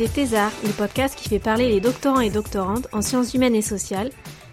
écoutez 0.00 0.14
Thésard, 0.14 0.52
le 0.62 0.70
podcast 0.70 1.18
qui 1.18 1.28
fait 1.28 1.40
parler 1.40 1.68
les 1.68 1.80
doctorants 1.80 2.20
et 2.20 2.30
doctorantes 2.30 2.86
en 2.92 3.02
sciences 3.02 3.34
humaines 3.34 3.56
et 3.56 3.62
sociales, 3.62 4.12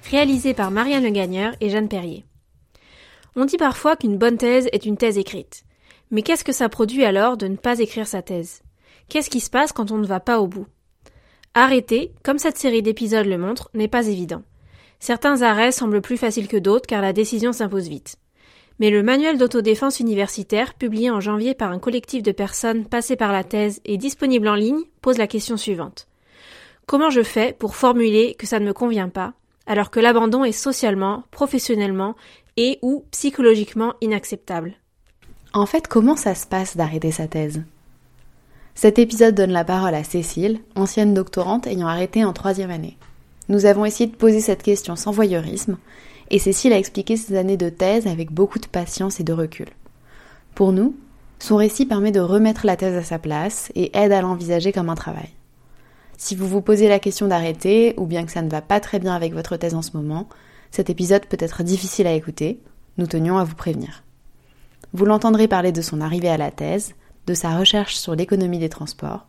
réalisé 0.10 0.56
par 0.56 0.72
Marianne 0.72 1.04
Le 1.04 1.12
Gagneur 1.12 1.54
et 1.62 1.70
Jeanne 1.70 1.88
Perrier. 1.88 2.26
On 3.36 3.46
dit 3.46 3.58
parfois 3.58 3.96
qu'une 3.96 4.18
bonne 4.18 4.40
thèse 4.40 4.68
est 4.72 4.88
une 4.88 4.98
thèse 4.98 5.20
écrite. 5.20 5.64
Mais 6.10 6.24
qu'est-ce 6.24 6.44
que 6.44 6.52
ça 6.52 6.68
produit 6.68 7.06
alors 7.06 7.38
de 7.38 7.48
ne 7.48 7.58
pas 7.58 7.78
écrire 7.78 8.08
sa 8.08 8.24
thèse? 8.24 8.64
Qu'est-ce 9.08 9.30
qui 9.30 9.40
se 9.40 9.52
passe 9.52 9.72
quand 9.72 9.92
on 9.92 10.00
ne 10.00 10.08
va 10.08 10.20
pas 10.20 10.40
au 10.40 10.48
bout? 10.48 10.66
Arrêter, 11.54 12.12
comme 12.24 12.40
cette 12.40 12.58
série 12.58 12.82
d'épisodes 12.82 13.28
le 13.28 13.38
montre, 13.38 13.70
n'est 13.76 13.88
pas 13.88 14.08
évident. 14.08 14.42
Certains 15.00 15.44
arrêts 15.44 15.72
semblent 15.72 16.02
plus 16.02 16.18
faciles 16.18 16.48
que 16.48 16.58
d'autres 16.58 16.88
car 16.88 17.04
la 17.04 17.14
décision 17.14 17.54
s'impose 17.54 17.88
vite. 17.88 18.16
Mais 18.80 18.90
le 18.90 19.04
manuel 19.04 19.38
d'autodéfense 19.38 20.00
universitaire, 20.00 20.74
publié 20.74 21.10
en 21.10 21.22
janvier 21.22 21.54
par 21.54 21.72
un 21.72 21.80
collectif 21.80 22.24
de 22.24 22.32
personnes 22.32 22.86
passées 22.86 23.16
par 23.16 23.32
la 23.32 23.44
thèse 23.44 23.80
et 23.86 23.98
disponible 23.98 24.48
en 24.48 24.56
ligne, 24.56 24.84
pose 25.02 25.18
la 25.18 25.28
question 25.28 25.58
suivante. 25.58 26.08
Comment 26.86 27.10
je 27.10 27.24
fais 27.24 27.54
pour 27.54 27.76
formuler 27.76 28.36
que 28.36 28.46
ça 28.46 28.60
ne 28.60 28.66
me 28.66 28.74
convient 28.74 29.10
pas, 29.10 29.34
alors 29.66 29.90
que 29.92 30.00
l'abandon 30.00 30.44
est 30.44 30.52
socialement, 30.52 31.24
professionnellement 31.32 32.16
et 32.58 32.80
ou 32.82 33.06
psychologiquement 33.12 33.94
inacceptable? 34.02 34.74
En 35.54 35.66
fait, 35.66 35.88
comment 35.88 36.18
ça 36.18 36.36
se 36.36 36.46
passe 36.46 36.76
d'arrêter 36.76 37.12
sa 37.12 37.28
thèse? 37.28 37.64
Cet 38.76 39.00
épisode 39.00 39.36
donne 39.36 39.54
la 39.54 39.64
parole 39.64 39.96
à 39.96 40.04
Cécile, 40.04 40.60
ancienne 40.76 41.14
doctorante 41.14 41.66
ayant 41.66 41.88
arrêté 41.88 42.26
en 42.26 42.34
troisième 42.34 42.72
année. 42.72 42.98
Nous 43.48 43.66
avons 43.66 43.86
essayé 43.86 44.10
de 44.10 44.16
poser 44.16 44.42
cette 44.42 44.64
question 44.64 44.98
sans 44.98 45.12
voyeurisme, 45.12 45.78
et 46.30 46.40
Cécile 46.40 46.74
a 46.74 46.78
expliqué 46.78 47.18
ses 47.18 47.36
années 47.38 47.58
de 47.58 47.70
thèse 47.70 48.08
avec 48.08 48.32
beaucoup 48.32 48.60
de 48.60 48.68
patience 48.68 49.20
et 49.20 49.24
de 49.24 49.34
recul. 49.34 49.68
Pour 50.56 50.72
nous, 50.72 50.96
son 51.40 51.58
récit 51.58 51.86
permet 51.86 52.12
de 52.12 52.20
remettre 52.20 52.66
la 52.66 52.76
thèse 52.76 52.96
à 52.96 53.04
sa 53.04 53.20
place 53.20 53.72
et 53.76 53.96
aide 53.98 54.12
à 54.12 54.22
l'envisager 54.22 54.72
comme 54.72 54.90
un 54.90 54.96
travail. 54.96 55.30
Si 56.18 56.36
vous 56.36 56.48
vous 56.48 56.62
posez 56.62 56.88
la 56.88 57.00
question 57.00 57.28
d'arrêter, 57.28 57.94
ou 57.98 58.06
bien 58.06 58.26
que 58.26 58.32
ça 58.32 58.42
ne 58.42 58.50
va 58.50 58.62
pas 58.62 58.80
très 58.80 59.00
bien 59.00 59.14
avec 59.14 59.34
votre 59.34 59.58
thèse 59.58 59.76
en 59.76 59.82
ce 59.82 59.98
moment, 59.98 60.30
cet 60.72 60.90
épisode 60.90 61.26
peut 61.26 61.38
être 61.40 61.64
difficile 61.64 62.08
à 62.08 62.14
écouter, 62.14 62.60
nous 62.98 63.08
tenions 63.08 63.38
à 63.38 63.44
vous 63.44 63.56
prévenir. 63.56 64.04
Vous 64.94 65.06
l'entendrez 65.06 65.48
parler 65.48 65.74
de 65.74 65.82
son 65.82 66.00
arrivée 66.00 66.30
à 66.30 66.38
la 66.38 66.52
thèse, 66.52 66.96
de 67.28 67.34
sa 67.34 67.58
recherche 67.58 67.96
sur 67.96 68.16
l'économie 68.16 68.60
des 68.60 68.70
transports. 68.70 69.28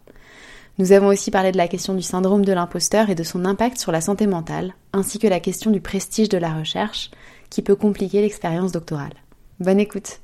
Nous 0.79 0.93
avons 0.93 1.07
aussi 1.07 1.31
parlé 1.31 1.53
de 1.53 1.57
la 1.57 1.69
question 1.69 1.95
du 1.95 2.03
syndrome 2.03 2.45
de 2.45 2.53
l'imposteur 2.53 3.09
et 3.09 3.15
de 3.15 3.23
son 3.23 3.47
impact 3.47 3.79
sur 3.79 3.93
la 3.93 4.03
santé 4.03 4.27
mentale, 4.27 4.75
ainsi 4.93 5.19
que 5.19 5.27
la 5.27 5.41
question 5.41 5.71
du 5.71 5.81
prestige 5.81 6.29
de 6.29 6.37
la 6.37 6.53
recherche, 6.53 7.11
qui 7.49 7.63
peut 7.63 7.77
compliquer 7.77 8.21
l'expérience 8.21 8.73
doctorale. 8.73 9.15
Bonne 9.59 9.81
écoute 9.81 10.21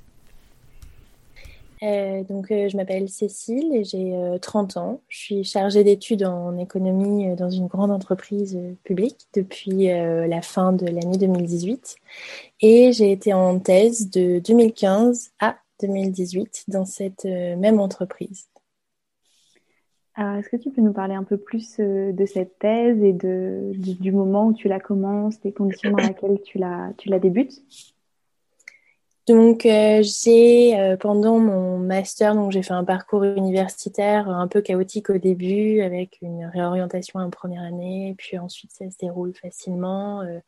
Euh, 1.83 2.23
donc, 2.25 2.53
euh, 2.53 2.69
je 2.69 2.77
m'appelle 2.77 3.09
Cécile 3.09 3.75
et 3.75 3.83
j'ai 3.83 4.15
euh, 4.15 4.39
30 4.39 4.77
ans. 4.77 5.01
Je 5.09 5.19
suis 5.19 5.45
chargée 5.45 5.83
d'études 5.83 6.23
en 6.23 6.57
économie 6.59 7.31
euh, 7.31 7.35
dans 7.35 7.51
une 7.51 7.67
grande 7.67 7.91
entreprise 7.91 8.55
euh, 8.55 8.75
publique 8.85 9.27
depuis 9.35 9.91
euh, 9.91 10.29
la 10.29 10.43
fin 10.43 10.73
de 10.73 10.87
l'année 10.87 11.19
2018. 11.19 11.97
Et 12.61 12.93
j'ai 12.93 13.11
été 13.11 13.33
en 13.33 13.59
thèse 13.59 14.11
de 14.11 14.39
2015 14.39 15.31
à 15.41 15.57
2018 15.81 16.67
dans 16.69 16.85
cette 16.85 17.25
euh, 17.25 17.57
même 17.57 17.81
entreprise. 17.81 18.47
Alors, 20.15 20.37
est-ce 20.37 20.49
que 20.49 20.57
tu 20.57 20.71
peux 20.71 20.83
nous 20.83 20.93
parler 20.93 21.15
un 21.15 21.25
peu 21.25 21.39
plus 21.39 21.77
euh, 21.81 22.13
de 22.13 22.27
cette 22.27 22.59
thèse 22.59 23.03
et 23.03 23.13
de, 23.13 23.73
du, 23.75 24.13
moment 24.13 24.49
où 24.49 24.53
tu 24.53 24.69
la 24.69 24.79
commences, 24.79 25.41
des 25.41 25.53
conditions 25.53 25.91
dans 25.91 26.07
lesquelles 26.07 26.41
tu 26.45 26.59
la, 26.59 26.91
tu 26.99 27.09
la 27.09 27.19
débutes? 27.19 27.63
Donc, 29.27 29.65
euh, 29.65 30.03
j'ai, 30.03 30.79
euh, 30.79 30.97
pendant 30.97 31.39
mon 31.39 31.79
master, 31.79 32.35
donc 32.35 32.53
j'ai 32.53 32.63
fait 32.63 32.75
un 32.75 32.85
parcours 32.85 33.25
universitaire 33.25 34.29
un 34.29 34.49
peu 34.49 34.61
chaotique 34.61 35.11
au 35.11 35.19
début, 35.19 35.81
avec 35.81 36.19
une 36.21 36.45
réorientation 36.45 37.21
en 37.21 37.31
première 37.31 37.63
année, 37.63 38.15
puis 38.19 38.37
ensuite 38.39 38.73
ça 38.73 38.91
se 38.91 38.99
déroule 38.99 39.33
facilement, 39.33 40.21
euh, 40.23 40.41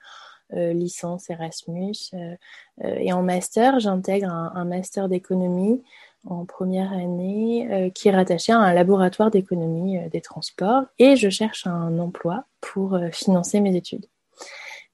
euh, 0.52 0.72
licence 0.72 1.30
Erasmus. 1.30 2.10
euh, 2.12 2.36
euh, 2.84 2.96
et 2.98 3.12
en 3.12 3.22
master, 3.22 3.80
j'intègre 3.80 4.28
un, 4.28 4.52
un 4.54 4.64
master 4.64 5.08
d'économie 5.08 5.82
en 6.26 6.44
première 6.44 6.92
année 6.92 7.68
euh, 7.70 7.90
qui 7.90 8.08
est 8.08 8.12
rattaché 8.12 8.52
à 8.52 8.58
un 8.58 8.72
laboratoire 8.72 9.30
d'économie 9.30 9.98
euh, 9.98 10.08
des 10.08 10.20
transports, 10.20 10.84
et 10.98 11.16
je 11.16 11.28
cherche 11.28 11.66
un 11.66 11.98
emploi 11.98 12.44
pour 12.60 12.94
euh, 12.94 13.10
financer 13.10 13.60
mes 13.60 13.76
études. 13.76 14.06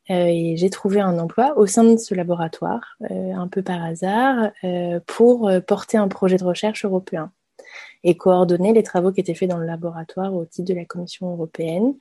Et 0.08 0.56
j'ai 0.56 0.70
trouvé 0.70 1.00
un 1.00 1.20
emploi 1.20 1.56
au 1.56 1.66
sein 1.66 1.84
de 1.84 1.96
ce 1.96 2.16
laboratoire, 2.16 2.96
un 3.08 3.46
peu 3.46 3.62
par 3.62 3.84
hasard, 3.84 4.50
pour 5.06 5.48
porter 5.68 5.98
un 5.98 6.08
projet 6.08 6.36
de 6.36 6.42
recherche 6.42 6.84
européen 6.84 7.30
et 8.04 8.16
coordonner 8.16 8.72
les 8.72 8.82
travaux 8.82 9.12
qui 9.12 9.20
étaient 9.20 9.34
faits 9.34 9.50
dans 9.50 9.58
le 9.58 9.66
laboratoire 9.66 10.34
au 10.34 10.44
titre 10.44 10.68
de 10.68 10.74
la 10.74 10.84
Commission 10.84 11.30
européenne. 11.32 11.94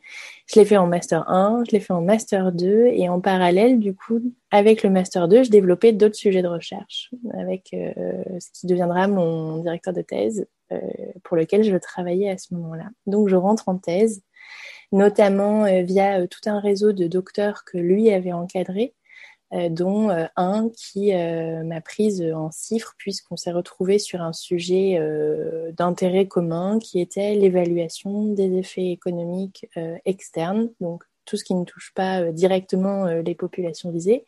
Je 0.48 0.60
l'ai 0.60 0.66
fait 0.66 0.78
en 0.78 0.88
Master 0.88 1.30
1, 1.30 1.64
je 1.68 1.72
l'ai 1.72 1.80
fait 1.80 1.94
en 1.94 2.02
Master 2.02 2.52
2, 2.52 2.88
et 2.88 3.10
en 3.10 3.20
parallèle, 3.20 3.80
du 3.80 3.94
coup, 3.96 4.22
avec 4.52 4.84
le 4.84 4.90
Master 4.90 5.28
2, 5.28 5.44
je 5.44 5.50
développais 5.50 5.92
d'autres 5.92 6.16
sujets 6.16 6.42
de 6.42 6.48
recherche, 6.48 7.12
avec 7.34 7.74
euh, 7.74 8.24
ce 8.40 8.60
qui 8.60 8.68
deviendra 8.68 9.08
mon 9.08 9.58
directeur 9.58 9.94
de 9.94 10.02
thèse, 10.02 10.48
euh, 10.72 10.80
pour 11.24 11.36
lequel 11.36 11.64
je 11.64 11.76
travaillais 11.76 12.30
à 12.30 12.38
ce 12.38 12.54
moment-là. 12.54 12.90
Donc, 13.06 13.28
je 13.28 13.36
rentre 13.36 13.70
en 13.70 13.78
thèse 13.78 14.22
notamment 14.92 15.66
euh, 15.66 15.84
via 15.84 16.26
tout 16.28 16.40
un 16.48 16.60
réseau 16.60 16.94
de 16.94 17.08
docteurs 17.08 17.64
que 17.64 17.78
lui 17.78 18.12
avait 18.12 18.34
encadré, 18.34 18.94
dont 19.52 20.10
euh, 20.10 20.26
un 20.36 20.70
qui 20.70 21.14
euh, 21.14 21.64
m'a 21.64 21.82
prise 21.82 22.22
en 22.22 22.52
cifre 22.52 22.94
puisqu'on 22.98 23.36
s'est 23.36 23.52
retrouvé 23.52 23.98
sur 23.98 24.22
un 24.22 24.34
sujet 24.34 24.98
euh, 25.00 25.72
d'intérêt 25.72 26.28
commun 26.28 26.78
qui 26.80 27.00
était 27.00 27.34
l'évaluation 27.34 28.26
des 28.34 28.58
effets 28.58 28.92
économiques 28.92 29.68
euh, 29.78 29.98
externes, 30.06 30.70
donc 30.82 31.04
tout 31.26 31.38
ce 31.38 31.44
qui 31.44 31.56
ne 31.56 31.66
touche 31.66 31.92
pas 31.96 32.22
euh, 32.22 32.32
directement 32.32 33.06
euh, 33.06 33.22
les 33.22 33.36
populations 33.36 33.92
visées, 33.92 34.26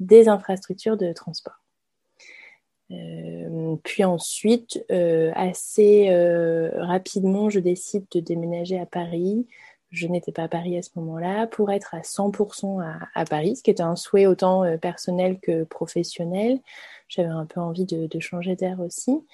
des 0.00 0.28
infrastructures 0.28 0.96
de 0.96 1.12
transport. 1.12 1.60
Euh, 2.92 3.76
puis 3.82 4.04
ensuite, 4.04 4.84
euh, 4.90 5.32
assez 5.34 6.08
euh, 6.10 6.70
rapidement, 6.76 7.50
je 7.50 7.58
décide 7.58 8.04
de 8.12 8.20
déménager 8.20 8.78
à 8.78 8.86
Paris. 8.86 9.46
Je 9.90 10.06
n'étais 10.08 10.32
pas 10.32 10.44
à 10.44 10.48
Paris 10.48 10.76
à 10.76 10.82
ce 10.82 10.90
moment-là 10.96 11.46
pour 11.46 11.70
être 11.70 11.94
à 11.94 12.00
100% 12.00 12.82
à, 13.14 13.24
Paris, 13.24 13.56
ce 13.56 13.62
qui 13.62 13.70
était 13.70 13.82
un 13.82 13.96
souhait 13.96 14.26
autant 14.26 14.64
euh, 14.64 14.76
personnel 14.76 15.38
que 15.40 15.64
professionnel. 15.64 16.60
J'avais 17.08 17.28
un 17.28 17.46
peu 17.46 17.60
envie 17.60 17.84
de, 17.84 18.20
changer 18.20 18.56
d'air 18.56 18.80
aussi. 18.80 19.24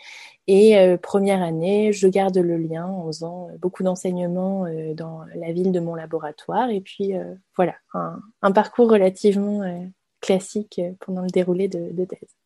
Et 0.46 0.78
euh, 0.78 0.98
première 0.98 1.42
année, 1.42 1.92
je 1.92 2.06
garde 2.06 2.36
le 2.36 2.56
lien 2.58 2.86
en 2.86 3.06
faisant 3.06 3.48
beaucoup 3.60 3.82
d'enseignements 3.82 4.66
euh, 4.66 4.94
dans 4.94 5.22
la 5.34 5.52
ville 5.52 5.72
de 5.72 5.80
mon 5.80 5.94
laboratoire. 5.94 6.68
Et 6.70 6.80
puis 6.80 7.16
euh, 7.16 7.34
voilà, 7.56 7.74
un, 7.94 8.52
parcours 8.52 8.90
relativement 8.90 9.62
euh, 9.62 9.78
classique 10.20 10.80
pendant 11.00 11.22
le 11.22 11.30
déroulé 11.30 11.68
de 11.68 12.04
thèse. 12.04 12.41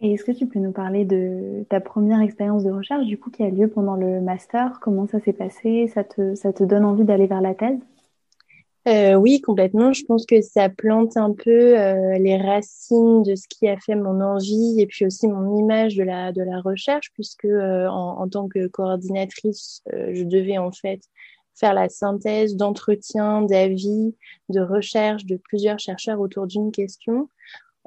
Et 0.00 0.12
est-ce 0.12 0.24
que 0.24 0.32
tu 0.32 0.46
peux 0.46 0.60
nous 0.60 0.72
parler 0.72 1.04
de 1.04 1.64
ta 1.68 1.80
première 1.80 2.20
expérience 2.20 2.62
de 2.62 2.70
recherche, 2.70 3.06
du 3.06 3.18
coup, 3.18 3.30
qui 3.30 3.42
a 3.42 3.50
lieu 3.50 3.68
pendant 3.68 3.96
le 3.96 4.20
master? 4.20 4.78
Comment 4.80 5.08
ça 5.08 5.18
s'est 5.18 5.32
passé? 5.32 5.90
Ça 5.92 6.04
te, 6.04 6.64
donne 6.64 6.84
envie 6.84 7.04
d'aller 7.04 7.26
vers 7.26 7.40
la 7.40 7.54
thèse? 7.54 7.80
Euh, 8.86 9.14
Oui, 9.14 9.40
complètement. 9.40 9.92
Je 9.92 10.04
pense 10.04 10.24
que 10.24 10.40
ça 10.40 10.68
plante 10.68 11.16
un 11.16 11.32
peu 11.32 11.76
euh, 11.76 12.16
les 12.18 12.36
racines 12.36 13.24
de 13.24 13.34
ce 13.34 13.48
qui 13.48 13.66
a 13.66 13.76
fait 13.76 13.96
mon 13.96 14.20
envie 14.20 14.80
et 14.80 14.86
puis 14.86 15.04
aussi 15.04 15.26
mon 15.26 15.58
image 15.58 15.96
de 15.96 16.04
la, 16.04 16.60
recherche, 16.60 17.10
puisque 17.14 17.46
euh, 17.46 17.88
en, 17.88 18.28
tant 18.28 18.46
que 18.46 18.68
coordinatrice, 18.68 19.82
je 19.92 20.22
devais 20.22 20.58
en 20.58 20.70
fait 20.70 21.00
faire 21.56 21.74
la 21.74 21.88
synthèse 21.88 22.54
d'entretien, 22.54 23.42
d'avis, 23.42 24.14
de 24.48 24.60
recherche 24.60 25.26
de 25.26 25.36
plusieurs 25.36 25.80
chercheurs 25.80 26.20
autour 26.20 26.46
d'une 26.46 26.70
question. 26.70 27.28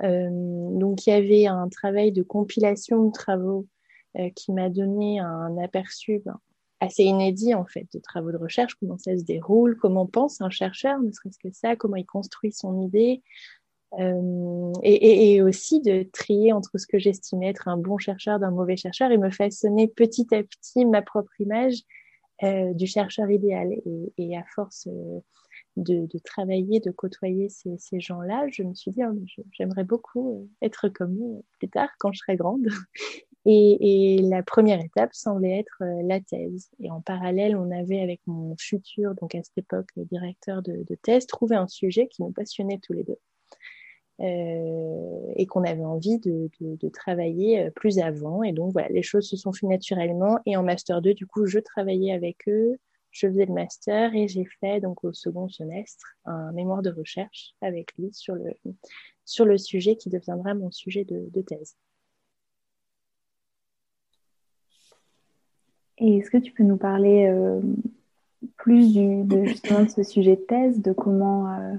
Euh, 0.04 0.30
donc, 0.32 1.06
il 1.06 1.12
y 1.12 1.14
avait 1.14 1.46
un 1.48 1.70
travail 1.70 2.12
de 2.12 2.24
compilation 2.24 3.06
de 3.06 3.12
travaux 3.12 3.68
euh, 4.18 4.30
qui 4.36 4.52
m'a 4.52 4.70
donné 4.70 5.20
un 5.20 5.58
aperçu 5.58 6.22
ben, 6.26 6.40
assez 6.80 7.04
inédit, 7.04 7.54
en 7.54 7.66
fait, 7.66 7.88
de 7.94 8.00
travaux 8.00 8.32
de 8.32 8.38
recherche, 8.38 8.76
comment 8.76 8.98
ça 8.98 9.18
se 9.18 9.24
déroule, 9.24 9.78
comment 9.78 10.08
pense 10.08 10.42
un 10.42 10.50
chercheur, 10.50 11.00
ne 11.00 11.12
serait-ce 11.12 11.38
que 11.38 11.54
ça, 11.54 11.76
comment 11.76 11.96
il 11.96 12.06
construit 12.06 12.52
son 12.52 12.82
idée, 12.82 13.22
Euh, 14.00 14.72
et, 14.84 15.42
aussi 15.42 15.82
de 15.82 16.04
trier 16.14 16.54
entre 16.54 16.78
ce 16.78 16.88
que 16.88 16.98
j'estimais 16.98 17.50
être 17.50 17.68
un 17.68 17.76
bon 17.76 17.98
chercheur 17.98 18.40
d'un 18.40 18.52
mauvais 18.52 18.78
chercheur 18.78 19.12
et 19.12 19.18
me 19.18 19.30
façonner 19.30 19.90
petit 19.90 20.28
à 20.34 20.44
petit 20.44 20.86
ma 20.86 21.02
propre 21.02 21.34
image 21.42 21.82
du 22.74 22.88
chercheur 22.88 23.30
idéal. 23.30 23.70
Et, 24.18 24.38
à 24.38 24.44
force 24.56 24.88
de, 25.78 26.08
travailler, 26.24 26.80
de 26.80 26.92
côtoyer 26.92 27.50
ces, 27.50 28.00
gens-là, 28.00 28.48
je 28.50 28.64
me 28.64 28.74
suis 28.74 28.92
dit, 28.92 29.02
oh, 29.04 29.18
j'aimerais 29.52 29.84
beaucoup 29.84 30.42
euh, 30.42 30.66
être 30.66 30.90
comme 30.90 31.18
eux 31.22 31.44
plus 31.58 31.70
tard 31.70 31.90
quand 32.00 32.12
je 32.12 32.20
serai 32.20 32.36
grande. 32.36 32.68
Et, 33.46 34.18
et, 34.18 34.22
la 34.22 34.44
première 34.44 34.80
étape 34.80 35.16
semblait 35.16 35.58
être 35.58 35.82
la 36.04 36.20
thèse. 36.20 36.70
Et 36.80 36.92
en 36.92 37.02
parallèle, 37.02 37.56
on 37.56 37.72
avait 37.72 38.00
avec 38.00 38.22
mon 38.28 38.56
futur, 38.56 39.16
donc 39.16 39.34
à 39.34 39.42
cette 39.42 39.58
époque, 39.58 39.90
directeur 39.96 40.62
de, 40.62 40.86
thèse, 41.02 41.26
trouvé 41.26 41.56
un 41.56 41.66
sujet 41.66 42.08
qui 42.08 42.22
nous 42.22 42.32
passionnait 42.32 42.80
tous 42.84 42.94
les 42.94 43.04
deux. 43.04 43.18
Euh, 44.20 45.34
et 45.36 45.48
qu'on 45.48 45.64
avait 45.64 45.84
envie 45.84 46.20
de, 46.20 46.52
de, 46.60 46.90
travailler 46.90 47.62
euh, 47.62 47.72
plus 47.72 47.98
avant. 47.98 48.44
Et 48.44 48.52
donc 48.52 48.72
voilà, 48.74 48.90
les 48.90 49.02
choses 49.02 49.28
se 49.28 49.36
sont 49.36 49.52
faites 49.52 49.70
naturellement. 49.70 50.38
Et 50.46 50.56
en 50.56 50.62
master 50.62 51.02
2, 51.02 51.16
du 51.16 51.26
coup, 51.26 51.48
je 51.48 51.58
travaillais 51.58 52.14
avec 52.14 52.48
eux, 52.48 52.78
je 53.12 53.28
faisais 53.28 53.46
le 53.46 53.54
master 53.54 54.16
et 54.16 54.28
j'ai 54.28 54.46
fait 54.60 54.80
donc 54.80 55.04
au 55.04 55.14
second 55.14 55.50
semestre 55.50 56.16
un 56.26 56.52
mémoire 56.54 56.82
de 56.82 56.92
recherche 56.92 57.54
avec 57.62 57.94
lui 57.98 58.12
sur 58.14 58.36
le, 58.36 58.54
sur 59.26 59.46
le 59.46 59.58
sujet 59.58 59.96
qui 59.96 60.10
deviendra 60.10 60.54
mon 60.54 60.72
sujet 60.72 61.04
de, 61.04 61.30
de 61.32 61.42
thèse. 61.42 61.76
Et 65.98 66.18
est-ce 66.18 66.32
que 66.32 66.38
tu 66.38 66.52
peux 66.52 66.64
nous 66.64 66.78
parler 66.78 67.28
euh, 67.28 67.62
plus 68.58 68.94
du, 68.94 69.24
de 69.24 69.46
justement 69.46 69.84
de 69.84 69.90
ce 69.90 70.04
sujet 70.04 70.36
de 70.36 70.42
thèse, 70.42 70.82
de 70.82 70.94
comment 70.94 71.54
euh, 71.54 71.76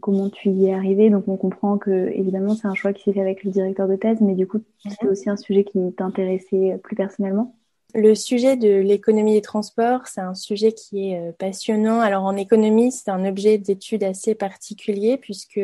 comment 0.00 0.28
tu 0.28 0.50
y 0.50 0.66
es 0.66 0.74
arrivé. 0.74 1.10
Donc, 1.10 1.28
on 1.28 1.36
comprend 1.36 1.78
que, 1.78 2.08
évidemment, 2.08 2.54
c'est 2.54 2.66
un 2.66 2.74
choix 2.74 2.92
qui 2.92 3.04
s'est 3.04 3.12
fait 3.12 3.20
avec 3.20 3.44
le 3.44 3.50
directeur 3.50 3.88
de 3.88 3.96
thèse, 3.96 4.20
mais 4.20 4.34
du 4.34 4.46
coup, 4.46 4.60
c'était 4.78 5.06
mhm. 5.06 5.12
aussi 5.12 5.30
un 5.30 5.36
sujet 5.36 5.64
qui 5.64 5.78
t'intéressait 5.92 6.78
plus 6.82 6.96
personnellement. 6.96 7.54
Le 7.94 8.14
sujet 8.14 8.56
de 8.56 8.68
l'économie 8.68 9.34
des 9.34 9.42
transports, 9.42 10.06
c'est 10.06 10.20
un 10.20 10.34
sujet 10.34 10.72
qui 10.72 11.10
est 11.10 11.20
euh, 11.20 11.32
passionnant. 11.32 12.00
Alors, 12.00 12.24
en 12.24 12.36
économie, 12.36 12.92
c'est 12.92 13.10
un 13.10 13.24
objet 13.24 13.56
d'étude 13.56 14.04
assez 14.04 14.34
particulier 14.34 15.16
puisque 15.16 15.60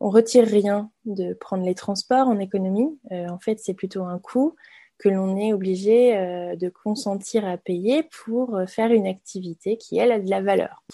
on 0.00 0.10
retire 0.10 0.46
rien 0.46 0.90
de 1.06 1.32
prendre 1.32 1.64
les 1.64 1.74
transports 1.74 2.28
en 2.28 2.38
économie. 2.38 2.98
Euh, 3.12 3.28
en 3.28 3.38
fait, 3.38 3.58
c'est 3.58 3.74
plutôt 3.74 4.04
un 4.04 4.18
coût 4.18 4.54
que 5.00 5.08
l'on 5.08 5.36
est 5.38 5.52
obligé 5.54 6.14
euh, 6.14 6.56
de 6.56 6.68
consentir 6.68 7.46
à 7.46 7.56
payer 7.56 8.02
pour 8.02 8.54
euh, 8.54 8.66
faire 8.66 8.92
une 8.92 9.06
activité 9.06 9.78
qui, 9.78 9.96
elle, 9.96 10.12
a 10.12 10.20
de 10.20 10.28
la 10.28 10.42
valeur. 10.42 10.84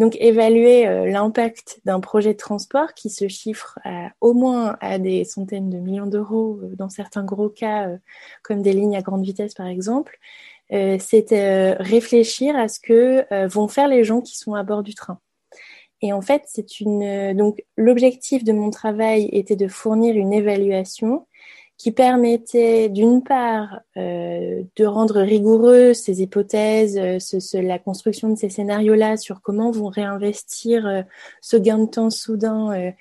Donc, 0.00 0.16
évaluer 0.20 0.88
euh, 0.88 1.06
l'impact 1.08 1.80
d'un 1.84 2.00
projet 2.00 2.32
de 2.32 2.38
transport 2.38 2.92
qui 2.94 3.08
se 3.08 3.28
chiffre 3.28 3.78
au 4.20 4.34
moins 4.34 4.76
à 4.80 4.98
des 4.98 5.24
centaines 5.24 5.70
de 5.70 5.78
millions 5.78 6.06
d'euros, 6.06 6.60
dans 6.76 6.88
certains 6.88 7.24
gros 7.24 7.48
cas, 7.48 7.88
comme 8.42 8.62
des 8.62 8.72
lignes 8.72 8.96
à 8.96 9.02
grande 9.02 9.24
vitesse, 9.24 9.54
par 9.54 9.66
exemple, 9.66 10.18
c'est 10.70 11.76
réfléchir 11.78 12.56
à 12.56 12.68
ce 12.68 12.80
que 12.80 13.46
vont 13.46 13.68
faire 13.68 13.88
les 13.88 14.04
gens 14.04 14.20
qui 14.20 14.36
sont 14.36 14.54
à 14.54 14.62
bord 14.62 14.82
du 14.82 14.94
train. 14.94 15.18
Et 16.00 16.12
en 16.12 16.20
fait, 16.20 16.42
c'est 16.46 16.80
une 16.80 17.34
donc 17.34 17.62
l'objectif 17.76 18.42
de 18.44 18.52
mon 18.52 18.70
travail 18.70 19.28
était 19.32 19.56
de 19.56 19.68
fournir 19.68 20.16
une 20.16 20.32
évaluation 20.32 21.26
qui 21.82 21.90
permettait 21.90 22.88
d'une 22.88 23.24
part 23.24 23.80
euh, 23.96 24.62
de 24.76 24.84
rendre 24.84 25.20
rigoureux 25.20 25.94
ces 25.94 26.22
hypothèses, 26.22 26.96
euh, 26.96 27.60
la 27.60 27.80
construction 27.80 28.28
de 28.28 28.36
ces 28.38 28.50
scénarios-là 28.50 29.16
sur 29.16 29.42
comment 29.42 29.72
vont 29.72 29.88
réinvestir 29.88 30.86
euh, 30.86 31.02
ce 31.40 31.56
gain 31.56 31.78
de 31.78 31.86
temps 31.86 32.10
soudain 32.10 32.92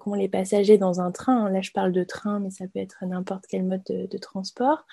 qu'ont 0.00 0.14
les 0.14 0.28
passagers 0.28 0.76
dans 0.76 1.00
un 1.00 1.12
train. 1.12 1.48
Là, 1.48 1.62
je 1.62 1.70
parle 1.70 1.92
de 1.92 2.04
train, 2.04 2.40
mais 2.40 2.50
ça 2.50 2.66
peut 2.66 2.80
être 2.80 3.06
n'importe 3.06 3.44
quel 3.48 3.62
mode 3.64 3.84
de, 3.84 4.18
transport. 4.18 4.84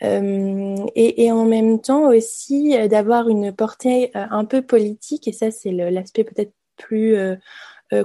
Et, 0.00 1.30
en 1.30 1.44
même 1.44 1.80
temps 1.80 2.08
aussi 2.08 2.74
d'avoir 2.88 3.28
une 3.28 3.52
portée 3.52 4.10
un 4.14 4.44
peu 4.44 4.62
politique, 4.62 5.28
et 5.28 5.32
ça 5.32 5.50
c'est 5.50 5.70
l'aspect 5.70 6.24
peut-être 6.24 6.54
plus 6.76 7.16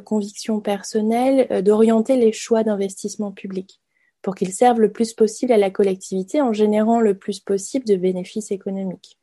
conviction 0.04 0.60
personnelle, 0.60 1.64
d'orienter 1.64 2.18
les 2.18 2.34
choix 2.34 2.64
d'investissement 2.64 3.32
public 3.32 3.82
pour 4.22 4.36
qu'ils 4.36 4.54
servent 4.54 4.80
le 4.80 4.92
plus 4.92 5.14
possible 5.14 5.52
à 5.52 5.58
la 5.58 5.70
collectivité 5.70 6.42
en 6.42 6.54
générant 6.54 7.00
le 7.00 7.18
plus 7.18 7.40
possible 7.40 7.86
de 7.86 7.96
bénéfices 7.96 8.52
économiques. 8.52 9.18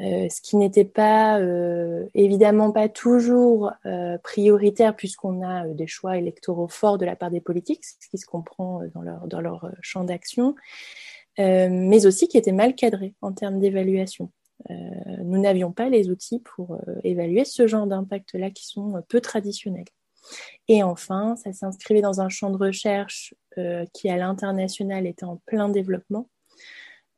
Euh, 0.00 0.28
ce 0.30 0.40
qui 0.40 0.56
n'était 0.56 0.86
pas 0.86 1.38
euh, 1.38 2.06
évidemment 2.14 2.72
pas 2.72 2.88
toujours 2.88 3.72
euh, 3.84 4.16
prioritaire 4.18 4.96
puisqu'on 4.96 5.46
a 5.46 5.68
des 5.68 5.86
choix 5.86 6.16
électoraux 6.16 6.66
forts 6.66 6.96
de 6.96 7.04
la 7.04 7.14
part 7.14 7.30
des 7.30 7.42
politiques, 7.42 7.84
ce 7.84 8.08
qui 8.08 8.16
se 8.16 8.24
comprend 8.24 8.80
dans 8.94 9.02
leur, 9.02 9.26
dans 9.28 9.40
leur 9.40 9.70
champ 9.82 10.04
d'action, 10.04 10.54
mais 11.38 12.06
aussi 12.06 12.28
qui 12.28 12.36
était 12.36 12.52
mal 12.52 12.74
cadré 12.74 13.14
en 13.22 13.32
termes 13.32 13.58
d'évaluation. 13.58 14.30
nous 14.68 15.40
n'avions 15.40 15.72
pas 15.72 15.88
les 15.88 16.10
outils 16.10 16.40
pour 16.40 16.78
évaluer 17.04 17.44
ce 17.46 17.66
genre 17.66 17.86
d'impact-là 17.86 18.50
qui 18.50 18.66
sont 18.66 19.02
peu 19.08 19.20
traditionnels. 19.20 19.86
Et 20.68 20.82
enfin, 20.82 21.36
ça 21.36 21.52
s'inscrivait 21.52 22.02
dans 22.02 22.20
un 22.20 22.28
champ 22.28 22.50
de 22.50 22.58
recherche 22.58 23.34
qui, 23.92 24.08
à 24.08 24.16
l'international, 24.16 25.06
était 25.06 25.24
en 25.24 25.40
plein 25.46 25.68
développement, 25.68 26.28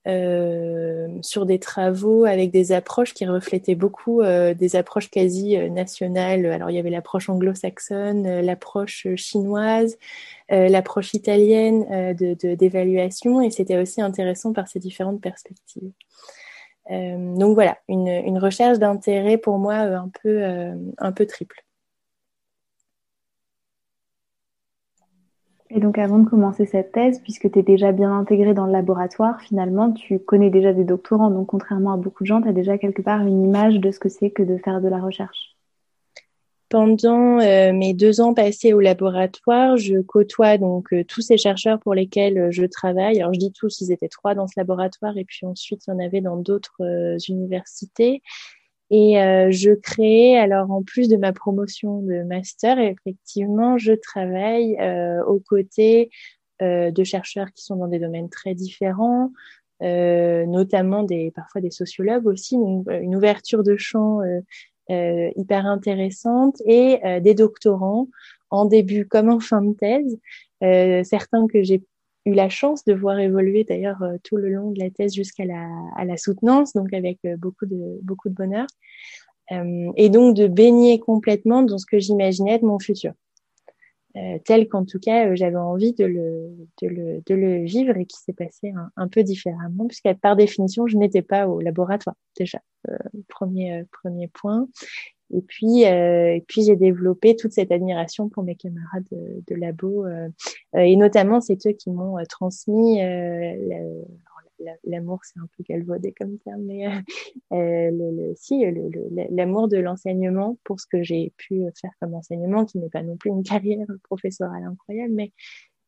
euh, 0.07 1.09
sur 1.23 1.47
des 1.47 1.59
travaux 1.59 2.27
avec 2.27 2.51
des 2.51 2.73
approches 2.73 3.15
qui 3.15 3.25
reflétaient 3.25 3.75
beaucoup 3.75 4.21
euh, 4.21 4.53
des 4.53 4.77
approches 4.77 5.11
quasi 5.11 5.57
euh, 5.57 5.71
nationales. 5.71 6.45
Alors, 6.45 6.69
il 6.69 6.77
y 6.77 6.79
avait 6.79 6.91
l'approche 6.91 7.31
anglo-saxonne, 7.31 8.27
euh, 8.27 8.43
l'approche 8.43 9.07
chinoise, 9.17 9.97
l'approche 10.51 11.15
italienne 11.15 12.15
de, 12.15 12.55
d'évaluation, 12.55 13.41
et 13.41 13.51
c'était 13.51 13.79
aussi 13.79 14.03
intéressant 14.03 14.53
par 14.53 14.69
ces 14.69 14.79
différentes 14.79 15.23
perspectives. 15.23 15.91
donc 16.91 17.55
voilà, 17.55 17.79
une, 17.89 18.09
une 18.09 18.39
recherche 18.39 18.79
d'intérêt 18.79 19.39
pour 19.39 19.57
moi 19.57 19.75
un 19.77 20.11
peu, 20.23 20.45
un 20.99 21.13
peu 21.13 21.25
triple. 21.25 21.65
Et 25.77 25.81
donc 25.81 25.99
avant 25.99 26.21
de 26.21 26.29
commencer 26.29 26.67
cette 26.67 26.93
thèse, 26.93 27.19
puisque 27.21 27.51
tu 27.51 27.59
es 27.59 27.63
déjà 27.63 27.91
bien 27.91 28.17
intégré 28.17 28.55
dans 28.55 28.67
le 28.67 28.73
laboratoire, 28.73 29.41
finalement, 29.41 29.91
tu 29.91 30.21
connais 30.21 30.49
déjà 30.49 30.73
des 30.73 30.85
doctorants. 30.85 31.31
Donc 31.31 31.49
contrairement 31.49 31.93
à 31.93 31.97
beaucoup 31.97 32.23
de 32.23 32.29
gens, 32.29 32.41
tu 32.41 32.49
as 32.49 32.53
déjà 32.53 32.79
quelque 32.79 33.03
part 33.03 33.27
une 33.27 33.43
image 33.43 33.81
de 33.81 33.91
ce 33.91 33.99
que 33.99 34.09
c'est 34.09 34.31
que 34.31 34.45
de 34.45 34.57
faire 34.57 34.81
de 34.81 34.87
la 34.87 35.01
recherche. 35.01 35.57
Pendant 36.69 37.41
euh, 37.41 37.73
mes 37.73 37.93
deux 37.93 38.21
ans 38.21 38.35
passés 38.35 38.73
au 38.73 38.79
laboratoire, 38.79 39.77
je 39.77 40.01
côtoie 40.01 40.59
donc 40.59 40.93
euh, 40.93 41.03
tous 41.05 41.23
ces 41.23 41.39
chercheurs 41.39 41.81
pour 41.81 41.95
lesquels 41.95 42.39
euh, 42.39 42.51
je 42.53 42.65
travaille. 42.65 43.21
Alors 43.21 43.35
je 43.35 43.41
dis 43.41 43.53
tous, 43.53 43.81
ils 43.81 43.91
étaient 43.91 44.09
trois 44.09 44.37
dans 44.37 44.47
ce 44.47 44.55
laboratoire 44.57 45.19
et 45.19 45.25
puis 45.25 45.45
ensuite 45.45 45.83
il 45.87 45.91
y 45.91 45.93
en 45.93 45.99
avait 45.99 46.21
dans 46.21 46.37
d'autres 46.37 47.17
universités. 47.29 48.23
Et 48.97 49.21
euh, 49.21 49.51
je 49.51 49.73
crée, 49.73 50.39
alors 50.39 50.71
en 50.71 50.85
plus 50.85 51.09
de 51.09 51.17
ma 51.17 51.33
promotion 51.33 52.01
de 52.03 52.23
master, 52.23 52.79
effectivement, 52.79 53.77
je 53.77 53.93
travaille 53.93 54.77
euh, 54.79 55.21
aux 55.25 55.41
côtés 55.41 56.11
euh, 56.63 56.93
de 56.93 57.03
chercheurs 57.03 57.51
qui 57.53 57.65
sont 57.65 57.75
dans 57.75 57.89
des 57.89 57.99
domaines 57.99 58.29
très 58.29 58.55
différents, 58.55 59.33
notamment 59.81 61.03
des, 61.03 61.33
parfois 61.33 61.61
des 61.61 61.73
sociologues 61.73 62.29
aussi, 62.29 62.55
une, 62.55 63.17
ouverture 63.17 63.65
de 63.65 63.77
champ 63.77 64.21
hyper 64.89 65.67
intéressante, 65.67 66.63
et 66.65 67.01
des 67.21 67.35
doctorants 67.35 68.07
en 68.51 68.65
début 68.65 69.07
comme 69.07 69.29
en 69.29 69.41
fin 69.41 69.61
de 69.61 69.75
thèse, 69.75 70.19
certains 71.05 71.49
que 71.49 71.65
j'ai 71.65 71.83
eu 72.27 72.33
la 72.33 72.49
chance 72.49 72.85
de 72.85 72.95
voir 72.95 73.19
évoluer 73.19 73.65
d'ailleurs 73.65 74.03
euh, 74.03 74.17
tout 74.23 74.37
le 74.37 74.49
long 74.49 74.71
de 74.71 74.79
la 74.79 74.91
thèse 74.91 75.15
jusqu'à 75.15 75.45
la, 75.45 76.17
soutenance, 76.17 76.73
donc 76.73 76.93
avec 76.93 77.19
euh, 77.25 77.37
beaucoup 77.37 77.67
de, 77.67 77.99
beaucoup 78.03 78.29
de 78.29 78.35
bonheur. 78.35 78.67
Euh, 79.53 79.93
et 79.97 80.09
donc 80.09 80.35
de 80.35 80.47
baigner 80.47 80.99
complètement 80.99 81.63
dans 81.63 81.77
ce 81.77 81.85
que 81.85 81.99
j'imaginais 81.99 82.59
de 82.59 82.65
mon 82.65 82.79
futur. 82.79 83.13
Tel 84.45 84.69
qu'en 84.69 84.85
tout 84.85 85.01
cas 85.01 85.35
j'avais 85.35 85.57
envie 85.57 85.93
de 85.93 86.05
le, 86.05 86.49
de, 86.81 86.87
le, 86.87 87.21
de 87.27 87.35
le 87.35 87.65
vivre 87.65 87.97
et 87.97 88.07
qui 88.07 88.17
s'est 88.17 88.33
passé 88.33 88.73
un, 88.95 89.09
peu 89.09 89.25
différemment, 89.25 89.89
puisque 89.89 90.09
par 90.21 90.37
définition, 90.37 90.87
je 90.87 90.97
n'étais 90.97 91.21
pas 91.21 91.49
au 91.49 91.61
laboratoire 91.61 92.15
déjà, 92.39 92.61
premier, 93.27 93.85
premier 93.91 94.29
point. 94.29 94.69
Et 95.35 95.43
puis, 95.43 95.85
euh, 95.85 96.39
puis 96.47 96.63
j'ai 96.63 96.77
développé 96.77 97.35
toute 97.35 97.53
cette 97.53 97.73
admiration 97.73 98.29
pour 98.29 98.45
mes 98.45 98.55
camarades 98.55 99.09
de, 99.11 99.55
labo, 99.55 100.07
euh, 100.07 100.29
euh 100.77 100.81
et 100.81 100.97
notamment 100.97 101.41
c'est 101.41 101.67
eux 101.67 101.73
qui 101.73 101.91
m'ont 101.91 102.17
transmis 102.29 103.01
l'amour, 104.85 105.21
c'est 105.25 105.41
un 105.41 105.49
peu 105.57 105.65
galvaudé 105.69 106.13
comme 106.13 106.39
terme, 106.39 106.63
mais 106.63 106.87
le, 107.51 108.33
si 108.37 108.65
l'amour 109.31 109.69
de 109.69 109.77
l'enseignement 109.77 110.57
pour 110.65 110.81
ce 110.81 110.87
que 110.87 111.03
j'ai 111.03 111.33
pu 111.37 111.65
faire 111.81 111.91
comme 112.01 112.15
enseignement, 112.15 112.65
qui 112.65 112.79
n'est 112.79 112.89
pas 112.89 113.03
non 113.03 113.17
plus 113.17 113.31
une 113.31 113.43
carrière 113.43 113.87
professorale 114.05 114.63
incroyable, 114.65 115.13
mais 115.15 115.33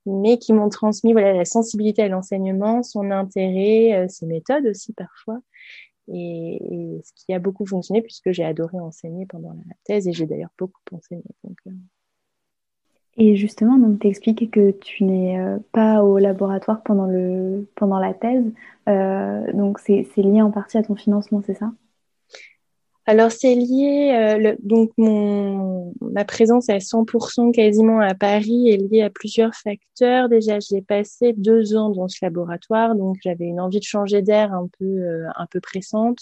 mais 0.09 0.39
qui 0.39 0.53
m'ont 0.53 0.69
transmis 0.69 1.13
voilà 1.13 1.33
la 1.33 1.45
sensibilité 1.45 2.03
à 2.03 2.09
l'enseignement, 2.09 2.85
son 2.85 3.11
intérêt, 3.11 4.07
ses 4.09 4.27
méthodes 4.27 4.67
aussi 4.67 4.93
parfois, 4.93 5.41
et, 6.09 7.01
ce 7.05 7.13
qui 7.15 7.33
a 7.33 7.39
beaucoup 7.39 7.67
fonctionné 7.67 8.03
puisque 8.03 8.31
j'ai 8.33 8.45
adoré 8.45 8.79
enseigner 8.79 9.27
pendant 9.27 9.53
la 9.53 9.75
thèse 9.85 10.09
et 10.09 10.13
j'ai 10.13 10.27
d'ailleurs 10.27 10.51
beaucoup 10.59 10.81
enseigné. 10.93 11.25
Euh. 11.67 11.71
Et 13.19 13.37
justement, 13.37 13.79
donc 13.79 14.01
tu 14.01 14.09
expliques 14.09 14.51
que 14.51 14.73
tu 14.73 15.05
n'es 15.05 15.39
pas 15.73 16.03
au 16.03 16.19
laboratoire 16.19 16.83
pendant, 16.83 17.07
le, 17.07 17.67
pendant 17.75 17.99
la 17.99 18.15
thèse. 18.15 18.45
donc 18.87 19.79
c'est 19.79 20.07
lié 20.17 20.43
en 20.43 20.51
partie 20.51 20.79
à 20.79 20.83
ton 20.83 20.97
financement, 20.97 21.43
c'est 21.47 21.55
ça? 21.55 21.73
Alors 23.07 23.31
c'est 23.31 23.55
lié, 23.55 24.13
euh, 24.15 24.37
le, 24.39 24.57
donc 24.61 24.91
mon, 24.97 25.95
ma 26.01 26.25
présence 26.25 26.69
à 26.69 26.79
100% 26.79 27.53
quasiment 27.53 28.01
à 28.01 28.15
Paris 28.15 28.69
est 28.71 28.79
liée 28.79 29.03
à 29.03 29.11
plusieurs 29.11 29.55
facteurs. 29.55 30.29
Déjà, 30.29 30.59
j'ai 30.59 30.83
passé 30.83 31.33
deux 31.37 31.77
ans 31.77 31.91
dans 31.91 32.09
ce 32.09 32.19
laboratoire, 32.23 32.97
donc 32.97 33.17
j'avais 33.23 33.45
une 33.45 33.61
envie 33.61 33.79
de 33.79 33.85
changer 33.85 34.23
d'air 34.23 34.53
un 34.53 34.69
peu, 34.79 34.85
euh, 34.85 35.29
un 35.37 35.47
peu 35.47 35.61
pressante. 35.61 36.19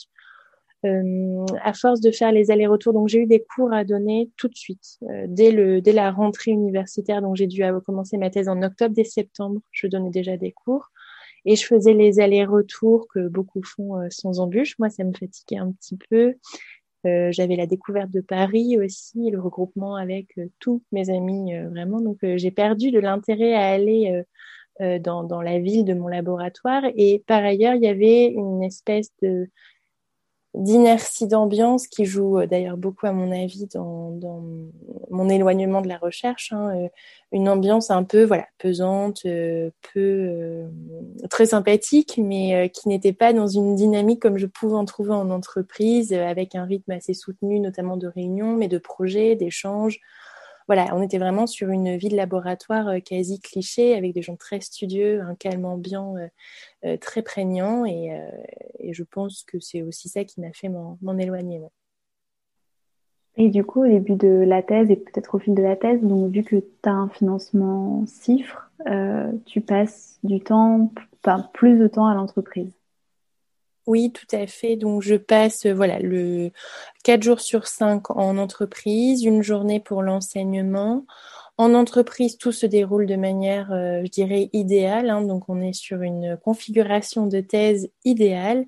Euh, 0.84 1.46
à 1.62 1.72
force 1.72 2.02
de 2.02 2.10
faire 2.10 2.30
les 2.30 2.50
allers-retours, 2.50 2.92
donc 2.92 3.08
j'ai 3.08 3.20
eu 3.20 3.26
des 3.26 3.42
cours 3.42 3.72
à 3.72 3.84
donner 3.84 4.30
tout 4.36 4.48
de 4.48 4.54
suite, 4.54 4.98
euh, 5.04 5.24
dès, 5.26 5.50
le, 5.50 5.80
dès 5.80 5.92
la 5.92 6.10
rentrée 6.10 6.50
universitaire. 6.50 7.22
Donc 7.22 7.36
j'ai 7.36 7.46
dû 7.46 7.62
commencer 7.86 8.18
ma 8.18 8.28
thèse 8.28 8.48
en 8.48 8.60
octobre, 8.62 8.94
dès 8.94 9.04
septembre, 9.04 9.60
je 9.72 9.86
donnais 9.86 10.10
déjà 10.10 10.36
des 10.36 10.52
cours. 10.52 10.90
Et 11.44 11.56
je 11.56 11.66
faisais 11.66 11.92
les 11.92 12.20
allers-retours 12.20 13.06
que 13.08 13.28
beaucoup 13.28 13.62
font 13.62 14.00
euh, 14.00 14.06
sans 14.10 14.40
embûche. 14.40 14.78
Moi, 14.78 14.90
ça 14.90 15.04
me 15.04 15.12
fatiguait 15.12 15.58
un 15.58 15.72
petit 15.72 15.96
peu. 16.08 16.34
Euh, 17.06 17.30
j'avais 17.32 17.56
la 17.56 17.66
découverte 17.66 18.10
de 18.10 18.22
Paris 18.22 18.78
aussi, 18.78 19.30
le 19.30 19.40
regroupement 19.40 19.96
avec 19.96 20.38
euh, 20.38 20.46
tous 20.58 20.82
mes 20.90 21.10
amis, 21.10 21.54
vraiment. 21.68 22.00
Donc, 22.00 22.18
j'ai 22.22 22.50
perdu 22.50 22.90
de 22.90 22.98
l'intérêt 22.98 23.54
à 23.54 23.68
aller 23.68 24.24
dans, 24.80 25.22
dans, 25.22 25.42
la 25.42 25.60
ville 25.60 25.84
de 25.84 25.94
mon 25.94 26.08
laboratoire. 26.08 26.82
Et 26.96 27.22
par 27.26 27.44
ailleurs, 27.44 27.74
il 27.74 27.82
y 27.82 27.88
avait 27.88 28.26
une 28.26 28.62
espèce 28.62 29.12
de 29.22 29.48
d'inertie 30.54 31.26
d'ambiance 31.26 31.88
qui 31.88 32.04
joue 32.04 32.38
euh, 32.38 32.46
d'ailleurs 32.46 32.76
beaucoup 32.76 33.06
à 33.06 33.12
mon 33.12 33.32
avis 33.32 33.66
dans, 33.75 34.16
mon 35.11 35.28
éloignement 35.28 35.82
de 35.82 35.88
la 35.88 35.99
recherche 35.99 36.52
hein, 36.52 36.70
euh, 36.76 36.88
une 37.32 37.49
ambiance 37.49 37.90
un 37.90 38.04
peu 38.04 38.23
voilà 38.23 38.46
pesante 38.58 39.23
euh, 39.26 39.70
peu 39.92 40.62
très 41.28 41.46
sympathique 41.46 42.20
mais 42.23 42.70
qui 42.70 42.88
n'était 42.88 43.12
pas 43.12 43.32
dans 43.32 43.49
une 43.49 43.75
dynamique 43.75 44.23
comme 44.23 44.38
je 44.38 44.46
pouvais 44.46 44.76
en 44.76 44.84
trouver 44.84 45.12
en 45.12 45.30
entreprise 45.30 46.12
avec 46.12 46.54
un 46.54 46.64
rythme 46.64 46.92
assez 46.92 47.14
soutenu 47.14 47.58
notamment 47.58 47.96
de 47.96 48.06
réunions 48.06 48.54
mais 48.56 48.68
de 48.68 48.78
projets 48.78 49.34
d'échanges 49.34 50.00
voilà, 50.66 50.94
on 50.94 51.02
était 51.02 51.18
vraiment 51.18 51.47
sur 51.47 51.68
une 51.68 51.97
vie 51.97 52.09
de 52.09 52.16
laboratoire 52.16 52.88
euh, 52.88 53.00
quasi 53.00 53.40
cliché, 53.40 53.94
avec 53.94 54.14
des 54.14 54.23
gens 54.23 54.37
très 54.37 54.61
studieux, 54.61 55.21
un 55.21 55.35
calme 55.35 55.66
ambiant 55.66 56.16
euh, 56.16 56.26
euh, 56.87 56.97
très 56.97 57.23
prégnant, 57.23 57.85
et, 57.85 58.11
je 58.90 59.02
pense 59.02 59.44
que 59.44 59.59
c'est 59.61 59.83
aussi 59.83 60.09
ça 60.09 60.25
qui 60.25 60.40
m'a 60.40 60.52
fait 60.52 60.68
m'en 60.68 61.18
éloigner. 61.18 61.61
Et 63.37 63.49
du 63.49 63.64
coup, 63.64 63.85
au 63.85 63.88
début 63.88 64.14
de 64.14 64.28
la 64.28 64.62
thèse, 64.62 64.90
et 64.90 64.97
peut-être 64.97 65.35
au 65.35 65.38
fil 65.38 65.54
de 65.54 65.62
la 65.62 65.76
thèse, 65.76 66.00
donc 66.02 66.30
vu 66.33 66.44
que 66.44 66.56
tu 66.56 66.66
as 66.85 66.92
un 66.92 67.09
financement 67.09 68.04
CIFRE, 68.06 68.71
tu 69.47 69.61
passes 69.61 70.18
du 70.23 70.40
temps, 70.40 70.92
enfin 71.25 71.49
plus 71.52 71.78
de 71.78 71.88
temps 71.88 72.06
à 72.06 72.14
l'entreprise. 72.14 72.71
Oui, 73.86 74.12
tout 74.12 74.26
à 74.34 74.46
fait. 74.46 74.76
Donc, 74.76 75.02
je 75.02 75.14
passe 75.14 75.66
voilà 75.66 75.98
le 75.98 76.50
quatre 77.02 77.22
jours 77.22 77.40
sur 77.40 77.66
cinq 77.66 78.10
en 78.10 78.38
entreprise, 78.38 79.24
une 79.24 79.42
journée 79.42 79.80
pour 79.80 80.02
l'enseignement. 80.02 81.04
En 81.56 81.74
entreprise, 81.74 82.36
tout 82.38 82.50
se 82.50 82.66
déroule 82.66 83.06
de 83.06 83.14
manière, 83.16 83.72
euh, 83.72 84.02
je 84.04 84.10
dirais, 84.10 84.50
idéale. 84.52 85.10
Hein. 85.10 85.22
donc, 85.22 85.48
on 85.48 85.60
est 85.60 85.72
sur 85.74 86.02
une 86.02 86.36
configuration 86.36 87.26
de 87.26 87.40
thèse 87.40 87.90
idéale 88.04 88.66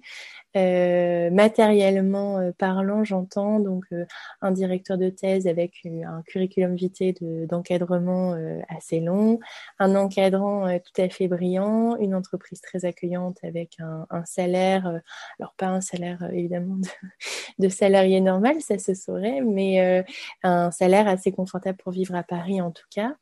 euh, 0.56 1.30
matériellement 1.30 2.38
euh, 2.38 2.50
parlant, 2.56 3.04
j'entends 3.04 3.60
donc 3.60 3.84
euh, 3.92 4.06
un 4.40 4.52
directeur 4.52 4.96
de 4.96 5.10
thèse 5.10 5.46
avec 5.46 5.74
un 5.84 6.22
curriculum 6.22 6.74
vitae 6.74 7.12
d'encadrement 7.46 8.34
assez 8.68 9.00
long, 9.00 9.38
un 9.78 9.94
encadrant 9.94 10.78
tout 10.78 11.02
à 11.02 11.08
fait 11.08 11.28
brillant, 11.28 11.96
une 11.98 12.14
entreprise 12.14 12.60
très 12.60 12.84
accueillante 12.84 13.38
avec 13.42 13.76
un, 13.80 14.06
salaire, 14.24 15.00
alors 15.38 15.54
pas 15.56 15.66
un 15.66 15.80
salaire 15.80 16.28
évidemment 16.32 16.78
de, 17.58 17.68
salarié 17.68 18.20
normal, 18.20 18.60
ça 18.60 18.78
se 18.78 18.94
saurait, 18.94 19.40
mais 19.42 20.04
un 20.42 20.70
salaire 20.70 21.08
assez 21.08 21.32
confortable 21.32 21.78
pour 21.78 21.92
vivre 21.92 22.14
à 22.14 22.22
Paris 22.22 22.60
en 22.60 22.70
tout 22.70 22.86
cas, 22.90 23.14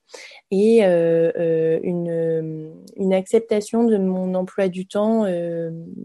et 0.51 0.85
une, 0.85 3.13
acceptation 3.13 3.85
de 3.85 3.97
mon 3.97 4.35
emploi 4.35 4.69
du 4.69 4.87
temps 4.87 5.27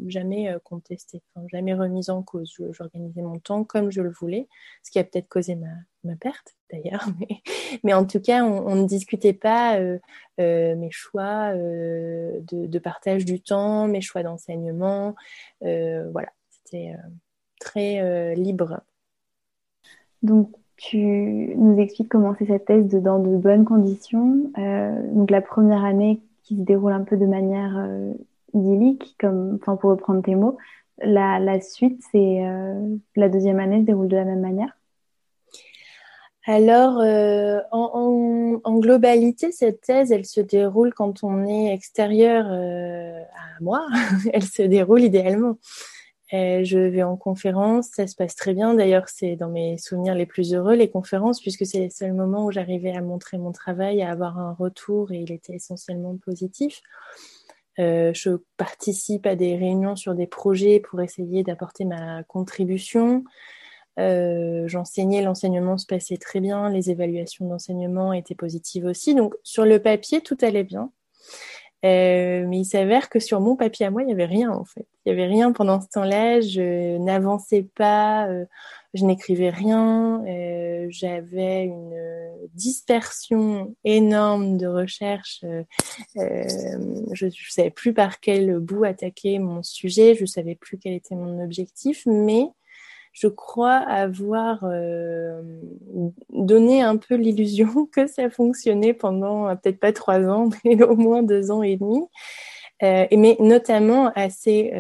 jamais 0.08 0.56
contesté 0.64 1.19
jamais 1.48 1.74
remise 1.74 2.10
en 2.10 2.22
cause. 2.22 2.54
J'organisais 2.72 3.22
mon 3.22 3.40
temps 3.40 3.64
comme 3.64 3.92
je 3.92 4.02
le 4.02 4.10
voulais, 4.10 4.48
ce 4.84 4.92
qui 4.92 5.00
a 5.00 5.04
peut-être 5.04 5.28
causé 5.28 5.56
ma, 5.56 6.16
perte 6.16 6.56
d'ailleurs. 6.72 7.06
Mais, 7.84 7.94
en 7.94 8.06
tout 8.06 8.20
cas, 8.20 8.44
on, 8.44 8.76
ne 8.76 8.86
discutait 8.86 9.34
pas 9.34 9.80
euh, 9.80 10.00
euh, 10.40 10.76
mes 10.76 10.92
choix 10.92 11.54
euh, 11.54 12.40
de, 12.52 12.80
partage 12.80 13.26
du 13.26 13.42
temps, 13.42 13.88
mes 13.88 14.02
choix 14.02 14.24
d'enseignement. 14.24 15.16
voilà, 15.62 16.30
c'était 16.50 16.96
très 17.60 18.36
libre. 18.36 18.82
Donc, 20.22 20.52
tu 20.78 20.98
nous 21.58 21.78
expliques 21.78 22.10
comment 22.10 22.34
c'est 22.40 22.46
cette 22.46 22.66
thèse 22.66 22.88
dans 22.88 23.20
de 23.20 23.36
bonnes 23.36 23.66
conditions. 23.66 24.52
donc, 25.14 25.32
la 25.32 25.42
première 25.42 25.84
année 25.84 26.22
qui 26.44 26.56
se 26.56 26.62
déroule 26.62 26.94
un 26.94 27.04
peu 27.04 27.18
de 27.18 27.26
manière 27.26 27.78
idyllique, 28.54 29.16
comme, 29.20 29.60
pour 29.60 29.82
reprendre 29.82 30.22
tes 30.22 30.36
mots, 30.36 30.58
la, 31.02 31.62
suite, 31.62 32.02
c'est 32.12 32.44
euh, 32.44 32.96
la 33.16 33.30
deuxième 33.30 33.60
année 33.60 33.82
se 33.82 33.86
déroule 33.86 34.08
de 34.08 34.18
la 34.18 34.26
même 34.26 34.42
manière 34.42 34.76
alors, 36.46 37.00
euh, 37.02 37.60
en, 37.72 38.80
globalité, 38.80 39.52
cette 39.52 39.82
thèse, 39.82 40.12
elle 40.12 40.26
se 40.26 40.42
déroule 40.42 40.96
quand 40.96 41.24
on 41.24 41.46
est 41.46 41.72
extérieur 41.72 42.48
euh, 42.50 43.22
à 43.22 43.62
moi. 43.62 43.88
elle 44.34 44.46
se 44.46 44.64
déroule 44.64 45.04
idéalement. 45.04 45.58
je 46.32 46.78
vais 46.80 47.04
en 47.04 47.18
conférence, 47.18 47.90
ça 47.94 48.08
se 48.08 48.16
passe 48.16 48.36
très 48.36 48.56
bien. 48.56 48.74
D'ailleurs, 48.74 49.10
c'est 49.10 49.36
dans 49.36 49.50
mes 49.50 49.78
souvenirs 49.78 50.16
les 50.16 50.26
plus 50.26 50.56
heureux, 50.56 50.74
les 50.74 50.90
conférences, 50.90 51.40
puisque 51.40 51.68
c'est 51.68 51.84
le 51.84 51.90
seul 51.92 52.14
moment 52.14 52.46
où 52.46 52.52
j'arrivais 52.52 52.96
à 52.96 53.02
montrer 53.02 53.38
mon 53.38 53.52
travail, 53.52 54.02
à 54.02 54.10
avoir 54.10 54.40
un 54.40 54.54
retour, 54.54 55.12
et 55.12 55.18
il 55.18 55.32
était 55.32 55.54
essentiellement 55.54 56.18
positif. 56.18 56.82
Euh, 57.80 58.12
je 58.14 58.32
participe 58.58 59.26
à 59.26 59.36
des 59.36 59.56
réunions 59.56 59.96
sur 59.96 60.14
des 60.14 60.28
projets 60.28 60.80
pour 60.80 61.02
essayer 61.02 61.44
d'apporter 61.44 61.86
ma 61.86 62.24
contribution. 62.24 63.24
Euh, 64.00 64.68
j'enseignais, 64.68 65.22
l'enseignement 65.22 65.78
se 65.78 65.86
passait 65.86 66.18
très 66.18 66.40
bien, 66.40 66.70
les 66.70 66.90
évaluations 66.90 67.48
d'enseignement 67.48 68.14
étaient 68.14 68.36
positives 68.36 68.86
aussi. 68.86 69.16
Donc 69.16 69.36
sur 69.44 69.66
le 69.66 69.82
papier, 69.82 70.22
tout 70.22 70.38
allait 70.42 70.64
bien. 70.64 70.92
Euh, 71.86 72.46
mais 72.46 72.60
il 72.60 72.66
s'avère 72.66 73.10
que 73.10 73.20
sur 73.20 73.40
mon 73.40 73.56
papier 73.56 73.86
à 73.86 73.92
moi, 73.92 74.04
il 74.04 74.08
n'y 74.08 74.12
avait 74.12 74.26
rien 74.26 74.52
en 74.52 74.66
fait. 74.66 74.86
Il 75.06 75.14
n'y 75.14 75.22
avait 75.22 75.32
rien 75.32 75.54
pendant 75.54 75.80
ce 75.80 75.88
temps-là. 75.88 76.42
Je 76.42 76.98
n'avançais 76.98 77.66
pas, 77.76 78.28
euh, 78.28 78.46
je 78.94 79.06
n'écrivais 79.06 79.50
rien. 79.50 80.22
Euh, 80.28 80.88
J'avais 80.90 81.64
une 81.64 81.96
dispersion 82.54 83.76
énorme 83.86 84.58
de 84.58 84.68
recherche. 84.68 85.44
Euh, 86.18 86.44
je 87.14 87.26
ne 87.26 87.32
savais 87.50 87.72
plus 87.72 87.94
par 87.94 88.20
quel 88.20 88.60
bout 88.60 88.84
attaquer 88.84 89.40
mon 89.40 89.64
sujet. 89.64 90.16
Je 90.16 90.22
ne 90.22 90.28
savais 90.28 90.56
plus 90.56 90.78
quel 90.78 90.94
était 90.94 91.16
mon 91.16 91.42
objectif. 91.42 92.04
Mais 92.06 92.50
je 93.20 93.28
crois 93.28 93.76
avoir 93.76 94.64
euh, 94.64 95.42
donné 96.30 96.82
un 96.82 96.96
peu 96.96 97.16
l'illusion 97.16 97.86
que 97.92 98.08
ça 98.08 98.30
fonctionnait 98.30 98.94
pendant 98.94 99.50
euh, 99.50 99.56
peut-être 99.56 99.80
pas 99.80 99.92
trois 99.92 100.22
ans, 100.22 100.50
mais 100.66 100.82
au 100.82 100.96
moins 100.96 101.22
deux 101.22 101.52
ans 101.52 101.62
et 101.62 101.76
demi. 101.76 102.02
Euh, 102.82 103.06
mais 103.12 103.36
notamment 103.42 104.10
assez 104.16 104.72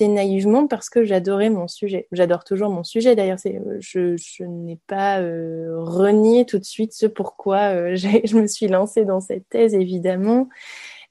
naïvement 0.00 0.68
parce 0.68 0.88
que 0.88 1.02
j'adorais 1.02 1.50
mon 1.50 1.66
sujet. 1.66 2.06
J'adore 2.12 2.44
toujours 2.44 2.70
mon 2.70 2.84
sujet. 2.84 3.16
D'ailleurs, 3.16 3.38
je, 3.80 4.16
je 4.16 4.44
n'ai 4.44 4.78
pas 4.86 5.18
renié 5.18 6.46
tout 6.46 6.60
de 6.60 6.64
suite 6.64 6.92
ce 6.92 7.06
pourquoi 7.06 7.96
je 7.96 8.36
me 8.36 8.46
suis 8.46 8.68
lancée 8.68 9.04
dans 9.04 9.20
cette 9.20 9.48
thèse, 9.48 9.74
évidemment. 9.74 10.48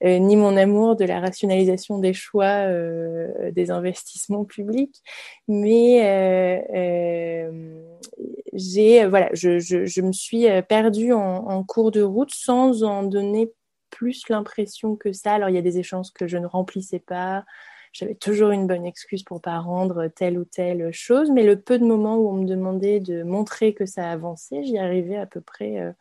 Euh, 0.04 0.18
ni 0.18 0.36
mon 0.36 0.56
amour 0.56 0.96
de 0.96 1.04
la 1.04 1.20
rationalisation 1.20 1.98
des 1.98 2.12
choix 2.12 2.68
euh, 2.68 3.50
des 3.52 3.70
investissements 3.70 4.44
publics, 4.44 5.02
mais 5.48 6.02
euh, 6.74 7.80
j'ai 8.52 9.06
voilà, 9.06 9.30
je, 9.32 9.58
je, 9.58 9.86
je, 9.86 10.00
me 10.02 10.12
suis 10.12 10.46
perdue 10.68 11.12
en, 11.12 11.64
cours 11.64 11.90
de 11.90 12.02
route 12.02 12.32
sans 12.34 12.82
en 12.82 13.04
donner 13.04 13.50
plus 13.90 14.28
l'impression 14.28 14.96
que 14.96 15.12
ça. 15.12 15.34
Alors 15.34 15.48
il 15.48 15.54
y 15.54 15.58
a 15.58 15.62
des 15.62 15.78
échanges 15.78 16.12
que 16.12 16.26
je 16.26 16.36
ne 16.36 16.46
remplissais 16.46 17.00
pas, 17.00 17.44
j'avais 17.92 18.14
toujours 18.14 18.50
une 18.50 18.66
bonne 18.66 18.84
excuse 18.84 19.22
pour 19.22 19.40
pas 19.40 19.58
rendre 19.58 20.08
telle 20.08 20.38
ou 20.38 20.44
telle 20.44 20.92
chose, 20.92 21.30
mais 21.30 21.42
le 21.42 21.58
peu 21.58 21.78
de 21.78 21.86
moments 21.86 22.16
où 22.16 22.28
on 22.28 22.34
me 22.34 22.46
demandait 22.46 23.00
de 23.00 23.22
montrer 23.22 23.72
que 23.72 23.86
ça 23.86 24.10
avançait, 24.10 24.62
j'y 24.64 24.76
arrivais 24.76 25.16
à 25.16 25.24
peu 25.24 25.40
près 25.40 25.94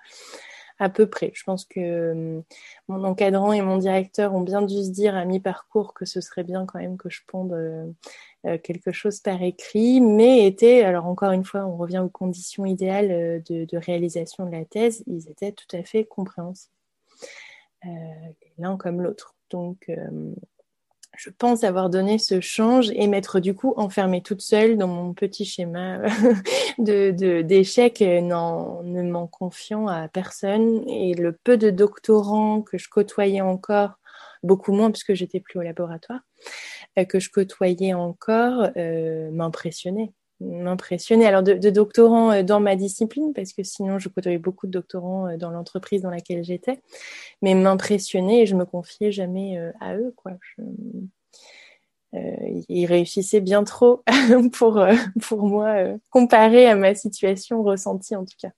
à 0.79 0.89
peu 0.89 1.07
près. 1.07 1.31
Je 1.33 1.43
pense 1.43 1.65
que 1.65 1.79
euh, 1.79 2.41
mon 2.87 3.03
encadrant 3.03 3.53
et 3.53 3.61
mon 3.61 3.77
directeur 3.77 4.33
ont 4.33 4.41
bien 4.41 4.61
dû 4.61 4.83
se 4.83 4.89
dire 4.89 5.15
à 5.15 5.25
mi-parcours 5.25 5.93
que 5.93 6.05
ce 6.05 6.21
serait 6.21 6.43
bien 6.43 6.65
quand 6.65 6.79
même 6.79 6.97
que 6.97 7.09
je 7.09 7.21
ponde 7.27 7.53
euh, 7.53 7.85
euh, 8.45 8.57
quelque 8.57 8.91
chose 8.91 9.19
par 9.19 9.41
écrit, 9.41 10.01
mais 10.01 10.45
étaient, 10.45 10.83
alors 10.83 11.05
encore 11.05 11.31
une 11.31 11.45
fois, 11.45 11.65
on 11.65 11.77
revient 11.77 11.99
aux 11.99 12.09
conditions 12.09 12.65
idéales 12.65 13.41
de, 13.47 13.77
réalisation 13.77 14.45
de 14.45 14.51
la 14.51 14.65
thèse, 14.65 15.03
ils 15.07 15.29
étaient 15.29 15.51
tout 15.51 15.75
à 15.75 15.83
fait 15.83 16.05
compréhensifs, 16.05 16.69
l'un 18.57 18.77
comme 18.77 19.01
l'autre. 19.01 19.35
Donc, 19.49 19.89
je 21.17 21.29
pense 21.29 21.63
avoir 21.63 21.89
donné 21.89 22.17
ce 22.17 22.41
change 22.41 22.91
et 22.91 23.07
m'être 23.07 23.39
du 23.39 23.53
coup 23.55 23.73
enfermée 23.77 24.21
toute 24.21 24.41
seule 24.41 24.77
dans 24.77 24.87
mon 24.87 25.13
petit 25.13 25.45
schéma 25.45 25.99
de 26.77 27.41
d'échec, 27.41 28.01
ne 28.01 29.01
m'en 29.01 29.27
confiant 29.27 29.87
à 29.87 30.07
personne. 30.07 30.87
Et 30.89 31.13
le 31.13 31.31
peu 31.31 31.57
de 31.57 31.69
doctorants 31.69 32.61
que 32.61 32.77
je 32.77 32.89
côtoyais 32.89 33.41
encore, 33.41 33.99
beaucoup 34.43 34.73
moins 34.73 34.91
puisque 34.91 35.13
j'étais 35.13 35.39
plus 35.39 35.59
au 35.59 35.63
laboratoire, 35.63 36.21
euh, 36.97 37.05
que 37.05 37.19
je 37.19 37.29
côtoyais 37.29 37.93
encore, 37.93 38.69
euh, 38.77 39.31
m'impressionnait 39.31 40.13
m'impressionnait. 40.39 41.25
Alors, 41.25 41.43
de, 41.43 41.69
doctorants 41.69 42.31
euh, 42.31 42.43
dans 42.43 42.59
ma 42.59 42.75
discipline, 42.75 43.33
parce 43.33 43.53
que 43.53 43.63
sinon, 43.63 43.99
je 43.99 44.09
côtoyais 44.09 44.37
beaucoup 44.37 44.67
de 44.67 44.71
doctorants 44.71 45.37
dans 45.37 45.51
l'entreprise 45.51 46.01
dans 46.01 46.09
laquelle 46.09 46.43
j'étais, 46.43 46.81
mais 47.41 47.55
m'impressionnait 47.55 48.41
et 48.41 48.45
je 48.45 48.55
me 48.55 48.65
confiais 48.65 49.11
jamais 49.11 49.57
à 49.79 49.95
eux. 49.95 50.13
Quoi. 50.15 50.33
ils 52.13 52.85
réussissaient 52.85 53.41
bien 53.41 53.63
trop 53.63 54.03
pour, 54.53 54.85
pour 55.21 55.43
moi, 55.43 55.75
comparé 56.09 56.67
à 56.67 56.75
ma 56.75 56.95
situation 56.95 57.63
ressentie 57.63 58.15
en 58.15 58.25
tout 58.25 58.37
cas. 58.39 58.51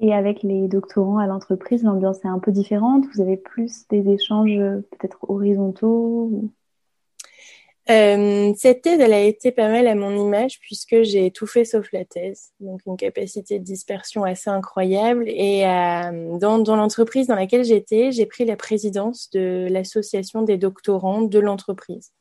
Et 0.00 0.12
avec 0.12 0.42
les 0.42 0.66
doctorants 0.68 1.18
à 1.18 1.26
l'entreprise, 1.26 1.84
l'ambiance 1.84 2.24
est 2.24 2.28
un 2.28 2.40
peu 2.40 2.50
différente? 2.50 3.04
Vous 3.14 3.20
avez 3.20 3.36
plus 3.36 3.86
des 3.88 4.08
échanges 4.10 4.58
peut-être 4.90 5.18
horizontaux 5.28 6.50
euh, 7.90 8.54
cette 8.56 8.82
thèse, 8.82 8.98
elle 9.00 9.12
a 9.12 9.20
été 9.20 9.52
pas 9.52 9.68
mal 9.68 9.86
à 9.86 9.94
mon 9.94 10.16
image 10.16 10.58
puisque 10.60 11.02
j'ai 11.02 11.30
tout 11.30 11.46
fait 11.46 11.66
sauf 11.66 11.92
la 11.92 12.04
thèse, 12.04 12.52
donc 12.60 12.80
une 12.86 12.96
capacité 12.96 13.58
de 13.58 13.64
dispersion 13.64 14.24
assez 14.24 14.48
incroyable. 14.48 15.28
Et 15.28 15.66
euh, 15.66 16.38
dans, 16.38 16.58
dans 16.58 16.76
l'entreprise 16.76 17.26
dans 17.26 17.34
laquelle 17.34 17.64
j'étais, 17.64 18.10
j'ai 18.10 18.24
pris 18.26 18.46
la 18.46 18.56
présidence 18.56 19.28
de 19.30 19.68
l'association 19.70 20.42
des 20.42 20.56
doctorants 20.56 21.22
de 21.22 21.38
l'entreprise. 21.38 22.12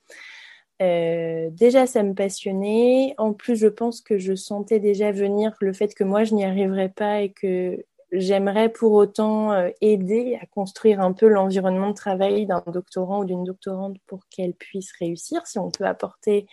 Euh, 0.81 1.49
déjà, 1.51 1.87
ça 1.87 2.03
me 2.03 2.13
passionnait. 2.13 3.13
En 3.17 3.33
plus, 3.33 3.55
je 3.55 3.67
pense 3.67 4.01
que 4.01 4.17
je 4.17 4.35
sentais 4.35 4.79
déjà 4.79 5.11
venir 5.11 5.53
le 5.61 5.71
fait 5.71 5.93
que 5.93 6.03
moi, 6.03 6.25
je 6.25 6.33
n'y 6.33 6.43
arriverais 6.43 6.89
pas 6.89 7.21
et 7.21 7.29
que 7.31 7.85
J'aimerais 8.15 8.69
pour 8.69 8.91
autant 8.91 9.53
euh, 9.53 9.69
aider 9.81 10.37
à 10.39 10.45
construire 10.45 11.01
un 11.01 11.13
peu 11.13 11.27
l'environnement 11.27 11.89
de 11.89 11.95
travail 11.95 12.45
d'un 12.45 12.63
doctorant 12.67 13.21
ou 13.21 13.25
d'une 13.25 13.43
doctorante 13.43 13.97
pour 14.05 14.19
qu'elle 14.29 14.53
puisse 14.53 14.91
réussir. 14.99 15.47
Si 15.47 15.57
on 15.57 15.71
peut 15.71 15.85
apporter, 15.85 16.45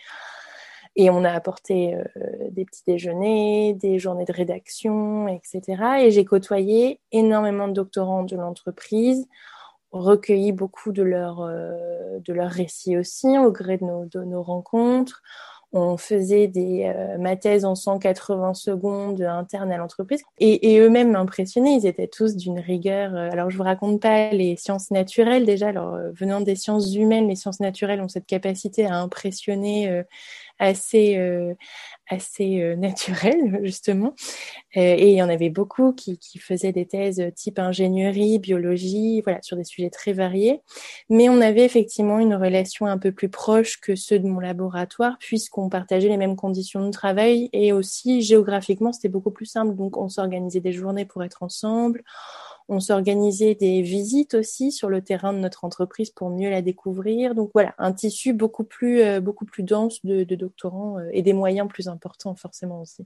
et 0.95 1.09
on 1.09 1.23
a 1.23 1.31
apporté 1.31 1.95
euh, 1.95 2.03
des 2.49 2.65
petits 2.65 2.83
déjeuners, 2.85 3.75
des 3.75 3.99
journées 3.99 4.25
de 4.25 4.33
rédaction, 4.33 5.27
etc. 5.27 5.83
Et 6.01 6.11
j'ai 6.11 6.25
côtoyé 6.25 6.99
énormément 7.11 7.67
de 7.67 7.73
doctorants 7.73 8.23
de 8.23 8.35
l'entreprise, 8.35 9.27
recueilli 9.91 10.51
beaucoup 10.51 10.91
de 10.91 11.03
leurs 11.03 11.41
euh, 11.41 12.19
de 12.19 12.33
récits 12.39 12.97
aussi 12.97 13.37
au 13.37 13.51
gré 13.51 13.77
de 13.77 14.23
nos 14.23 14.43
rencontres 14.43 15.21
on 15.73 15.97
faisait 15.97 16.47
des 16.47 16.91
euh, 16.93 17.17
ma 17.17 17.35
thèse 17.35 17.63
en 17.63 17.75
180 17.75 18.53
secondes 18.53 19.21
interne 19.21 19.71
à 19.71 19.77
l'entreprise 19.77 20.21
et, 20.39 20.79
eux-mêmes 20.79 21.11
m'impressionnaient. 21.11 21.75
Ils 21.75 21.85
étaient 21.85 22.07
tous 22.07 22.35
d'une 22.35 22.59
rigueur. 22.59 23.15
Euh, 23.15 23.29
alors 23.31 23.49
je 23.49 23.57
vous 23.57 23.63
raconte 23.63 24.01
pas 24.01 24.31
les 24.31 24.57
sciences 24.57 24.91
naturelles 24.91 25.45
déjà. 25.45 25.69
Alors 25.69 25.95
euh, 25.95 26.11
venant 26.11 26.41
des 26.41 26.55
sciences 26.55 26.93
humaines, 26.93 27.29
les 27.29 27.35
sciences 27.35 27.59
naturelles 27.61 28.01
ont 28.01 28.09
cette 28.09 28.25
capacité 28.25 28.85
à 28.85 28.95
impressionner 28.95 30.03
assez 30.61 31.17
assez 32.11 32.61
euh, 32.61 32.75
naturel 32.75 33.59
justement. 33.63 34.13
Euh, 34.77 34.95
et 34.97 35.11
il 35.11 35.15
y 35.15 35.23
en 35.23 35.29
avait 35.29 35.49
beaucoup 35.49 35.93
qui, 35.93 36.17
qui, 36.17 36.37
faisaient 36.37 36.71
des 36.71 36.85
thèses 36.85 37.23
type 37.35 37.59
ingénierie, 37.59 38.39
biologie, 38.39 39.21
voilà, 39.21 39.41
sur 39.41 39.57
des 39.57 39.63
sujets 39.63 39.89
très 39.89 40.13
variés. 40.13 40.61
Mais 41.09 41.29
on 41.29 41.41
avait 41.41 41.65
effectivement 41.65 42.19
une 42.19 42.35
relation 42.35 42.85
un 42.85 42.97
peu 42.97 43.11
plus 43.11 43.29
proche 43.29 43.79
que 43.79 43.95
ceux 43.95 44.19
de 44.19 44.27
mon 44.27 44.39
laboratoire, 44.39 45.17
puisqu'on 45.19 45.69
partageait 45.69 46.09
les 46.09 46.17
mêmes 46.17 46.35
conditions 46.35 46.85
de 46.85 46.91
travail 46.91 47.49
et 47.53 47.73
aussi 47.73 48.21
géographiquement, 48.21 48.91
c'était 48.91 49.09
beaucoup 49.09 49.31
plus 49.31 49.45
simple. 49.45 49.75
Donc, 49.75 49.97
on 49.97 50.09
s'organisait 50.09 50.59
des 50.59 50.73
journées 50.73 51.05
pour 51.05 51.23
être 51.23 51.43
ensemble. 51.43 52.03
On 52.73 52.79
s'organisait 52.79 53.53
des 53.53 53.81
visites 53.81 54.33
aussi 54.33 54.71
sur 54.71 54.87
le 54.87 55.01
terrain 55.01 55.33
de 55.33 55.39
notre 55.39 55.65
entreprise 55.65 56.09
pour 56.09 56.29
mieux 56.29 56.49
la 56.49 56.61
découvrir. 56.61 57.35
Donc 57.35 57.51
voilà, 57.53 57.75
un 57.77 57.91
tissu 57.91 58.31
beaucoup 58.31 58.63
plus, 58.63 59.01
euh, 59.01 59.19
beaucoup 59.19 59.43
plus 59.43 59.63
dense 59.63 59.99
de, 60.05 60.23
doctorants 60.23 60.97
euh, 60.97 61.09
et 61.11 61.21
des 61.21 61.33
moyens 61.33 61.67
plus 61.67 61.89
importants 61.89 62.33
forcément 62.33 62.79
aussi. 62.79 63.05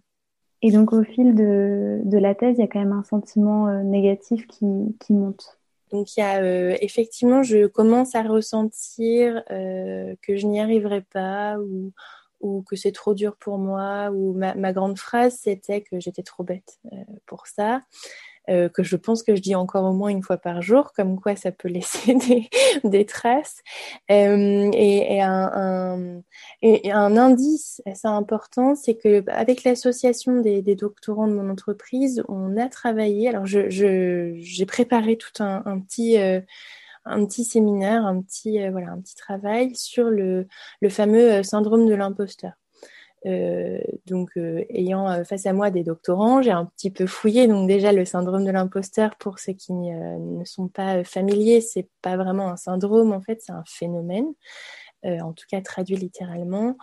Et 0.62 0.72
donc 0.72 0.94
au 0.94 1.02
fil 1.02 1.34
de, 1.34 2.00
la 2.06 2.36
thèse, 2.36 2.58
il 2.60 2.62
y 2.62 2.64
a 2.64 2.68
quand 2.68 2.78
même 2.78 2.94
un 2.94 3.04
sentiment 3.04 3.68
euh, 3.68 3.82
négatif 3.82 4.46
qui, 4.46 4.66
monte. 5.10 5.58
Donc 5.90 6.16
il 6.16 6.20
y 6.20 6.24
a 6.24 6.78
effectivement, 6.84 7.42
je 7.42 7.66
commence 7.66 8.14
à 8.14 8.22
ressentir 8.22 9.44
que 9.48 10.36
je 10.36 10.46
n'y 10.46 10.60
arriverai 10.60 11.02
pas 11.02 11.58
ou, 11.58 11.92
ou 12.40 12.62
que 12.62 12.76
c'est 12.76 12.92
trop 12.92 13.16
dur 13.16 13.36
pour 13.36 13.58
moi. 13.58 14.12
Ou 14.12 14.34
ma, 14.34 14.54
ma 14.54 14.74
grande 14.74 15.00
phrase, 15.00 15.40
c'était 15.42 15.82
que 15.82 16.00
j'étais 16.00 16.24
trop 16.24 16.44
bête 16.44 16.80
pour 17.26 17.48
ça. 17.48 17.82
Euh, 18.50 18.70
que 18.70 18.84
je 18.84 18.96
pense 18.96 19.24
que 19.24 19.36
je 19.36 19.42
dis 19.42 19.56
encore 19.56 19.86
au 19.86 19.94
moins 19.94 20.10
une 20.10 20.22
fois 20.22 20.38
par 20.38 20.62
jour, 20.62 20.94
comme 20.94 21.20
quoi 21.20 21.36
ça 21.36 21.52
peut 21.52 21.68
laisser 21.68 22.14
des, 22.28 22.50
des 22.84 23.06
traces. 23.06 23.62
Euh, 24.12 24.70
et, 24.74 25.16
et, 25.16 25.22
un, 25.22 25.52
un, 25.54 26.22
et, 26.62 26.92
un, 26.92 27.18
indice 27.18 27.82
assez 27.86 28.08
important, 28.08 28.76
c'est 28.76 28.96
que 28.96 29.24
avec 29.30 29.64
l'association 29.64 30.42
des, 30.42 30.62
des, 30.62 30.76
doctorants 30.76 31.28
de 31.28 31.34
mon 31.34 31.50
entreprise, 31.50 32.24
on 32.28 32.58
a 32.58 32.68
travaillé. 32.70 33.30
Alors, 33.30 33.46
j'ai 33.46 33.70
je, 33.72 34.64
préparé 34.66 35.18
tout 35.18 35.44
un, 35.44 35.64
un 35.66 35.80
petit 35.80 36.18
euh, 36.20 36.42
un 37.06 37.26
petit 37.26 37.46
séminaire, 37.46 38.06
un 38.06 38.22
petit 38.22 38.62
euh, 38.62 38.72
voilà, 38.72 38.92
un 38.92 39.00
petit 39.02 39.16
travail 39.16 39.76
sur 39.76 40.10
le, 40.10 40.48
le 40.82 40.90
fameux 40.90 41.44
syndrome 41.44 41.88
de 41.88 41.94
l'imposteur. 41.94 42.54
Euh, 43.26 43.80
donc, 44.06 44.32
euh, 44.38 44.64
ayant 44.70 45.10
euh, 45.10 45.24
face 45.24 45.46
à 45.46 45.54
moi 45.54 45.72
des 45.72 45.84
doctorants, 45.84 46.42
j'ai 46.42 46.52
un 46.52 46.66
petit 46.66 46.92
peu 46.92 47.08
fouillé. 47.08 47.48
Donc 47.48 47.68
déjà, 47.68 47.92
le 47.92 48.06
syndrome 48.06 48.46
de 48.46 48.52
l'imposteur, 48.52 49.16
pour 49.18 49.40
ceux 49.40 49.54
qui 49.54 49.74
ne 49.74 50.44
sont 50.46 50.68
pas 50.68 51.04
familiers, 51.04 51.62
c'est 51.62 51.88
pas 52.02 52.18
vraiment 52.18 52.50
un 52.50 52.58
syndrome 52.58 53.14
en 53.14 53.22
fait, 53.22 53.42
c'est 53.42 53.52
un 53.52 53.64
phénomène, 53.66 54.28
en 55.04 55.34
tout 55.34 55.46
cas 55.50 55.62
traduit 55.62 55.96
littéralement. 55.96 56.78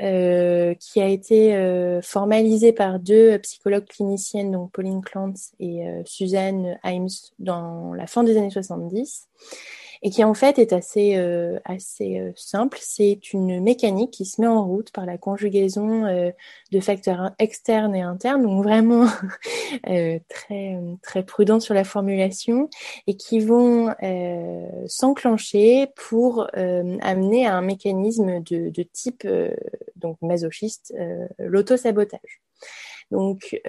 Qui 0.00 1.00
a 1.00 1.08
été 1.08 2.00
formalisé 2.04 2.72
par 2.72 3.00
deux 3.00 3.36
psychologues 3.40 3.86
cliniciennes, 3.86 4.52
donc 4.52 4.70
Pauline 4.70 5.02
Clantz 5.02 5.52
et 5.58 5.84
Suzanne 6.04 6.78
Himes, 6.84 7.08
dans 7.40 7.92
la 7.94 8.06
fin 8.06 8.22
des 8.22 8.36
années 8.36 8.50
70 8.50 9.26
et 10.02 10.10
qui 10.10 10.24
en 10.24 10.34
fait 10.34 10.58
est 10.58 10.72
assez, 10.72 11.16
euh, 11.16 11.58
assez 11.64 12.18
euh, 12.18 12.32
simple. 12.36 12.78
C'est 12.80 13.32
une 13.32 13.60
mécanique 13.60 14.12
qui 14.12 14.24
se 14.24 14.40
met 14.40 14.46
en 14.46 14.64
route 14.64 14.90
par 14.92 15.06
la 15.06 15.18
conjugaison 15.18 16.04
euh, 16.04 16.30
de 16.72 16.80
facteurs 16.80 17.32
externes 17.38 17.94
et 17.94 18.02
internes, 18.02 18.42
donc 18.42 18.62
vraiment 18.62 19.06
très, 20.28 20.78
très 21.02 21.22
prudent 21.24 21.60
sur 21.60 21.74
la 21.74 21.84
formulation, 21.84 22.68
et 23.06 23.16
qui 23.16 23.40
vont 23.40 23.94
s'enclencher 24.86 25.88
pour 25.96 26.46
amener 26.54 27.46
à 27.46 27.56
un 27.56 27.62
mécanisme 27.62 28.40
de, 28.42 28.70
de 28.70 28.82
type 28.82 29.26
donc 29.96 30.18
masochiste, 30.22 30.94
l'autosabotage. 31.38 32.40
Donc, 33.10 33.60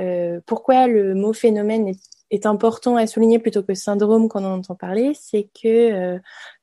pourquoi 0.46 0.88
le 0.88 1.16
mot 1.16 1.34
phénomène 1.34 1.88
est 1.88 2.19
est 2.32 2.46
important 2.46 2.96
à 2.96 3.08
souligner 3.08 3.40
plutôt 3.40 3.64
que 3.64 3.74
syndrome 3.74 4.30
quand 4.30 4.44
on 4.44 4.54
entend 4.54 4.76
parler, 4.76 5.14
c'est 5.20 5.50
que 5.62 5.68
euh, 5.68 6.20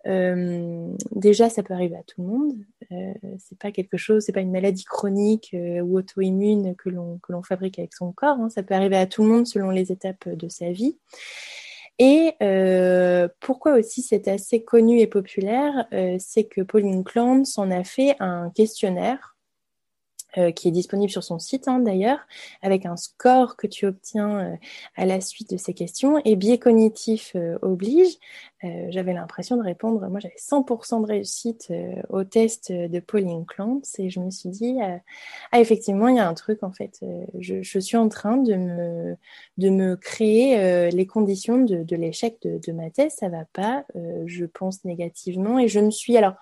euh, 0.07 0.95
déjà 1.13 1.49
ça 1.49 1.63
peut 1.63 1.75
arriver 1.75 1.97
à 1.97 2.03
tout 2.03 2.23
le 2.23 2.29
monde. 2.29 2.53
Euh, 2.93 3.13
c'est 3.39 3.59
pas 3.59 3.73
quelque 3.73 3.97
chose, 3.97 4.25
c'est 4.25 4.33
pas 4.33 4.41
une 4.41 4.53
maladie 4.53 4.85
chronique 4.85 5.55
ou 5.55 5.99
auto-immune 5.99 6.75
que 6.77 6.89
l'on 6.89 7.19
que 7.19 7.33
l'on 7.33 7.43
fabrique 7.43 7.79
avec 7.79 7.95
son 7.95 8.13
corps. 8.13 8.39
Hein. 8.39 8.49
Ça 8.51 8.63
peut 8.63 8.75
arriver 8.75 8.97
à 8.97 9.07
tout 9.07 9.23
le 9.23 9.29
monde 9.29 9.47
selon 9.47 9.71
les 9.71 9.91
étapes 9.93 10.29
de 10.29 10.49
sa 10.49 10.71
vie. 10.71 10.97
Et 11.99 12.35
pourquoi 13.41 13.79
aussi 13.79 14.03
c'est 14.03 14.29
assez 14.29 14.63
connu 14.63 15.01
et 15.01 15.07
populaire, 15.07 15.87
c'est 16.19 16.45
que 16.45 16.61
Pauline 16.61 17.05
Clance 17.05 17.57
en 17.57 17.71
a 17.71 17.85
fait 17.85 18.17
un 18.21 18.51
questionnaire 18.51 19.36
euh, 20.39 20.51
qui 20.51 20.69
est 20.69 20.71
disponible 20.71 21.11
sur 21.11 21.25
son 21.25 21.39
site 21.39 21.67
hein, 21.67 21.79
d'ailleurs, 21.79 22.19
avec 22.61 22.85
un 22.85 22.99
score 22.99 23.57
que 23.57 23.67
tu 23.67 23.87
obtiens 23.87 24.39
euh, 24.39 24.57
à 24.95 25.07
la 25.07 25.23
suite 25.23 25.49
de 25.51 25.57
ces 25.57 25.73
questions. 25.73 26.21
Et 26.27 26.37
biais 26.37 26.59
cognitif 26.59 27.33
euh, 27.37 27.57
oblige, 27.63 28.19
j'avais 28.89 29.13
l'impression 29.13 29.57
de 29.57 29.63
répondre, 29.63 30.05
moi 30.09 30.19
j'avais 30.19 30.35
100% 30.37 31.01
de 31.03 31.07
réussite 31.07 31.73
au 32.09 32.25
test 32.25 32.73
de 32.73 32.99
Pauline 32.99 33.47
Clance 33.47 33.97
et 34.01 34.11
je 34.11 34.19
me 34.19 34.33
suis 34.33 34.49
dit, 34.49 34.77
ah 35.53 35.61
effectivement, 35.61 36.09
il 36.09 36.17
y 36.17 36.19
a 36.19 36.29
un 36.29 36.35
truc 36.35 36.65
en 36.65 36.73
fait, 36.73 36.99
je, 37.39 37.63
je, 37.63 37.79
suis 37.79 37.97
en 37.97 38.09
train 38.09 38.39
de 38.39 38.55
me, 38.55 39.17
de 39.59 39.69
me 39.69 39.95
créer 39.95 40.91
les 40.91 41.07
conditions 41.07 41.59
de, 41.59 41.85
de 41.85 41.97
l'échec 41.97 42.39
de, 42.43 42.59
de, 42.59 42.73
ma 42.73 42.91
thèse, 42.91 43.15
ça 43.17 43.29
va 43.29 43.45
pas, 43.53 43.85
je 44.25 44.47
pense 44.47 44.85
négativement 44.85 45.61
et 45.61 45.69
je 45.69 45.79
me 45.79 45.93
suis, 45.93 46.17
alors 46.17 46.35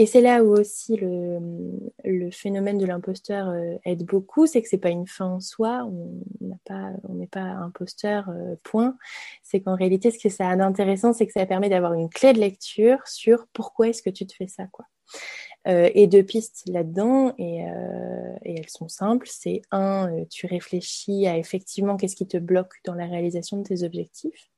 et 0.00 0.06
c'est 0.06 0.22
là 0.22 0.42
où 0.42 0.56
aussi 0.56 0.96
le, 0.96 2.30
phénomène 2.30 2.78
de 2.78 2.86
l'imposteur 2.86 3.50
euh, 3.50 3.76
aide 3.84 4.06
beaucoup, 4.06 4.46
c'est 4.46 4.62
que 4.62 4.68
c'est 4.68 4.78
pas 4.78 4.88
une 4.88 5.06
fin 5.06 5.26
en 5.26 5.40
soi, 5.40 5.86
on 5.86 7.14
n'est 7.14 7.26
pas 7.26 7.38
imposteur, 7.40 8.30
euh, 8.30 8.54
point. 8.62 8.96
C'est 9.42 9.60
qu'en 9.60 9.74
réalité, 9.74 10.10
ce 10.10 10.18
que 10.18 10.30
ça 10.30 10.48
a 10.48 10.56
d'intéressant, 10.56 11.12
c'est 11.12 11.26
que 11.26 11.34
ça 11.34 11.44
permet 11.44 11.68
d'avoir 11.68 11.92
une 11.92 12.08
clé 12.08 12.32
de 12.32 12.38
lecture 12.38 13.06
sur 13.06 13.46
pourquoi 13.52 13.88
est-ce 13.88 14.00
que 14.00 14.08
tu 14.08 14.26
te 14.26 14.32
fais 14.32 14.48
ça, 14.48 14.68
quoi. 14.72 14.86
Euh, 15.68 15.90
et 15.94 16.06
deux 16.06 16.22
pistes 16.22 16.62
là-dedans, 16.66 17.34
et, 17.36 17.58
et, 18.42 18.58
elles 18.58 18.70
sont 18.70 18.88
simples. 18.88 19.28
C'est 19.30 19.60
un, 19.70 20.24
tu 20.30 20.46
réfléchis 20.46 21.26
à 21.26 21.36
effectivement 21.36 21.98
qu'est-ce 21.98 22.16
qui 22.16 22.26
te 22.26 22.38
bloque 22.38 22.76
dans 22.86 22.94
la 22.94 23.04
réalisation 23.04 23.58
de 23.58 23.64
tes 23.64 23.82
objectifs. 23.82 24.50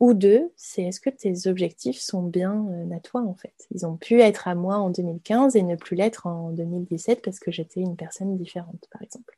Ou 0.00 0.14
deux, 0.14 0.50
c'est 0.56 0.84
est-ce 0.84 0.98
que 0.98 1.10
tes 1.10 1.46
objectifs 1.46 1.98
sont 1.98 2.22
bien 2.22 2.66
euh, 2.70 2.96
à 2.96 3.00
toi 3.00 3.20
en 3.20 3.34
fait? 3.34 3.52
Ils 3.74 3.84
ont 3.84 3.98
pu 3.98 4.22
être 4.22 4.48
à 4.48 4.54
moi 4.54 4.78
en 4.78 4.88
2015 4.88 5.56
et 5.56 5.62
ne 5.62 5.76
plus 5.76 5.94
l'être 5.94 6.26
en 6.26 6.50
2017 6.52 7.20
parce 7.22 7.38
que 7.38 7.50
j'étais 7.50 7.80
une 7.80 7.96
personne 7.96 8.34
différente 8.38 8.88
par 8.90 9.02
exemple. 9.02 9.36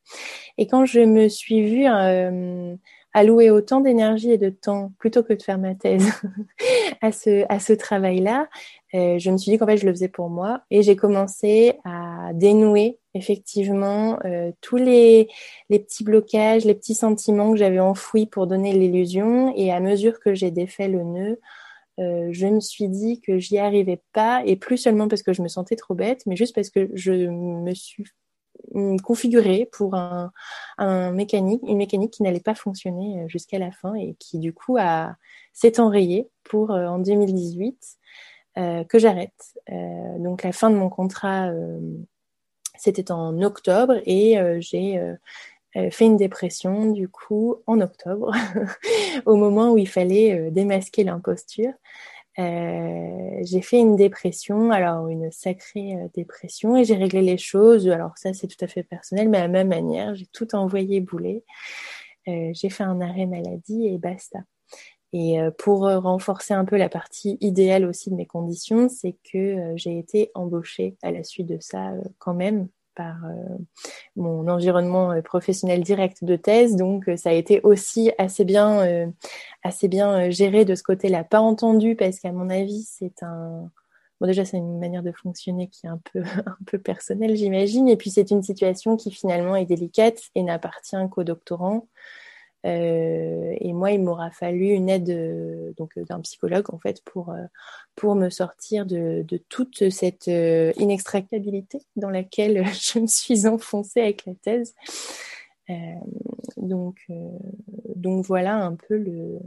Et 0.58 0.68
quand 0.68 0.84
je 0.84 1.00
me 1.00 1.28
suis 1.28 1.68
vue 1.68 1.88
euh, 1.88 2.76
allouer 3.12 3.50
autant 3.50 3.80
d'énergie 3.80 4.30
et 4.30 4.38
de 4.38 4.50
temps 4.50 4.92
plutôt 5.00 5.24
que 5.24 5.32
de 5.32 5.42
faire 5.42 5.58
ma 5.58 5.74
thèse 5.74 6.06
à 7.02 7.10
ce, 7.10 7.44
à 7.48 7.58
ce 7.58 7.72
travail-là, 7.72 8.48
euh, 8.94 9.18
je 9.18 9.32
me 9.32 9.38
suis 9.38 9.50
dit 9.50 9.58
qu'en 9.58 9.66
fait 9.66 9.78
je 9.78 9.86
le 9.86 9.92
faisais 9.92 10.08
pour 10.08 10.30
moi 10.30 10.62
et 10.70 10.82
j'ai 10.82 10.94
commencé 10.94 11.80
à 11.84 12.30
dénouer 12.34 13.00
effectivement 13.14 14.18
euh, 14.24 14.52
tous 14.60 14.76
les, 14.76 15.28
les, 15.68 15.78
petits 15.78 16.04
blocages, 16.04 16.64
les 16.64 16.74
petits 16.74 16.94
sentiments 16.94 17.52
que 17.52 17.58
j'avais 17.58 17.80
enfouis 17.80 18.26
pour 18.26 18.46
donner 18.46 18.72
l'illusion 18.72 19.52
et 19.56 19.72
à 19.72 19.80
mesure 19.80 20.20
que 20.20 20.34
j'ai 20.34 20.50
défait 20.50 20.88
le 20.88 21.02
nœud, 21.02 21.40
euh, 22.00 22.28
je 22.30 22.46
me 22.46 22.60
suis 22.60 22.88
dit 22.88 23.20
que 23.20 23.38
j'y 23.38 23.58
arrivais 23.58 24.00
pas 24.12 24.42
et 24.46 24.56
plus 24.56 24.78
seulement 24.78 25.08
parce 25.08 25.22
que 25.22 25.32
je 25.32 25.42
me 25.42 25.48
sentais 25.48 25.76
trop 25.76 25.94
bête, 25.94 26.22
mais 26.26 26.36
juste 26.36 26.54
parce 26.54 26.70
que 26.70 26.88
je 26.94 27.12
me 27.12 27.74
suis 27.74 28.04
configurée 29.02 29.68
pour 29.72 29.94
un, 29.94 30.30
un 30.78 31.10
mécanique, 31.10 31.62
une 31.66 31.78
mécanique 31.78 32.12
qui 32.12 32.22
n'allait 32.22 32.40
pas 32.40 32.54
fonctionner 32.54 33.22
euh, 33.22 33.28
jusqu'à 33.28 33.58
la 33.58 33.72
fin 33.72 33.94
et 33.94 34.14
qui 34.18 34.38
du 34.38 34.52
coup 34.52 34.76
a 34.78 35.16
s'est 35.52 35.80
enrayée 35.80 36.28
pour 36.44 36.70
en 36.70 36.98
2018 36.98 37.98
euh, 38.58 38.84
que 38.84 38.98
j'arrête. 38.98 39.54
Euh, 39.70 40.18
donc 40.18 40.42
la 40.42 40.52
fin 40.52 40.68
de 40.68 40.76
mon 40.76 40.90
contrat, 40.90 41.48
euh, 41.48 41.80
c'était 42.76 43.12
en 43.12 43.40
octobre 43.42 43.94
et 44.06 44.38
j'ai 44.60 45.00
fait 45.90 46.04
une 46.04 46.16
dépression 46.16 46.90
du 46.90 47.08
coup 47.08 47.56
en 47.66 47.80
octobre, 47.80 48.32
au 49.26 49.36
moment 49.36 49.72
où 49.72 49.78
il 49.78 49.88
fallait 49.88 50.50
démasquer 50.50 51.04
l'imposture. 51.04 51.72
Euh, 52.38 53.42
j'ai 53.42 53.60
fait 53.60 53.78
une 53.78 53.96
dépression, 53.96 54.70
alors 54.70 55.08
une 55.08 55.30
sacrée 55.30 55.96
dépression, 56.14 56.76
et 56.76 56.84
j'ai 56.84 56.96
réglé 56.96 57.22
les 57.22 57.38
choses. 57.38 57.88
Alors 57.88 58.16
ça, 58.16 58.32
c'est 58.32 58.46
tout 58.46 58.62
à 58.64 58.68
fait 58.68 58.82
personnel, 58.82 59.28
mais 59.28 59.38
à 59.38 59.42
la 59.42 59.48
même 59.48 59.68
manière, 59.68 60.14
j'ai 60.14 60.26
tout 60.26 60.54
envoyé 60.54 61.00
bouler. 61.00 61.44
Euh, 62.28 62.50
j'ai 62.54 62.70
fait 62.70 62.84
un 62.84 63.00
arrêt 63.00 63.26
maladie 63.26 63.86
et 63.86 63.98
basta. 63.98 64.40
Et 65.12 65.40
euh, 65.40 65.50
pour 65.50 65.86
euh, 65.86 65.98
renforcer 65.98 66.54
un 66.54 66.64
peu 66.64 66.76
la 66.76 66.88
partie 66.88 67.36
idéale 67.40 67.84
aussi 67.84 68.10
de 68.10 68.14
mes 68.14 68.26
conditions, 68.26 68.88
c'est 68.88 69.16
que 69.30 69.38
euh, 69.38 69.72
j'ai 69.76 69.98
été 69.98 70.30
embauchée 70.34 70.96
à 71.02 71.10
la 71.10 71.22
suite 71.22 71.46
de 71.46 71.58
ça 71.60 71.92
quand 72.18 72.34
même 72.34 72.68
par 72.94 73.16
mon 74.16 74.48
environnement 74.48 75.18
professionnel 75.22 75.82
direct 75.82 76.24
de 76.24 76.36
thèse. 76.36 76.76
Donc 76.76 77.08
ça 77.16 77.30
a 77.30 77.32
été 77.32 77.62
aussi 77.62 78.12
assez 78.18 78.44
bien, 78.44 79.10
assez 79.62 79.88
bien 79.88 80.28
géré 80.28 80.66
de 80.66 80.74
ce 80.74 80.82
côté-là. 80.82 81.24
Pas 81.24 81.40
entendu 81.40 81.96
parce 81.96 82.20
qu'à 82.20 82.32
mon 82.32 82.50
avis, 82.50 82.82
c'est 82.82 83.22
un... 83.22 83.70
Bon 84.20 84.26
déjà, 84.26 84.44
c'est 84.44 84.58
une 84.58 84.78
manière 84.78 85.02
de 85.02 85.10
fonctionner 85.10 85.68
qui 85.68 85.86
est 85.86 85.88
un 85.88 86.02
peu, 86.12 86.20
un 86.46 86.58
peu 86.66 86.78
personnelle, 86.78 87.34
j'imagine. 87.34 87.88
Et 87.88 87.96
puis 87.96 88.10
c'est 88.10 88.30
une 88.30 88.42
situation 88.42 88.98
qui 88.98 89.10
finalement 89.10 89.56
est 89.56 89.64
délicate 89.64 90.20
et 90.34 90.42
n'appartient 90.42 91.08
qu'aux 91.10 91.24
doctorants. 91.24 91.88
Euh, 92.64 93.56
et 93.58 93.72
moi, 93.72 93.90
il 93.90 94.02
m'aura 94.02 94.30
fallu 94.30 94.68
une 94.68 94.88
aide 94.88 95.10
euh, 95.10 95.72
donc 95.76 95.98
d'un 95.98 96.20
psychologue 96.20 96.72
en 96.72 96.78
fait 96.78 97.02
pour 97.04 97.30
euh, 97.30 97.44
pour 97.96 98.14
me 98.14 98.30
sortir 98.30 98.86
de, 98.86 99.24
de 99.26 99.36
toute 99.36 99.90
cette 99.90 100.28
inextractabilité 100.28 101.80
dans 101.96 102.10
laquelle 102.10 102.64
je 102.80 103.00
me 103.00 103.06
suis 103.06 103.46
enfoncée 103.46 104.00
avec 104.00 104.26
la 104.26 104.34
thèse. 104.34 104.74
donc 106.56 107.06
donc 107.96 108.24
voilà 108.26 108.56
un 108.56 108.76
peu 108.76 108.96
le, 108.96 109.38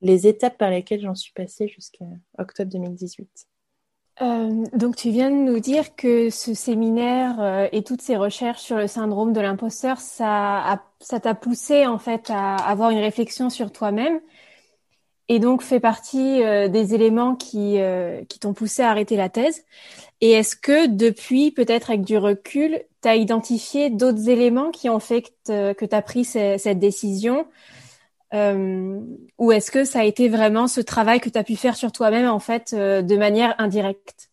les 0.00 0.26
étapes 0.26 0.58
par 0.58 0.70
lesquelles 0.70 1.02
j'en 1.02 1.14
suis 1.14 1.32
passée 1.32 1.68
jusqu'à 1.68 2.06
octobre 2.38 2.70
2018. 2.70 3.28
Euh, 4.22 4.64
donc 4.74 4.94
tu 4.94 5.10
viens 5.10 5.30
de 5.30 5.36
nous 5.36 5.58
dire 5.58 5.96
que 5.96 6.30
ce 6.30 6.54
séminaire 6.54 7.40
euh, 7.40 7.68
et 7.72 7.82
toutes 7.82 8.02
ces 8.02 8.16
recherches 8.16 8.60
sur 8.60 8.76
le 8.76 8.86
syndrome 8.86 9.32
de 9.32 9.40
l'imposteur, 9.40 9.98
ça 10.00 10.80
t'a 11.22 11.34
poussé 11.34 11.86
en 11.86 11.98
fait 11.98 12.30
à 12.30 12.54
avoir 12.56 12.90
une 12.90 12.98
réflexion 13.00 13.50
sur 13.50 13.72
toi-même 13.72 14.20
et 15.28 15.40
donc 15.40 15.62
fait 15.62 15.80
partie 15.80 16.42
euh, 16.44 16.68
des 16.68 16.94
éléments 16.94 17.34
qui 17.34 17.78
qui 18.28 18.38
t'ont 18.38 18.54
poussé 18.54 18.82
à 18.82 18.90
arrêter 18.90 19.16
la 19.16 19.28
thèse. 19.28 19.64
Et 20.20 20.32
est-ce 20.32 20.54
que 20.54 20.86
depuis, 20.86 21.50
peut-être 21.50 21.90
avec 21.90 22.02
du 22.02 22.16
recul, 22.16 22.80
tu 23.02 23.08
as 23.08 23.16
identifié 23.16 23.90
d'autres 23.90 24.28
éléments 24.28 24.70
qui 24.70 24.88
ont 24.88 25.00
fait 25.00 25.22
que 25.46 25.84
tu 25.84 25.94
as 25.94 26.02
pris 26.02 26.24
cette 26.24 26.78
décision? 26.78 27.46
Euh, 28.34 29.00
ou 29.38 29.52
est-ce 29.52 29.70
que 29.70 29.84
ça 29.84 30.00
a 30.00 30.04
été 30.04 30.28
vraiment 30.28 30.66
ce 30.66 30.80
travail 30.80 31.20
que 31.20 31.28
tu 31.28 31.38
as 31.38 31.44
pu 31.44 31.56
faire 31.56 31.76
sur 31.76 31.92
toi-même 31.92 32.28
en 32.28 32.38
fait 32.38 32.72
euh, 32.72 33.02
de 33.02 33.16
manière 33.16 33.54
indirecte? 33.58 34.30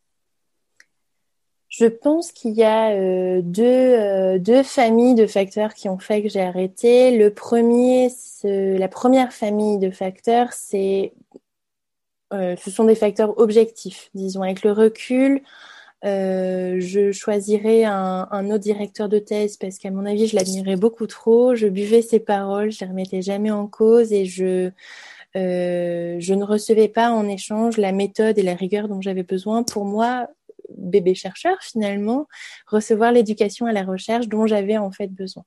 Je 1.68 1.86
pense 1.86 2.32
qu'il 2.32 2.54
y 2.54 2.64
a 2.64 2.92
euh, 2.92 3.42
deux, 3.44 4.40
deux, 4.40 4.64
familles 4.64 5.16
de 5.16 5.28
facteurs 5.28 5.74
qui 5.74 5.88
ont 5.88 6.00
fait 6.00 6.24
que 6.24 6.30
j'ai 6.30 6.42
arrêté. 6.42 7.16
Le 7.16 7.32
premier, 7.32 8.10
la 8.44 8.88
première 8.88 9.32
famille 9.32 9.78
de 9.78 9.92
facteurs, 9.92 10.52
c'est 10.54 11.14
ce 12.32 12.70
sont 12.70 12.84
des 12.84 12.96
facteurs 12.96 13.40
objectifs, 13.40 14.10
disons 14.14 14.44
avec 14.44 14.64
le 14.64 14.72
recul. 14.72 15.42
Euh, 16.06 16.78
je 16.80 17.12
choisirais 17.12 17.84
un, 17.84 18.28
un, 18.32 18.46
autre 18.52 18.60
directeur 18.60 19.10
de 19.10 19.20
thèse 19.20 19.58
parce 19.58 19.78
qu'à 19.78 19.92
mon 19.92 20.06
avis, 20.06 20.28
je 20.28 20.36
l'admirais 20.36 20.78
beaucoup 20.78 21.08
trop. 21.08 21.56
Je 21.56 21.68
buvais 21.68 22.02
ses 22.02 22.20
paroles, 22.20 22.72
je 22.72 22.80
les 22.82 22.88
remettais 22.88 23.22
jamais 23.22 23.52
en 23.52 23.68
cause 23.68 24.14
et 24.14 24.26
je 24.26 24.72
euh, 25.36 26.16
je 26.20 26.34
ne 26.34 26.44
recevais 26.44 26.88
pas 26.88 27.12
en 27.12 27.28
échange 27.28 27.78
la 27.78 27.92
méthode 27.92 28.40
et 28.40 28.44
la 28.44 28.56
rigueur 28.56 28.88
dont 28.88 29.02
j'avais 29.02 29.24
besoin 29.24 29.62
pour 29.64 29.86
moi, 29.86 30.28
bébé 30.76 31.14
chercheur 31.14 31.58
finalement, 31.62 32.28
recevoir 32.66 33.12
l'éducation 33.12 33.68
à 33.68 33.72
la 33.72 33.84
recherche 33.84 34.28
dont 34.28 34.48
j'avais 34.48 34.78
en 34.78 34.92
fait 34.92 35.08
besoin. 35.08 35.44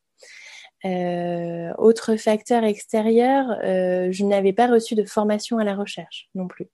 Euh, 0.85 1.73
autre 1.79 2.17
facteur 2.17 2.63
extérieur, 2.65 3.47
je 3.63 4.25
n'avais 4.25 4.53
pas 4.53 4.69
reçu 4.69 4.95
de 4.95 5.05
formation 5.05 5.59
à 5.59 5.65
la 5.65 5.75
recherche 5.75 6.29
non 6.35 6.47
plus. 6.47 6.69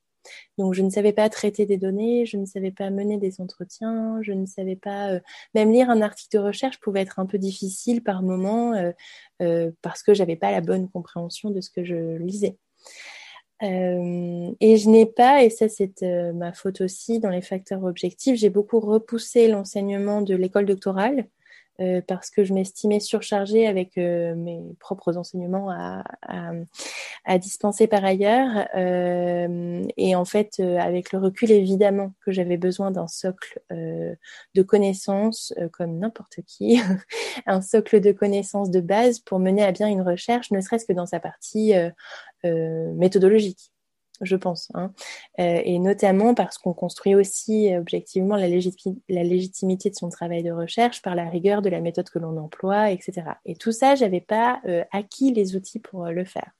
Donc, 0.59 0.75
je 0.75 0.83
ne 0.83 0.91
savais 0.91 1.13
pas 1.13 1.29
traiter 1.29 1.67
des 1.67 1.77
données, 1.77 2.27
je 2.27 2.37
ne 2.37 2.45
savais 2.45 2.71
pas 2.71 2.91
mener 2.91 3.19
des 3.19 3.41
entretiens, 3.41 4.19
je 4.23 4.33
ne 4.33 4.47
savais 4.47 4.77
pas 4.77 5.11
euh, 5.11 5.21
même 5.55 5.73
lire 5.73 5.91
un 5.91 6.03
article 6.03 6.37
de 6.37 6.43
recherche 6.43 6.81
pouvait 6.81 7.01
être 7.01 7.19
un 7.19 7.27
peu 7.27 7.39
difficile 7.39 8.03
par 8.03 8.23
moment 8.23 8.75
euh, 8.75 8.93
euh, 9.43 9.71
parce 9.83 10.03
que 10.03 10.15
j'avais 10.15 10.37
pas 10.37 10.51
la 10.51 10.61
bonne 10.61 10.89
compréhension 10.89 11.51
de 11.51 11.61
ce 11.61 11.71
que 11.71 11.85
je 11.85 12.17
lisais. 12.17 12.57
et 13.61 14.77
je 14.77 14.89
n'ai 14.89 15.07
pas, 15.07 15.43
et 15.43 15.51
ça 15.51 15.69
c'est 15.69 16.03
ma 16.35 16.53
faute 16.53 16.81
aussi 16.81 17.19
dans 17.19 17.31
les 17.31 17.43
facteurs 17.43 17.85
objectifs, 17.85 18.37
j'ai 18.37 18.51
beaucoup 18.51 18.79
repoussé 18.81 19.49
l'enseignement 19.49 20.23
de 20.23 20.37
l'école 20.37 20.67
doctorale 20.67 21.29
euh, 21.81 22.01
parce 22.05 22.31
que 22.31 22.43
je 22.43 22.53
m'estimais 22.53 22.99
surchargée 22.99 23.69
avec 23.69 23.99
euh, 23.99 24.35
mes 24.35 24.61
propres 24.81 25.17
enseignements 25.17 25.71
à, 25.71 26.03
dispenser 27.39 27.87
par 27.87 28.05
ailleurs. 28.05 28.67
Euh, 28.75 29.85
et 29.97 30.17
en 30.17 30.25
fait, 30.25 30.61
avec 30.61 31.13
le 31.13 31.21
recul, 31.21 31.53
évidemment 31.53 32.15
que 32.25 32.33
j'avais 32.33 32.57
besoin 32.57 32.91
d'un 32.91 33.07
socle 33.07 33.61
de 33.71 34.63
connaissances, 34.63 35.53
comme 35.73 35.99
n'importe 35.99 36.41
qui, 36.47 36.81
un 37.47 37.61
socle 37.61 38.01
de 38.01 38.13
connaissances 38.13 38.71
de 38.71 38.81
base 38.81 39.21
pour 39.21 39.39
mener 39.39 39.63
à 39.63 39.73
bien 39.73 39.89
une 39.89 40.03
recherche, 40.03 40.51
ne 40.51 40.61
serait-ce 40.61 40.87
que 40.87 40.93
dans 40.93 41.07
sa 41.07 41.21
partie 41.21 41.75
méthodologique. 42.45 43.71
Je 44.21 44.37
pense. 44.37 44.71
Hein. 44.75 44.93
Euh, 45.39 45.61
et 45.65 45.79
notamment 45.79 46.35
parce 46.35 46.59
qu'on 46.59 46.73
construit 46.73 47.15
aussi 47.15 47.75
objectivement 47.77 48.37
la, 48.37 48.49
légitimité 48.49 49.91
de 49.91 49.95
son 49.95 50.09
travail 50.09 50.43
de 50.43 50.51
recherche 50.51 51.03
par 51.03 51.15
la 51.15 51.29
rigueur 51.29 51.63
de 51.63 51.69
la 51.69 51.81
méthode 51.81 52.11
que 52.11 52.19
l'on 52.19 52.37
emploie, 52.37 52.91
etc. 52.91 53.23
Et 53.45 53.55
tout 53.55 53.73
ça, 53.73 53.95
j'avais 53.95 54.21
pas 54.21 54.61
acquis 54.93 55.33
les 55.33 55.57
outils 55.57 55.81
pour 55.81 56.07
le 56.07 56.25
faire 56.25 56.53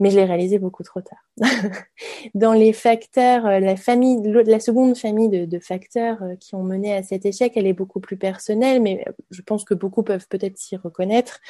mais 0.00 0.10
je 0.10 0.16
l'ai 0.16 0.24
réalisé 0.24 0.58
beaucoup 0.58 0.82
trop 0.82 1.00
tard. 1.00 1.24
Dans 2.34 2.52
les 2.52 2.72
facteurs, 2.72 3.46
euh, 3.46 3.60
la 3.60 3.76
famille, 3.76 4.20
la 4.24 4.60
seconde 4.60 4.96
famille 4.96 5.46
de, 5.46 5.58
facteurs 5.58 6.22
euh, 6.22 6.36
qui 6.36 6.54
ont 6.54 6.64
mené 6.64 6.94
à 6.94 7.02
cet 7.02 7.24
échec, 7.26 7.52
elle 7.56 7.66
est 7.66 7.72
beaucoup 7.74 8.00
plus 8.00 8.16
personnelle, 8.16 8.82
mais 8.82 9.04
je 9.30 9.42
pense 9.42 9.64
que 9.64 9.74
beaucoup 9.74 10.02
peuvent 10.02 10.26
peut-être 10.28 10.58
s'y 10.58 10.76
reconnaître. 10.76 11.40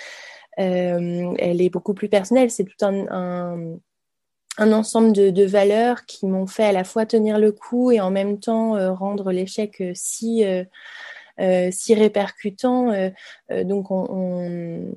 Euh, 0.60 1.34
elle 1.38 1.62
est 1.62 1.70
beaucoup 1.70 1.94
plus 1.94 2.08
personnelle. 2.08 2.50
C'est 2.50 2.64
tout 2.64 2.84
un, 2.84 3.76
ensemble 4.58 5.12
de, 5.12 5.30
de, 5.30 5.44
valeurs 5.44 6.04
qui 6.06 6.26
m'ont 6.26 6.46
fait 6.46 6.64
à 6.64 6.72
la 6.72 6.84
fois 6.84 7.06
tenir 7.06 7.38
le 7.38 7.52
coup 7.52 7.90
et 7.90 8.00
en 8.00 8.10
même 8.10 8.38
temps 8.38 8.94
rendre 8.94 9.32
l'échec 9.32 9.82
si 9.94 10.44
euh, 11.40 11.70
si 11.72 11.94
répercutant. 11.94 12.92
Euh, 12.92 13.10
euh, 13.50 13.64
donc, 13.64 13.90
on, 13.90 14.94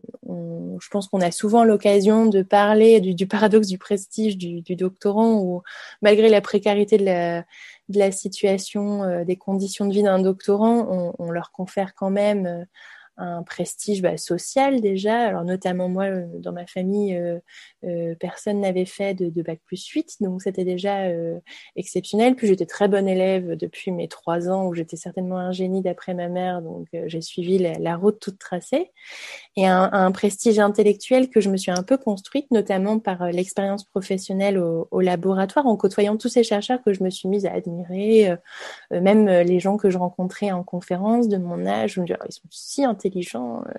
je 0.79 0.87
pense 0.89 1.07
qu'on 1.07 1.21
a 1.21 1.31
souvent 1.31 1.63
l'occasion 1.63 2.27
de 2.27 2.43
parler 2.43 3.01
du, 3.01 3.27
paradoxe 3.27 3.67
du 3.67 3.79
prestige 3.79 4.37
du, 4.37 4.61
doctorant, 4.75 5.39
où 5.41 5.63
malgré 6.03 6.29
la 6.29 6.41
précarité 6.41 6.97
de 6.97 7.05
la, 7.05 7.41
de 7.89 7.97
la 7.97 8.11
situation, 8.11 9.23
des 9.23 9.35
conditions 9.35 9.87
de 9.87 9.93
vie 9.93 10.03
d'un 10.03 10.19
doctorant, 10.19 11.13
on, 11.17 11.31
leur 11.31 11.51
confère 11.51 11.95
quand 11.95 12.11
même 12.11 12.67
un 13.17 13.43
prestige 13.43 14.01
bah, 14.01 14.17
social 14.17 14.79
déjà. 14.79 15.19
Alors 15.27 15.43
notamment 15.43 15.89
moi, 15.89 16.05
euh, 16.05 16.25
dans 16.39 16.51
ma 16.51 16.67
famille, 16.67 17.15
euh, 17.15 17.39
euh, 17.87 18.15
personne 18.19 18.59
n'avait 18.59 18.85
fait 18.85 19.13
de, 19.13 19.29
de, 19.29 19.41
bac 19.41 19.59
plus 19.65 19.85
8, 19.87 20.17
donc 20.21 20.41
c'était 20.41 20.65
déjà 20.65 21.05
euh, 21.05 21.39
exceptionnel. 21.75 22.35
Puis 22.35 22.47
j'étais 22.47 22.65
très 22.65 22.87
bonne 22.87 23.07
élève 23.07 23.55
depuis 23.55 23.91
mes 23.91 24.07
trois 24.07 24.49
ans, 24.49 24.67
où 24.67 24.73
j'étais 24.73 24.97
certainement 24.97 25.37
un 25.37 25.51
génie 25.51 25.81
d'après 25.81 26.13
ma 26.13 26.27
mère, 26.27 26.61
donc 26.61 26.87
euh, 26.93 27.05
j'ai 27.07 27.21
suivi 27.21 27.57
la, 27.57 27.95
route 27.95 28.19
toute 28.19 28.37
tracée. 28.37 28.91
Et 29.55 29.65
un, 29.65 30.11
prestige 30.11 30.59
intellectuel 30.59 31.29
que 31.29 31.41
je 31.41 31.49
me 31.49 31.57
suis 31.57 31.71
un 31.71 31.81
peu 31.81 31.97
construite, 31.97 32.51
notamment 32.51 32.99
par 32.99 33.31
l'expérience 33.31 33.83
professionnelle 33.83 34.57
au, 34.59 35.01
laboratoire, 35.01 35.65
en 35.65 35.75
côtoyant 35.75 36.17
tous 36.17 36.29
ces 36.29 36.43
chercheurs 36.43 36.83
que 36.83 36.93
je 36.93 37.03
me 37.03 37.09
suis 37.09 37.27
mise 37.27 37.45
à 37.45 37.53
admirer, 37.53 38.35
même 38.91 39.27
les 39.27 39.59
gens 39.59 39.77
que 39.77 39.89
je 39.89 39.97
rencontrais 39.97 40.51
en 40.51 40.63
conférence 40.63 41.27
de 41.27 41.37
mon 41.37 41.65
âge, 41.65 41.93
je 41.93 42.01
me 42.01 42.05
disais, 42.05 42.19
oh, 42.21 42.25
ils 42.27 42.33
sont 42.33 42.41
si 42.51 42.83
intelligents 42.83 42.97
intelligent. 42.97 43.63
Euh, 43.67 43.73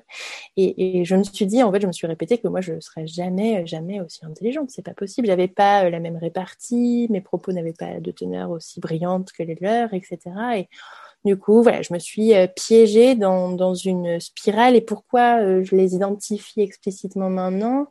et, 0.56 1.04
je 1.04 1.16
me 1.16 1.22
suis 1.22 1.46
dit, 1.46 1.62
en 1.62 1.72
fait, 1.72 1.80
je 1.80 1.86
me 1.86 1.92
suis 1.92 2.06
répété 2.06 2.38
que 2.38 2.48
moi, 2.48 2.60
je 2.60 2.72
ne 2.72 2.80
serais 2.80 3.06
jamais, 3.06 3.66
jamais 3.66 3.97
aussi 4.04 4.24
intelligente. 4.24 4.70
C'est 4.70 4.82
pas 4.82 4.94
possible. 4.94 5.26
J'avais 5.26 5.48
pas 5.48 5.84
euh, 5.84 5.90
la 5.90 6.00
même 6.00 6.16
répartie, 6.16 7.06
mes 7.10 7.20
propos 7.20 7.52
n'avaient 7.52 7.72
pas 7.72 8.00
de 8.00 8.10
teneur 8.10 8.50
aussi 8.50 8.80
brillante 8.80 9.32
que 9.32 9.42
les 9.42 9.56
leurs, 9.60 9.94
etc. 9.94 10.18
Et 10.56 10.68
du 11.24 11.36
coup, 11.36 11.62
voilà, 11.62 11.82
je 11.82 11.92
me 11.92 11.98
suis 11.98 12.34
euh, 12.34 12.46
piégée 12.46 13.14
dans, 13.14 13.52
dans 13.52 13.74
une 13.74 14.20
spirale. 14.20 14.76
Et 14.76 14.80
pourquoi 14.80 15.62
je 15.62 15.74
les 15.74 15.94
identifie 15.94 16.60
explicitement 16.60 17.30
maintenant? 17.30 17.88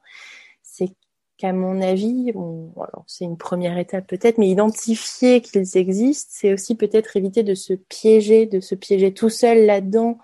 C'est 0.64 0.90
qu'à 1.38 1.54
mon 1.54 1.82
avis, 1.82 2.32
bon, 2.32 2.74
c'est 3.06 3.26
une 3.26 3.38
première 3.38 3.78
étape 3.78 4.08
peut-être, 4.08 4.40
mais 4.40 4.50
identifier 4.50 5.42
qu'ils 5.42 5.78
existent, 5.78 6.32
c'est 6.34 6.54
aussi 6.54 6.76
peut-être 6.76 7.16
éviter 7.16 7.44
de 7.44 7.54
se 7.54 7.74
piéger, 7.74 8.48
de 8.48 8.60
se 8.60 8.76
piéger 8.76 9.14
tout 9.14 9.30
seul 9.30 9.66
là-dedans, 9.66 10.18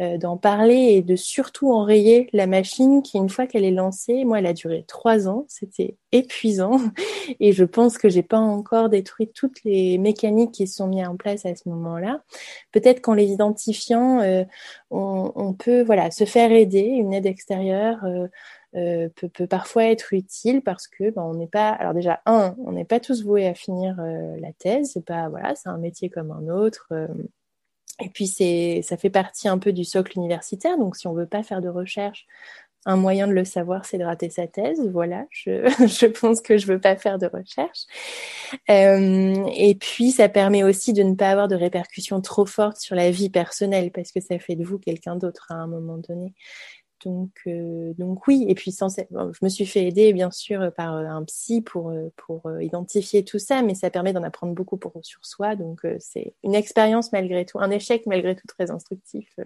euh, 0.00 0.18
d'en 0.18 0.36
parler 0.36 0.74
et 0.74 1.02
de 1.02 1.14
surtout 1.14 1.72
enrayer 1.72 2.28
la 2.32 2.48
machine 2.48 3.00
qui, 3.00 3.16
une 3.16 3.28
fois 3.28 3.46
qu'elle 3.46 3.64
est 3.64 3.70
lancée, 3.70 4.24
moi, 4.24 4.40
elle 4.40 4.46
a 4.46 4.52
duré 4.52 4.84
trois 4.88 5.28
ans, 5.28 5.44
c'était 5.46 5.96
épuisant 6.10 6.80
et 7.38 7.52
je 7.52 7.62
pense 7.62 7.96
que 7.96 8.08
j'ai 8.08 8.24
pas 8.24 8.40
encore 8.40 8.88
détruit 8.88 9.30
toutes 9.32 9.62
les 9.62 9.98
mécaniques 9.98 10.50
qui 10.50 10.66
se 10.66 10.74
sont 10.74 10.88
mises 10.88 11.06
en 11.06 11.14
place 11.16 11.46
à 11.46 11.54
ce 11.54 11.68
moment-là. 11.68 12.24
Peut-être 12.72 13.02
qu'en 13.02 13.14
les 13.14 13.26
identifiant, 13.26 14.20
euh, 14.20 14.42
on, 14.90 15.54
peut 15.56 15.84
voilà 15.84 16.10
se 16.10 16.24
faire 16.24 16.50
aider, 16.50 16.80
une 16.80 17.14
aide 17.14 17.26
extérieure. 17.26 18.04
Euh, 18.74 19.08
peut, 19.14 19.46
parfois 19.46 19.84
être 19.84 20.12
utile 20.12 20.60
parce 20.60 20.88
que 20.88 21.10
ben, 21.10 21.22
on 21.22 21.34
n'est 21.34 21.46
pas 21.46 21.70
alors 21.70 21.94
déjà 21.94 22.20
un 22.26 22.56
on 22.58 22.72
n'est 22.72 22.84
pas 22.84 22.98
tous 22.98 23.22
voués 23.22 23.46
à 23.46 23.54
finir 23.54 23.94
la 23.96 24.52
thèse 24.52 24.90
c'est 24.94 25.04
pas 25.04 25.28
voilà 25.28 25.54
c'est 25.54 25.68
un 25.68 25.78
métier 25.78 26.10
comme 26.10 26.32
un 26.32 26.48
autre 26.48 26.88
et 28.00 28.08
puis, 28.08 28.26
ça 28.26 28.96
fait 28.96 29.10
partie 29.10 29.48
un 29.48 29.58
peu 29.58 29.72
du 29.72 29.84
socle 29.84 30.18
universitaire. 30.18 30.76
Donc, 30.78 30.96
si 30.96 31.06
on 31.06 31.14
veut 31.14 31.26
pas 31.26 31.42
faire 31.42 31.60
de 31.60 31.68
recherche, 31.68 32.26
un 32.86 32.96
moyen 32.96 33.26
de 33.26 33.32
le 33.32 33.44
savoir, 33.44 33.84
c'est 33.86 33.98
de 33.98 34.04
rater 34.04 34.30
sa 34.30 34.46
thèse. 34.46 34.80
Voilà, 34.92 35.26
je, 35.32 36.06
pense 36.06 36.40
que 36.40 36.58
je 36.58 36.66
veux 36.66 36.80
pas 36.80 36.96
faire 36.96 37.18
de 37.18 37.26
recherche. 37.26 37.86
Euh, 38.68 39.46
et 39.56 39.74
puis, 39.76 40.10
ça 40.10 40.28
permet 40.28 40.64
aussi 40.64 40.92
de 40.92 41.02
ne 41.02 41.14
pas 41.14 41.30
avoir 41.30 41.48
de 41.48 41.54
répercussions 41.54 42.20
trop 42.20 42.46
fortes 42.46 42.78
sur 42.78 42.96
la 42.96 43.10
vie 43.10 43.30
personnelle, 43.30 43.90
parce 43.92 44.10
que 44.10 44.20
ça 44.20 44.38
fait 44.38 44.56
de 44.56 44.64
vous 44.64 44.78
quelqu'un 44.78 45.16
d'autre 45.16 45.46
à 45.50 45.54
un 45.54 45.66
moment 45.66 45.98
donné. 45.98 46.34
Donc, 47.02 47.32
euh, 47.46 47.92
donc 47.98 48.26
oui, 48.26 48.46
et 48.48 48.54
puis 48.54 48.72
je 48.72 49.44
me 49.44 49.48
suis 49.48 49.66
fait 49.66 49.86
aider 49.86 50.12
bien 50.12 50.30
sûr 50.30 50.72
par 50.74 50.96
euh, 50.96 51.04
un 51.04 51.22
psy 51.24 51.60
pour, 51.60 51.90
euh, 51.90 52.62
identifier 52.62 53.24
tout 53.24 53.38
ça, 53.38 53.62
mais 53.62 53.74
ça 53.74 53.90
permet 53.90 54.12
d'en 54.12 54.22
apprendre 54.22 54.54
beaucoup 54.54 54.78
sur 55.02 55.24
soi. 55.24 55.56
Donc 55.56 55.86
c'est 55.98 56.34
une 56.42 56.54
expérience 56.54 57.12
malgré 57.12 57.44
tout, 57.44 57.58
un 57.58 57.70
échec 57.70 58.06
malgré 58.06 58.34
tout 58.34 58.46
très 58.46 58.70
instructif. 58.70 59.36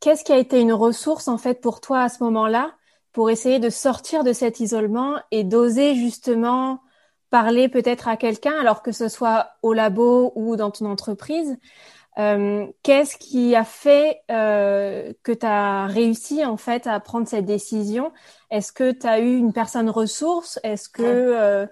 Qu'est-ce 0.00 0.24
qui 0.24 0.32
a 0.32 0.38
été 0.38 0.60
une 0.60 0.72
ressource 0.72 1.28
en 1.28 1.38
fait 1.38 1.60
pour 1.60 1.80
toi 1.80 2.02
à 2.02 2.08
ce 2.08 2.22
moment-là 2.24 2.74
pour 3.12 3.30
essayer 3.30 3.58
de 3.58 3.70
sortir 3.70 4.22
de 4.22 4.32
cet 4.32 4.60
isolement 4.60 5.18
et 5.30 5.44
d'oser 5.44 5.94
justement 5.94 6.80
parler 7.30 7.68
peut-être 7.68 8.08
à 8.08 8.16
quelqu'un, 8.16 8.58
alors 8.60 8.82
que 8.82 8.92
ce 8.92 9.08
soit 9.08 9.50
au 9.62 9.72
labo 9.72 10.32
ou 10.34 10.56
dans 10.56 10.70
ton 10.70 10.86
entreprise? 10.86 11.58
Euh, 12.18 12.66
qu'est-ce 12.82 13.16
qui 13.16 13.54
a 13.54 13.64
fait 13.64 14.22
euh, 14.30 15.12
que 15.22 15.32
tu 15.32 15.46
as 15.46 15.86
réussi 15.86 16.44
en 16.44 16.56
fait 16.56 16.86
à 16.86 16.98
prendre 16.98 17.28
cette 17.28 17.44
décision? 17.44 18.12
Est-ce 18.50 18.72
que 18.72 18.90
tu 18.90 19.06
as 19.06 19.20
eu 19.20 19.36
une 19.36 19.52
personne 19.52 19.88
ressource? 19.88 20.58
Est-ce 20.64 20.88
que 20.88 21.02
euh, 21.02 21.66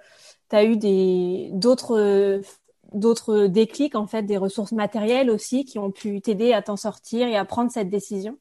tu 0.51 0.57
as 0.57 0.65
eu 0.65 0.77
des 0.77 1.51
d'autres 1.53 2.41
d'autres 2.93 3.47
déclics 3.47 3.97
en 3.97 4.07
fait, 4.07 4.23
des 4.23 4.37
ressources 4.37 4.73
matérielles 4.73 5.31
aussi 5.31 5.65
qui 5.65 5.79
ont 5.79 5.91
pu 5.91 6.21
t'aider 6.21 6.53
à 6.53 6.63
t'en 6.63 6.77
sortir 6.77 7.27
et 7.27 7.37
à 7.37 7.45
prendre 7.45 7.71
cette 7.73 7.91
décision? 7.91 8.39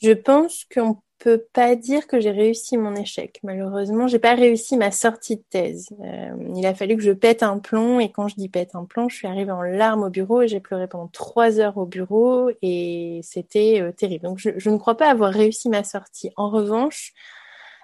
Je 0.00 0.12
pense 0.12 0.64
qu'on 0.72 0.98
peux 1.18 1.44
pas 1.52 1.74
dire 1.74 2.06
que 2.06 2.20
j'ai 2.20 2.30
réussi 2.30 2.76
mon 2.76 2.94
échec. 2.94 3.40
Malheureusement, 3.42 4.06
j'ai 4.06 4.18
pas 4.18 4.34
réussi 4.34 4.76
ma 4.76 4.90
sortie 4.90 5.36
de 5.36 5.42
thèse. 5.50 5.88
Euh, 6.00 6.30
il 6.54 6.64
a 6.66 6.74
fallu 6.74 6.96
que 6.96 7.02
je 7.02 7.12
pète 7.12 7.42
un 7.42 7.58
plomb 7.58 8.00
et 8.00 8.10
quand 8.10 8.28
je 8.28 8.36
dis 8.36 8.48
pète 8.48 8.74
un 8.74 8.84
plomb, 8.84 9.08
je 9.08 9.16
suis 9.16 9.26
arrivée 9.26 9.50
en 9.50 9.62
larmes 9.62 10.04
au 10.04 10.10
bureau 10.10 10.42
et 10.42 10.48
j'ai 10.48 10.60
pleuré 10.60 10.86
pendant 10.88 11.08
trois 11.08 11.58
heures 11.60 11.76
au 11.76 11.86
bureau 11.86 12.50
et 12.62 13.20
c'était 13.22 13.80
euh, 13.80 13.92
terrible. 13.92 14.24
Donc 14.24 14.38
je, 14.38 14.70
ne 14.70 14.78
crois 14.78 14.96
pas 14.96 15.10
avoir 15.10 15.32
réussi 15.32 15.68
ma 15.68 15.84
sortie. 15.84 16.30
En 16.36 16.50
revanche, 16.50 17.12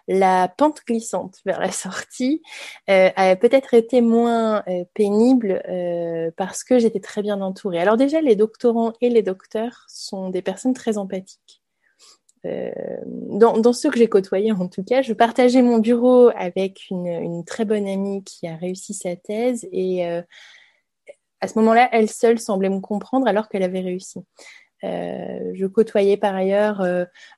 la 0.06 0.48
pente 0.48 0.82
glissante 0.86 1.38
vers 1.44 1.60
la 1.60 1.72
sortie 1.72 2.42
euh, 2.90 3.10
a 3.16 3.36
peut-être 3.36 3.74
été 3.74 4.00
moins 4.00 4.62
pénible 4.94 5.62
parce 6.36 6.62
que 6.62 6.78
j'étais 6.78 7.00
très 7.00 7.22
bien 7.22 7.40
entourée. 7.40 7.80
Alors 7.80 7.96
déjà, 7.96 8.20
les 8.20 8.36
doctorants 8.36 8.92
et 9.00 9.08
les 9.08 9.22
docteurs 9.22 9.84
sont 9.88 10.30
des 10.30 10.42
personnes 10.42 10.74
très 10.74 10.98
empathiques. 10.98 11.63
Euh, 12.46 12.70
dans, 13.04 13.72
ceux 13.72 13.90
que 13.90 13.98
j'ai 13.98 14.08
côtoyés 14.08 14.52
en 14.52 14.68
tout 14.68 14.84
cas, 14.84 15.02
je 15.02 15.12
partageais 15.12 15.62
mon 15.62 15.78
bureau 15.78 16.30
avec 16.36 16.90
une, 16.90 17.44
très 17.44 17.64
bonne 17.64 17.86
amie 17.88 18.22
qui 18.22 18.46
a 18.46 18.56
réussi 18.56 18.94
sa 18.94 19.16
thèse 19.16 19.66
et 19.72 20.06
euh, 20.06 20.22
à 21.40 21.48
ce 21.48 21.58
moment-là, 21.58 21.88
elle 21.92 22.10
seule 22.10 22.38
semblait 22.38 22.70
me 22.70 22.80
comprendre 22.80 23.26
alors 23.26 23.48
qu'elle 23.48 23.62
avait 23.62 23.80
réussi. 23.80 24.20
Euh, 24.82 25.52
je 25.54 25.66
côtoyais 25.66 26.16
par 26.16 26.34
ailleurs 26.34 26.86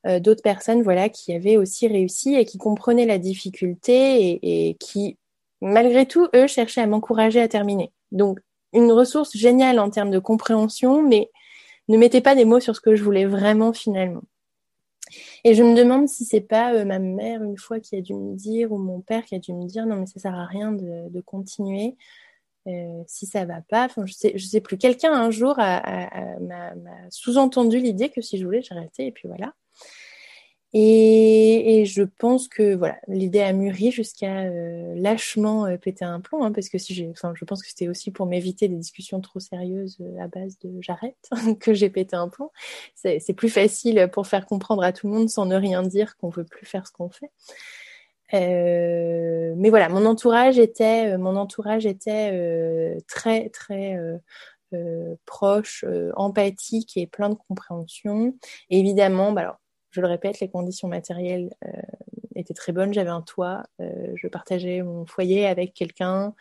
d'autres 0.05 0.43
personnes 0.43 0.83
voilà, 0.83 1.09
qui 1.09 1.33
avaient 1.33 1.57
aussi 1.57 1.87
réussi 1.89 2.35
et 2.35 2.45
qui 2.45 2.59
comprenaient 2.59 3.07
la 3.07 3.19
difficulté 3.19 4.31
et, 4.31 4.69
et 4.69 4.75
qui, 4.75 5.19
malgré 5.61 6.07
tout, 6.07 6.29
eux, 6.35 6.47
cherchaient 6.47 6.83
à 6.83 6.87
m'encourager 6.87 7.41
à 7.41 7.49
terminer. 7.49 7.93
Donc, 8.13 8.41
une 8.73 8.93
ressource 8.93 9.37
géniale 9.37 9.79
en 9.79 9.91
termes 9.91 10.11
de 10.11 10.19
compréhension, 10.19 11.03
mais 11.03 11.31
ne 11.89 11.97
mettez 11.97 12.21
pas 12.21 12.35
des 12.35 12.45
mots 12.45 12.61
sur 12.61 12.75
ce 12.75 12.81
que 12.81 12.95
je 12.95 13.03
voulais 13.03 13.27
vraiment 13.27 13.73
finalement. 13.73 14.23
Et 15.45 15.55
je 15.55 15.63
me 15.63 15.75
demande 15.75 16.09
si 16.09 16.25
c'est 16.25 16.41
pas 16.41 16.75
euh, 16.75 16.85
ma 16.85 16.99
mère 16.99 17.43
une 17.43 17.59
fois 17.59 17.81
qui 17.81 17.97
a 17.97 18.01
dû 18.01 18.15
me 18.15 18.35
dire 18.35 18.73
ou 18.73 18.79
mon 18.79 19.01
père 19.01 19.25
qui 19.25 19.35
a 19.35 19.39
dû 19.39 19.53
me 19.53 19.67
dire 19.67 19.87
non 19.87 19.97
mais 19.97 20.07
ça 20.07 20.21
sert 20.21 20.35
à 20.35 20.47
rien 20.47 20.73
de, 20.73 21.21
continuer 21.21 21.97
euh, 22.67 23.03
si 23.07 23.27
ça 23.27 23.45
va 23.45 23.63
pas. 23.63 23.85
Enfin 23.87 24.07
je 24.07 24.13
sais 24.13 24.33
je 24.37 24.47
sais 24.47 24.61
plus. 24.61 24.79
Quelqu'un 24.79 25.13
un 25.13 25.31
jour 25.31 25.57
m'a 25.59 26.73
sous-entendu 27.11 27.79
l'idée 27.79 28.11
que 28.11 28.21
si 28.21 28.39
je 28.39 28.45
voulais 28.45 28.63
j'arrêtais 28.63 29.07
et 29.07 29.13
puis 29.13 29.29
voilà. 29.29 29.55
Et, 30.79 31.87
je 31.87 32.03
pense 32.03 32.49
que 32.49 32.75
voilà, 32.75 32.99
l'idée 33.09 33.41
a 33.41 33.55
mûri 33.55 33.91
jusqu'à 33.91 34.43
euh, 34.43 34.95
lâchement 34.95 35.65
euh, 35.65 35.79
péter 35.79 36.05
un 36.05 36.21
plomb, 36.21 36.45
hein, 36.45 36.53
parce 36.53 36.69
que 36.69 36.77
si 36.77 36.93
j'ai, 36.93 37.09
enfin, 37.09 37.33
je 37.35 37.47
pense 37.47 37.63
que 37.63 37.69
c'était 37.69 37.89
aussi 37.89 38.11
pour 38.11 38.27
m'éviter 38.27 38.69
des 38.69 38.77
discussions 38.77 39.23
trop 39.23 39.41
sérieuses 39.41 39.97
euh, 40.03 40.21
à 40.21 40.29
base 40.29 40.59
de 40.59 40.71
j'arrête 40.83 41.31
que 41.61 41.73
j'ai 41.73 41.89
pété 41.89 42.15
un 42.15 42.29
plomb. 42.29 42.51
C'est 42.95 43.33
plus 43.35 43.49
facile 43.49 44.11
pour 44.13 44.27
faire 44.27 44.45
comprendre 44.45 44.83
à 44.83 44.93
tout 44.93 45.07
le 45.09 45.15
monde 45.15 45.31
sans 45.31 45.47
ne 45.47 45.57
rien 45.57 45.83
dire 45.83 46.19
qu'on 46.19 46.29
veut 46.29 46.45
plus 46.45 46.67
faire 46.67 46.87
ce 46.87 46.93
qu'on 46.93 47.09
fait. 47.09 47.31
mais 48.33 49.71
voilà, 49.71 49.89
mon 49.89 50.05
entourage 50.05 50.59
était, 50.59 51.17
mon 51.17 51.37
entourage 51.37 51.87
était 51.87 52.99
très 53.09 53.49
très 53.49 53.99
proche, 55.25 55.87
empathique 56.17 56.97
et 56.99 57.07
plein 57.07 57.31
de 57.31 57.37
compréhension. 57.49 58.35
évidemment, 58.69 59.33
bah 59.33 59.41
alors, 59.43 59.59
je 59.97 60.03
le 60.03 60.09
répète, 60.09 60.41
les 60.41 60.49
conditions 60.49 60.89
matérielles 60.89 61.51
était 62.39 62.55
très 62.55 62.73
bonne. 62.73 62.93
J'avais 62.93 63.11
un 63.11 63.23
toit, 63.23 63.65
euh, 63.81 64.13
je 64.15 64.29
partageais 64.29 64.83
mon 64.83 65.07
foyer 65.07 65.47
avec 65.47 65.75
quelqu'un, 65.75 66.35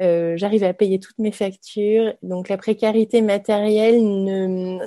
euh, 0.00 0.36
j'arrivais 0.36 0.66
à 0.66 0.74
payer 0.74 1.00
toutes 1.00 1.18
mes 1.18 1.32
factures. 1.32 2.14
Donc 2.22 2.48
la 2.48 2.56
précarité 2.56 3.22
matérielle 3.22 4.00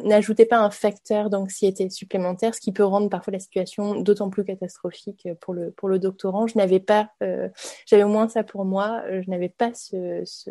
n'ajoutait 0.03 0.45
pas 0.45 0.59
un 0.59 0.69
facteur 0.69 1.29
d'anxiété 1.29 1.89
supplémentaire, 1.89 2.55
ce 2.55 2.61
qui 2.61 2.71
peut 2.71 2.85
rendre 2.85 3.09
parfois 3.09 3.33
la 3.33 3.39
situation 3.39 3.95
d'autant 4.01 4.29
plus 4.29 4.43
catastrophique 4.43 5.27
pour 5.41 5.53
le 5.53 5.99
doctorant. 5.99 6.47
Je 6.47 6.77
pas, 6.77 7.09
euh, 7.21 7.49
j'avais 7.85 8.03
au 8.03 8.07
moins 8.09 8.29
ça 8.29 8.43
pour 8.43 8.65
moi. 8.65 9.03
Je 9.09 9.29
n'avais 9.29 9.49
pas 9.49 9.73
ce, 9.73 10.21
ce, 10.25 10.49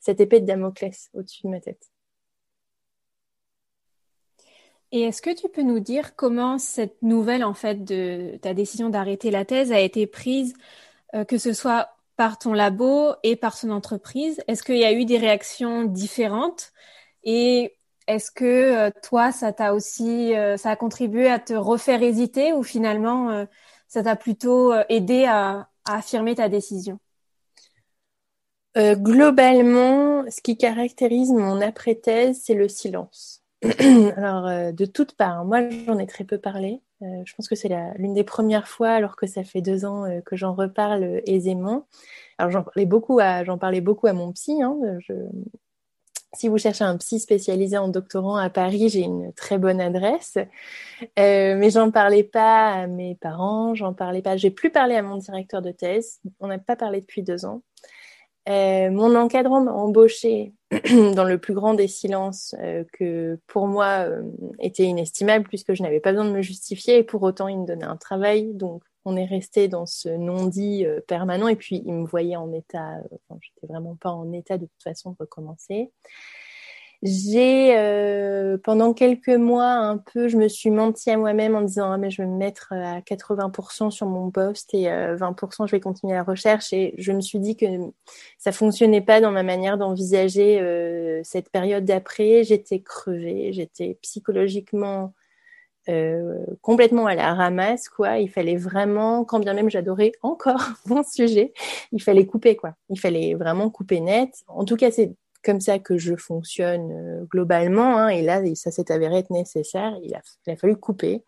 cette 0.00 0.20
épée 0.20 0.40
de 0.40 0.46
Damoclès 0.46 1.10
au-dessus 1.14 1.42
de 1.44 1.50
ma 1.50 1.60
tête. 1.60 1.88
Et 4.92 5.02
est-ce 5.02 5.20
que 5.20 5.34
tu 5.34 5.48
peux 5.48 5.62
nous 5.62 5.80
dire 5.80 6.16
comment 6.16 6.58
cette 6.58 7.02
nouvelle, 7.02 7.44
en 7.44 7.54
fait, 7.54 7.84
de 7.84 8.36
ta 8.40 8.54
décision 8.54 8.88
d'arrêter 8.88 9.30
la 9.30 9.44
thèse 9.44 9.70
a 9.72 9.80
été 9.80 10.06
prise, 10.06 10.54
euh, 11.14 11.24
que 11.24 11.38
ce 11.38 11.52
soit 11.52 11.90
par 12.16 12.38
ton 12.38 12.54
labo 12.54 13.12
et 13.22 13.36
par 13.36 13.56
son 13.56 13.70
entreprise? 13.70 14.42
Est-ce 14.48 14.62
qu'il 14.62 14.78
y 14.78 14.84
a 14.84 14.92
eu 14.92 15.04
des 15.04 15.18
réactions 15.18 15.84
différentes? 15.84 16.72
Et 17.24 17.76
est-ce 18.06 18.30
que 18.30 18.44
euh, 18.44 18.90
toi, 19.02 19.32
ça 19.32 19.52
t'a 19.52 19.74
aussi, 19.74 20.34
euh, 20.36 20.56
ça 20.56 20.70
a 20.70 20.76
contribué 20.76 21.28
à 21.30 21.38
te 21.38 21.54
refaire 21.54 22.02
hésiter 22.02 22.52
ou 22.54 22.62
finalement, 22.62 23.46
ça 23.88 24.02
t'a 24.02 24.16
plutôt 24.16 24.72
aidé 24.88 25.24
à, 25.26 25.68
à, 25.84 25.96
affirmer 25.98 26.34
ta 26.36 26.48
décision? 26.48 26.98
Globalement, 28.76 30.24
ce 30.30 30.40
qui 30.40 30.56
caractérise 30.56 31.32
mon 31.32 31.60
après-thèse, 31.60 32.40
c'est 32.44 32.54
le 32.54 32.68
silence. 32.68 33.37
alors, 34.16 34.46
euh, 34.46 34.72
de 34.72 34.84
toutes 34.84 35.14
parts, 35.14 35.44
moi 35.44 35.68
j'en 35.86 35.98
ai 35.98 36.06
très 36.06 36.24
peu 36.24 36.38
parlé. 36.38 36.80
Euh, 37.02 37.22
je 37.24 37.34
pense 37.34 37.48
que 37.48 37.56
c'est 37.56 37.70
l'une 37.96 38.14
des 38.14 38.24
premières 38.24 38.68
fois, 38.68 38.90
alors 38.90 39.16
que 39.16 39.26
ça 39.26 39.42
fait 39.42 39.62
deux 39.62 39.84
ans 39.84 40.04
euh, 40.04 40.20
que 40.20 40.36
j'en 40.36 40.54
reparle 40.54 41.20
aisément. 41.26 41.86
Alors 42.38 42.52
j'en 42.52 42.62
parlais 42.62 42.86
beaucoup 42.86 43.18
à, 43.20 43.44
j'en 43.44 43.58
parlais 43.58 43.80
beaucoup 43.80 44.06
à 44.06 44.12
mon 44.12 44.32
psy. 44.32 44.62
Hein, 44.62 44.76
je... 45.00 45.12
Si 46.34 46.46
vous 46.48 46.58
cherchez 46.58 46.84
un 46.84 46.96
psy 46.98 47.18
spécialisé 47.20 47.78
en 47.78 47.88
doctorant 47.88 48.36
à 48.36 48.50
Paris, 48.50 48.90
j'ai 48.90 49.00
une 49.00 49.32
très 49.32 49.58
bonne 49.58 49.80
adresse. 49.80 50.36
mais 51.16 51.70
j'en 51.70 51.90
parlais 51.90 52.22
pas 52.22 52.70
à 52.70 52.86
mes 52.86 53.14
parents, 53.16 53.74
j'en 53.74 53.94
parlais 53.94 54.22
pas. 54.22 54.36
J'ai 54.36 54.50
plus 54.50 54.70
parlé 54.70 54.94
à 54.94 55.02
mon 55.02 55.16
directeur 55.16 55.62
de 55.62 55.72
thèse. 55.72 56.20
On 56.38 56.48
n'a 56.48 56.58
pas 56.58 56.76
parlé 56.76 57.00
depuis 57.00 57.22
deux 57.22 57.46
ans. 57.46 57.62
Euh, 58.48 58.90
mon 58.90 59.14
encadrant 59.14 59.60
m'a 59.60 59.72
embauché 59.72 60.54
dans 61.14 61.24
le 61.24 61.36
plus 61.38 61.54
grand 61.54 61.74
des 61.74 61.88
silences 61.88 62.54
euh, 62.60 62.84
que 62.92 63.38
pour 63.46 63.66
moi 63.66 64.06
euh, 64.08 64.22
était 64.58 64.84
inestimable 64.84 65.46
puisque 65.46 65.74
je 65.74 65.82
n'avais 65.82 66.00
pas 66.00 66.12
besoin 66.12 66.24
de 66.24 66.32
me 66.32 66.40
justifier 66.40 66.98
et 66.98 67.02
pour 67.02 67.22
autant 67.22 67.48
il 67.48 67.58
me 67.58 67.66
donnait 67.66 67.84
un 67.84 67.96
travail 67.96 68.54
donc 68.54 68.82
on 69.04 69.16
est 69.16 69.26
resté 69.26 69.68
dans 69.68 69.86
ce 69.86 70.08
non-dit 70.08 70.86
permanent 71.06 71.48
et 71.48 71.56
puis 71.56 71.82
il 71.86 71.94
me 71.94 72.06
voyait 72.06 72.36
en 72.36 72.52
état, 72.52 72.96
enfin, 73.28 73.40
j'étais 73.40 73.66
vraiment 73.66 73.96
pas 73.96 74.10
en 74.10 74.32
état 74.32 74.58
de 74.58 74.66
toute 74.66 74.82
façon 74.82 75.12
de 75.12 75.16
recommencer. 75.18 75.90
J'ai 77.02 77.78
euh, 77.78 78.58
pendant 78.58 78.92
quelques 78.92 79.28
mois 79.28 79.70
un 79.70 79.98
peu, 79.98 80.26
je 80.26 80.36
me 80.36 80.48
suis 80.48 80.70
menti 80.70 81.10
à 81.10 81.16
moi-même 81.16 81.54
en 81.54 81.62
disant 81.62 81.92
ah, 81.92 81.96
mais 81.96 82.10
je 82.10 82.22
vais 82.22 82.26
me 82.28 82.36
mettre 82.36 82.72
à 82.72 83.00
80% 83.02 83.92
sur 83.92 84.06
mon 84.08 84.32
poste 84.32 84.74
et 84.74 84.86
20% 84.86 85.62
euh, 85.62 85.66
je 85.66 85.70
vais 85.70 85.80
continuer 85.80 86.14
la 86.14 86.24
recherche 86.24 86.72
et 86.72 86.94
je 86.98 87.12
me 87.12 87.20
suis 87.20 87.38
dit 87.38 87.56
que 87.56 87.66
ça 88.36 88.50
fonctionnait 88.50 89.00
pas 89.00 89.20
dans 89.20 89.30
ma 89.30 89.44
manière 89.44 89.78
d'envisager 89.78 90.60
euh, 90.60 91.20
cette 91.22 91.50
période 91.50 91.84
d'après. 91.84 92.42
J'étais 92.42 92.80
crevée, 92.80 93.52
j'étais 93.52 93.96
psychologiquement 94.02 95.14
euh, 95.88 96.44
complètement 96.62 97.06
à 97.06 97.14
la 97.14 97.32
ramasse 97.32 97.88
quoi. 97.88 98.18
Il 98.18 98.28
fallait 98.28 98.56
vraiment, 98.56 99.24
quand 99.24 99.38
bien 99.38 99.54
même 99.54 99.70
j'adorais 99.70 100.12
encore 100.22 100.60
mon 100.86 101.04
sujet, 101.04 101.52
il 101.92 102.02
fallait 102.02 102.26
couper 102.26 102.56
quoi. 102.56 102.74
Il 102.90 102.98
fallait 102.98 103.34
vraiment 103.34 103.70
couper 103.70 104.00
net. 104.00 104.30
En 104.48 104.64
tout 104.64 104.76
cas 104.76 104.90
c'est 104.90 105.12
comme 105.42 105.60
ça 105.60 105.78
que 105.78 105.98
je 105.98 106.16
fonctionne 106.16 106.92
euh, 106.92 107.24
globalement. 107.26 107.96
Hein, 107.98 108.08
et 108.08 108.22
là, 108.22 108.42
ça 108.54 108.70
s'est 108.70 108.90
avéré 108.90 109.18
être 109.18 109.30
nécessaire. 109.30 109.96
Il 110.02 110.14
a, 110.14 110.56
fallu 110.56 110.76
couper 110.76 111.24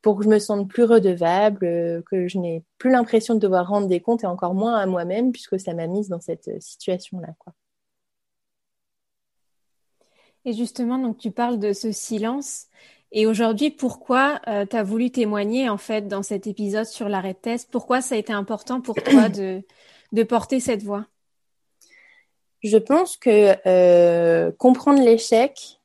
pour 0.00 0.18
que 0.18 0.24
je 0.24 0.28
me 0.28 0.38
sente 0.38 0.68
plus 0.68 0.84
redevable, 0.84 1.64
euh, 1.64 2.02
que 2.10 2.26
je 2.26 2.38
n'ai 2.38 2.64
plus 2.78 2.90
l'impression 2.90 3.34
de 3.34 3.40
devoir 3.40 3.68
rendre 3.68 3.86
des 3.86 4.00
comptes 4.00 4.24
et 4.24 4.26
encore 4.26 4.54
moins 4.54 4.76
à 4.76 4.86
moi-même 4.86 5.32
puisque 5.32 5.60
ça 5.60 5.74
m'a 5.74 5.86
mise 5.86 6.08
dans 6.08 6.20
cette 6.20 6.48
euh, 6.48 6.58
situation-là. 6.60 7.28
Et 10.44 10.52
justement, 10.54 10.98
donc 10.98 11.18
tu 11.18 11.30
parles 11.30 11.60
de 11.60 11.72
ce 11.72 11.92
silence. 11.92 12.66
Et 13.12 13.26
aujourd'hui, 13.26 13.70
pourquoi 13.70 14.40
tu 14.68 14.74
as 14.76 14.82
voulu 14.82 15.10
témoigner 15.10 15.68
en 15.68 15.76
fait 15.76 16.08
dans 16.08 16.22
cet 16.24 16.48
épisode 16.48 16.86
sur 16.86 17.08
l'arrêt 17.08 17.34
de 17.34 17.70
Pourquoi 17.70 18.00
ça 18.00 18.16
a 18.16 18.18
été 18.18 18.32
important 18.32 18.80
pour 18.80 18.96
toi 18.96 19.28
de 19.28 20.22
porter 20.24 20.58
cette 20.58 20.82
voix? 20.82 21.06
Je 22.62 22.78
pense 22.78 23.16
que 23.16 23.56
euh, 23.66 24.52
comprendre 24.58 25.02
l'échec, 25.02 25.80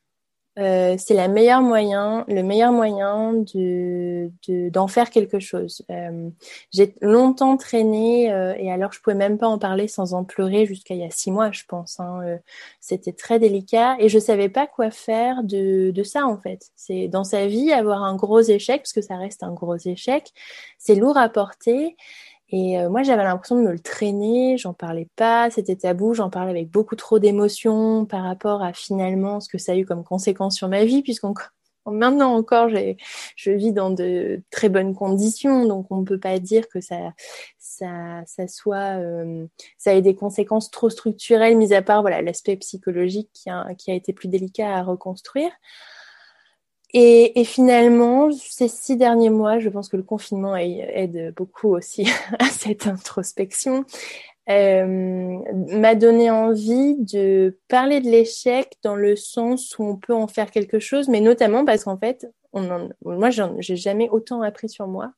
euh, 0.58 0.96
c'est 0.98 1.14
la 1.14 1.28
meilleure 1.28 1.62
moyen, 1.62 2.26
le 2.28 2.42
meilleur 2.42 2.72
moyen 2.72 3.34
de, 3.34 4.32
d'en 4.70 4.88
faire 4.88 5.12
quelque 5.12 5.40
chose. 5.40 5.84
Euh, 5.92 6.30
j'ai 6.72 6.96
longtemps 7.02 7.58
traîné 7.58 8.34
euh, 8.34 8.56
et 8.58 8.72
alors 8.72 8.92
je 8.92 9.00
pouvais 9.00 9.16
même 9.16 9.38
pas 9.38 9.48
en 9.48 9.60
parler 9.60 9.88
sans 9.88 10.16
en 10.16 10.24
pleurer 10.24 10.66
jusqu'à 10.66 10.96
il 10.96 11.02
y 11.02 11.04
a 11.04 11.12
six 11.12 11.30
mois, 11.30 11.52
je 11.52 11.64
pense. 11.68 12.00
Hein, 12.00 12.22
euh, 12.24 12.38
c'était 12.80 13.14
très 13.14 13.38
délicat 13.38 13.98
et 14.00 14.10
je 14.10 14.18
savais 14.18 14.50
pas 14.50 14.66
quoi 14.66 14.90
faire 14.90 15.44
de, 15.44 15.92
de 15.92 16.04
ça 16.04 16.26
en 16.26 16.40
fait. 16.40 16.72
C'est 16.76 17.08
dans 17.08 17.24
sa 17.24 17.46
vie 17.46 17.72
avoir 17.72 18.04
un 18.04 18.16
gros 18.16 18.42
échec 18.42 18.82
parce 18.82 18.94
que 18.94 19.02
ça 19.02 19.18
reste 19.18 19.44
un 19.44 19.54
gros 19.54 19.78
échec, 19.78 20.32
c'est 20.80 20.96
lourd 20.96 21.18
à 21.18 21.30
porter 21.30 21.96
et 22.50 22.80
euh, 22.80 22.90
moi, 22.90 23.04
j'avais 23.04 23.24
l'impression 23.24 23.58
de 23.58 23.62
me 23.62 23.72
le 23.72 23.80
traîner, 23.80 24.58
j'en 24.58 24.74
parlais 24.74 25.10
pas, 25.18 25.50
c'était 25.52 25.76
tabou, 25.76 26.14
j'en 26.14 26.30
parlais 26.30 26.52
avec 26.52 26.70
beaucoup 26.70 26.96
trop 26.96 27.20
d'émotions 27.20 28.06
par 28.06 28.24
rapport 28.24 28.64
à 28.64 28.72
finalement 28.72 29.42
ce 29.42 29.50
que 29.50 29.58
ça 29.58 29.74
a 29.74 29.76
eu 29.76 29.86
comme 29.86 30.04
conséquence 30.04 30.56
sur 30.56 30.70
ma 30.70 30.86
vie, 30.86 31.02
puisqu'on 31.02 31.34
maintenant 31.86 32.34
encore, 32.34 32.70
je 32.70 33.52
vis 33.52 33.74
dans 33.74 33.90
de 33.90 34.42
très 34.50 34.70
bonnes 34.70 34.96
conditions, 34.96 35.66
donc 35.66 35.88
on 35.90 35.98
ne 35.98 36.06
peut 36.06 36.20
pas 36.20 36.40
dire 36.40 36.70
que 36.70 36.80
ça, 36.80 37.14
ça, 37.58 38.24
ça 38.26 38.48
soit, 38.48 38.98
euh, 39.00 39.46
ça 39.78 39.94
ait 39.94 40.02
des 40.02 40.16
conséquences 40.16 40.72
trop 40.72 40.90
structurelles, 40.90 41.58
mis 41.58 41.74
à 41.74 41.82
part 41.82 42.02
voilà 42.02 42.22
l'aspect 42.22 42.56
psychologique 42.58 43.30
qui 43.34 43.50
a, 43.50 43.74
qui 43.76 43.92
a 43.92 43.94
été 43.94 44.14
plus 44.14 44.30
délicat 44.30 44.74
à 44.74 44.84
reconstruire. 44.84 45.52
Et, 47.00 47.44
finalement, 47.44 48.32
ces 48.32 48.68
six 48.68 48.98
derniers 48.98 49.30
mois, 49.30 49.60
je 49.60 49.70
pense 49.70 49.88
que 49.88 49.98
le 49.98 50.04
confinement 50.04 50.56
aide 50.56 51.32
beaucoup 51.36 51.76
aussi 51.76 52.08
à 52.40 52.46
cette 52.46 52.88
introspection, 52.88 53.86
euh, 54.50 55.38
m'a 55.78 55.94
donné 55.94 56.32
envie 56.32 56.96
de 56.98 57.60
parler 57.68 58.02
de 58.02 58.10
l'échec 58.10 58.74
dans 58.82 58.96
le 58.96 59.16
sens 59.16 59.78
où 59.78 59.84
on 59.84 59.96
peut 59.96 60.16
en 60.16 60.28
faire 60.28 60.50
quelque 60.50 60.80
chose, 60.80 61.08
mais 61.08 61.22
notamment 61.22 61.66
parce 61.66 61.84
qu'en 61.84 62.00
fait, 62.00 62.26
on 62.52 62.68
en, 62.72 62.90
moi, 63.06 63.30
j'ai 63.30 63.76
jamais 63.76 64.10
autant 64.10 64.42
appris 64.42 64.68
sur 64.68 64.88
moi 64.88 65.12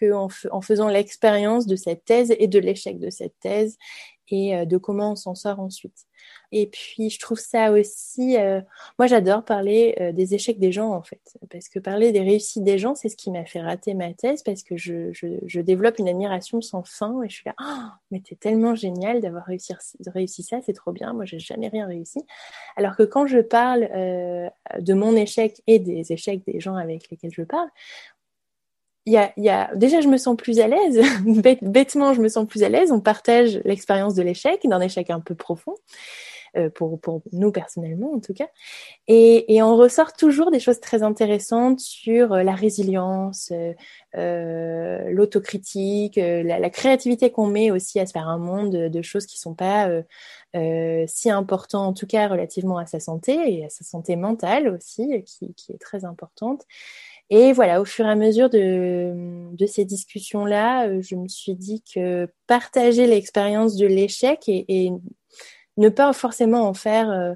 qu'en 0.00 0.28
en 0.52 0.60
faisant 0.62 0.88
l'expérience 0.88 1.66
de 1.66 1.76
cette 1.76 2.06
thèse 2.06 2.34
et 2.38 2.48
de 2.48 2.58
l'échec 2.58 2.98
de 2.98 3.10
cette 3.10 3.38
thèse 3.40 3.76
et 4.28 4.56
euh, 4.56 4.64
de 4.64 4.76
comment 4.76 5.12
on 5.12 5.16
s'en 5.16 5.34
sort 5.34 5.60
ensuite. 5.60 6.06
Et 6.52 6.66
puis, 6.66 7.10
je 7.10 7.18
trouve 7.18 7.38
ça 7.38 7.72
aussi, 7.72 8.38
euh, 8.38 8.60
moi 8.98 9.06
j'adore 9.06 9.44
parler 9.44 9.94
euh, 10.00 10.12
des 10.12 10.34
échecs 10.34 10.58
des 10.58 10.72
gens 10.72 10.92
en 10.92 11.02
fait, 11.02 11.36
parce 11.50 11.68
que 11.68 11.78
parler 11.78 12.12
des 12.12 12.20
réussites 12.20 12.64
des 12.64 12.78
gens, 12.78 12.94
c'est 12.94 13.08
ce 13.08 13.16
qui 13.16 13.30
m'a 13.30 13.44
fait 13.44 13.60
rater 13.60 13.92
ma 13.94 14.14
thèse, 14.14 14.42
parce 14.42 14.62
que 14.62 14.76
je, 14.76 15.60
développe 15.60 15.98
une 15.98 16.08
admiration 16.08 16.60
sans 16.60 16.84
fin, 16.84 17.22
et 17.22 17.28
je 17.28 17.34
suis 17.34 17.44
là, 17.46 17.54
oh, 17.60 17.90
mais 18.10 18.20
t'es 18.20 18.36
tellement 18.36 18.74
génial 18.74 19.20
d'avoir 19.20 19.44
réussi, 19.44 20.42
ça, 20.42 20.60
c'est 20.64 20.72
trop 20.72 20.92
bien, 20.92 21.12
moi 21.12 21.24
j'ai 21.24 21.38
jamais 21.38 21.68
rien 21.68 21.86
réussi. 21.86 22.20
Alors 22.76 22.96
que 22.96 23.02
quand 23.02 23.26
je 23.26 23.38
parle 23.38 23.88
de 24.78 24.94
mon 24.94 25.16
échec 25.16 25.62
et 25.66 25.78
des 25.78 26.12
échecs 26.12 26.44
des 26.46 26.60
gens 26.60 26.76
avec 26.76 27.10
lesquels 27.10 27.32
je 27.32 27.42
parle, 27.42 27.68
y 29.06 29.18
y 29.36 29.48
a, 29.48 29.70
déjà 29.74 30.00
je 30.00 30.08
me 30.08 30.16
sens 30.16 30.36
plus 30.36 30.60
à 30.60 30.68
l'aise. 30.68 31.00
Bêtement 31.62 32.14
je 32.14 32.20
me 32.20 32.28
sens 32.28 32.46
plus 32.46 32.62
à 32.62 32.68
l'aise. 32.68 32.92
On 32.92 33.00
partage 33.00 33.60
l'expérience 33.64 34.14
de 34.14 34.22
l'échec 34.22 34.60
d'un 34.64 34.80
échec 34.80 35.10
un 35.10 35.20
peu 35.20 35.34
profond 35.34 35.74
euh, 36.56 36.70
pour, 36.70 37.00
nous 37.32 37.50
personnellement 37.50 38.12
en 38.12 38.20
tout 38.20 38.32
cas. 38.32 38.48
Et, 39.08 39.60
on 39.62 39.76
ressort 39.76 40.12
toujours 40.12 40.52
des 40.52 40.60
choses 40.60 40.78
très 40.78 41.02
intéressantes 41.02 41.80
sur 41.80 42.32
euh, 42.32 42.42
la 42.44 42.54
résilience 42.54 43.52
euh, 44.16 45.10
l'autocritique 45.10 46.16
la, 46.16 46.70
créativité 46.70 47.30
qu'on 47.32 47.48
met 47.48 47.72
aussi 47.72 47.98
à 47.98 48.06
se 48.06 48.12
faire 48.12 48.28
un 48.28 48.38
monde 48.38 48.70
de, 48.70 49.02
choses 49.02 49.26
qui 49.26 49.38
sont 49.38 49.54
pas 49.54 49.90
si 51.06 51.30
importantes 51.30 51.88
en 51.88 51.92
tout 51.92 52.06
cas 52.06 52.28
relativement 52.28 52.78
à 52.78 52.86
sa 52.86 53.00
santé 53.00 53.36
et 53.52 53.64
à 53.64 53.68
sa 53.68 53.82
santé 53.84 54.14
mentale 54.14 54.68
aussi 54.68 55.24
qui 55.24 55.54
est 55.70 55.80
très 55.80 56.04
importante 56.04 56.64
Et 57.30 57.52
voilà, 57.52 57.80
au 57.80 57.84
fur 57.84 58.06
et 58.06 58.10
à 58.10 58.16
mesure 58.16 58.50
de, 58.50 59.54
ces 59.66 59.84
discussions-là, 59.84 60.88
euh, 60.88 61.00
je 61.00 61.16
me 61.16 61.26
suis 61.28 61.54
dit 61.54 61.82
que 61.82 62.28
partager 62.46 63.06
l'expérience 63.06 63.76
de 63.76 63.86
l'échec 63.86 64.42
et, 64.46 64.90
ne 65.76 65.88
pas 65.88 66.12
forcément 66.12 66.68
en 66.68 66.74
faire 66.74 67.10
euh, 67.10 67.34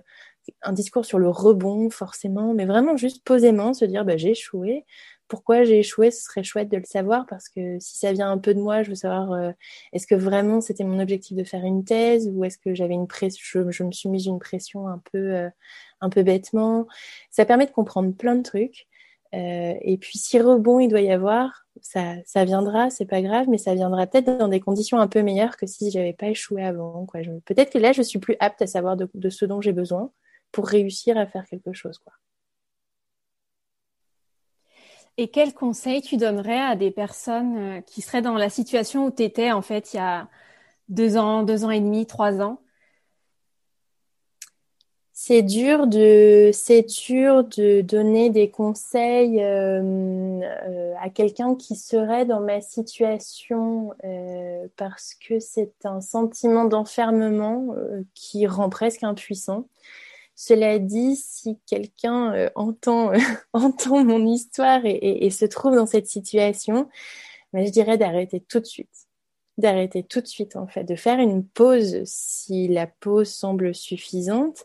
un 0.62 0.72
discours 0.72 1.04
sur 1.04 1.18
le 1.18 1.28
rebond 1.28 1.90
forcément, 1.90 2.54
mais 2.54 2.66
vraiment 2.66 2.96
juste 2.96 3.24
posément 3.24 3.74
se 3.74 3.84
dire 3.84 4.04
bah, 4.04 4.16
j'ai 4.16 4.30
échoué. 4.32 4.84
Pourquoi 5.26 5.64
j'ai 5.64 5.80
échoué? 5.80 6.10
Ce 6.10 6.22
serait 6.22 6.44
chouette 6.44 6.70
de 6.70 6.76
le 6.76 6.84
savoir 6.84 7.26
parce 7.26 7.48
que 7.48 7.78
si 7.80 7.98
ça 7.98 8.12
vient 8.12 8.30
un 8.30 8.38
peu 8.38 8.54
de 8.54 8.60
moi, 8.60 8.82
je 8.82 8.90
veux 8.90 8.94
savoir 8.94 9.32
euh, 9.32 9.50
est-ce 9.92 10.06
que 10.06 10.14
vraiment 10.14 10.60
c'était 10.60 10.84
mon 10.84 11.00
objectif 11.00 11.36
de 11.36 11.44
faire 11.44 11.64
une 11.64 11.84
thèse 11.84 12.30
ou 12.32 12.44
est-ce 12.44 12.58
que 12.58 12.74
j'avais 12.74 12.94
une 12.94 13.08
pression, 13.08 13.70
je, 13.70 13.82
me 13.82 13.92
suis 13.92 14.08
mise 14.08 14.26
une 14.26 14.38
pression 14.38 14.88
un 14.88 15.02
peu, 15.12 15.48
un 16.00 16.08
peu 16.10 16.22
bêtement. 16.22 16.86
Ça 17.30 17.44
permet 17.44 17.66
de 17.66 17.72
comprendre 17.72 18.14
plein 18.14 18.36
de 18.36 18.42
trucs. 18.42 18.88
Euh, 19.34 19.74
et 19.82 19.98
puis 19.98 20.18
si 20.18 20.40
rebond 20.40 20.80
il 20.80 20.88
doit 20.88 21.02
y 21.02 21.10
avoir, 21.10 21.66
ça, 21.82 22.14
ça 22.24 22.44
viendra, 22.44 22.90
c'est 22.90 23.04
pas 23.04 23.20
grave, 23.22 23.46
mais 23.48 23.58
ça 23.58 23.74
viendra 23.74 24.06
peut-être 24.06 24.38
dans 24.38 24.48
des 24.48 24.60
conditions 24.60 24.98
un 24.98 25.08
peu 25.08 25.22
meilleures 25.22 25.56
que 25.56 25.66
si 25.66 25.90
j'avais 25.90 26.14
pas 26.14 26.28
échoué 26.28 26.64
avant. 26.64 27.04
Quoi. 27.06 27.20
peut-être 27.44 27.70
que 27.70 27.78
là, 27.78 27.92
je 27.92 28.02
suis 28.02 28.18
plus 28.18 28.36
apte 28.40 28.62
à 28.62 28.66
savoir 28.66 28.96
de, 28.96 29.30
ce 29.30 29.44
dont 29.44 29.60
j'ai 29.60 29.72
besoin 29.72 30.10
pour 30.50 30.66
réussir 30.66 31.18
à 31.18 31.26
faire 31.26 31.46
quelque 31.46 31.72
chose. 31.72 31.98
Quoi. 31.98 32.12
Et 35.18 35.28
quel 35.28 35.52
conseil 35.52 36.00
tu 36.00 36.16
donnerais 36.16 36.60
à 36.60 36.76
des 36.76 36.90
personnes 36.90 37.58
euh, 37.58 37.80
qui 37.82 38.00
seraient 38.00 38.22
dans 38.22 38.34
la 38.34 38.48
situation 38.48 39.06
où 39.06 39.10
tu 39.10 39.24
étais 39.24 39.52
en 39.52 39.62
fait 39.62 39.92
il 39.92 39.96
y 39.96 40.00
a 40.00 40.28
deux 40.88 41.16
ans, 41.16 41.42
deux 41.42 41.64
ans 41.64 41.70
et 41.70 41.80
demi, 41.80 42.06
trois 42.06 42.40
ans 42.40 42.60
c'est 45.20 45.42
dur 45.42 45.88
de 45.88 46.50
c'est 46.52 46.84
dur 46.84 47.42
de 47.42 47.80
donner 47.80 48.30
des 48.30 48.52
conseils 48.52 49.42
euh, 49.42 49.82
euh, 49.82 50.94
à 51.00 51.10
quelqu'un 51.10 51.56
qui 51.56 51.74
serait 51.74 52.24
dans 52.24 52.38
ma 52.40 52.60
situation 52.60 53.92
euh, 54.04 54.68
parce 54.76 55.16
que 55.16 55.40
c'est 55.40 55.74
un 55.84 56.00
sentiment 56.00 56.66
d'enfermement 56.66 57.74
qui 58.14 58.46
rend 58.46 58.68
presque 58.70 59.02
impuissant. 59.02 59.68
Cela 60.36 60.78
dit, 60.78 61.16
si 61.16 61.58
quelqu'un 61.66 62.48
entend 62.54 63.10
entend 63.52 64.04
mon 64.04 64.24
histoire 64.24 64.82
et, 64.84 65.30
se 65.30 65.46
trouve 65.46 65.74
dans 65.74 65.86
cette 65.86 66.06
situation, 66.06 66.88
ben, 67.52 67.66
je 67.66 67.72
dirais 67.72 67.98
d'arrêter 67.98 68.40
tout 68.48 68.60
de 68.60 68.66
suite 68.66 69.07
d'arrêter 69.58 70.02
tout 70.02 70.20
de 70.20 70.26
suite 70.26 70.56
en 70.56 70.66
fait, 70.66 70.84
de 70.84 70.96
faire 70.96 71.18
une 71.18 71.44
pause 71.44 72.02
si 72.04 72.68
la 72.68 72.86
pause 72.86 73.28
semble 73.28 73.74
suffisante, 73.74 74.64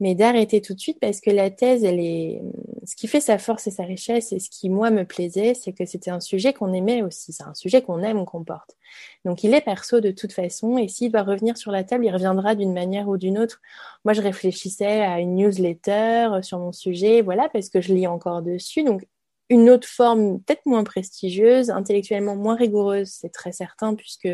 mais 0.00 0.14
d'arrêter 0.14 0.60
tout 0.60 0.74
de 0.74 0.80
suite 0.80 0.98
parce 1.00 1.20
que 1.20 1.30
la 1.30 1.50
thèse, 1.50 1.84
elle 1.84 2.00
est, 2.00 2.42
ce 2.84 2.96
qui 2.96 3.06
fait 3.06 3.20
sa 3.20 3.38
force 3.38 3.66
et 3.66 3.70
sa 3.70 3.84
richesse 3.84 4.32
et 4.32 4.40
ce 4.40 4.50
qui 4.50 4.68
moi 4.68 4.90
me 4.90 5.04
plaisait, 5.04 5.54
c'est 5.54 5.72
que 5.72 5.86
c'était 5.86 6.10
un 6.10 6.20
sujet 6.20 6.52
qu'on 6.52 6.72
aimait 6.72 7.02
aussi, 7.02 7.32
c'est 7.32 7.44
un 7.44 7.54
sujet 7.54 7.80
qu'on 7.80 8.02
aime, 8.02 8.24
qu'on 8.24 8.42
porte. 8.42 8.76
Donc 9.24 9.44
il 9.44 9.54
est 9.54 9.60
perso 9.60 10.00
de 10.00 10.10
toute 10.10 10.32
façon 10.32 10.78
et 10.78 10.88
s'il 10.88 11.12
doit 11.12 11.22
revenir 11.22 11.56
sur 11.56 11.70
la 11.70 11.84
table, 11.84 12.04
il 12.06 12.10
reviendra 12.12 12.54
d'une 12.54 12.72
manière 12.72 13.08
ou 13.08 13.16
d'une 13.16 13.38
autre. 13.38 13.60
Moi, 14.04 14.14
je 14.14 14.20
réfléchissais 14.20 15.02
à 15.02 15.20
une 15.20 15.36
newsletter 15.36 16.40
sur 16.42 16.58
mon 16.58 16.72
sujet, 16.72 17.22
voilà, 17.22 17.48
parce 17.52 17.68
que 17.68 17.80
je 17.80 17.94
lis 17.94 18.06
encore 18.06 18.42
dessus, 18.42 18.82
donc 18.82 19.06
une 19.50 19.70
autre 19.70 19.88
forme 19.88 20.40
peut-être 20.40 20.66
moins 20.66 20.84
prestigieuse, 20.84 21.70
intellectuellement 21.70 22.36
moins 22.36 22.56
rigoureuse, 22.56 23.08
c'est 23.08 23.32
très 23.32 23.52
certain, 23.52 23.94
puisque 23.94 24.28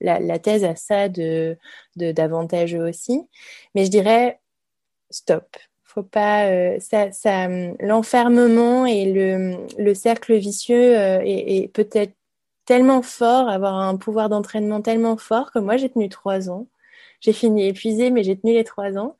la, 0.00 0.38
thèse 0.38 0.64
a 0.64 0.76
ça 0.76 1.08
de 1.08 1.56
d'avantageux 1.96 2.86
aussi. 2.88 3.22
Mais 3.74 3.84
je 3.84 3.90
dirais 3.90 4.40
stop. 5.10 5.56
Faut 5.84 6.02
pas 6.02 6.46
euh, 6.48 6.78
ça, 6.80 7.12
ça 7.12 7.48
l'enfermement 7.80 8.84
et 8.86 9.12
le, 9.12 9.56
le, 9.78 9.94
cercle 9.94 10.34
vicieux 10.36 10.98
euh, 10.98 11.20
est, 11.24 11.72
peut-être 11.72 12.14
tellement 12.64 13.02
fort, 13.02 13.48
avoir 13.48 13.74
un 13.74 13.96
pouvoir 13.96 14.28
d'entraînement 14.28 14.82
tellement 14.82 15.16
fort 15.16 15.52
que 15.52 15.58
moi 15.60 15.76
j'ai 15.76 15.88
tenu 15.90 16.08
trois 16.08 16.50
ans. 16.50 16.66
J'ai 17.20 17.32
fini 17.32 17.66
épuisée, 17.68 18.10
mais 18.10 18.24
j'ai 18.24 18.36
tenu 18.36 18.54
les 18.54 18.64
trois 18.64 18.98
ans. 18.98 19.16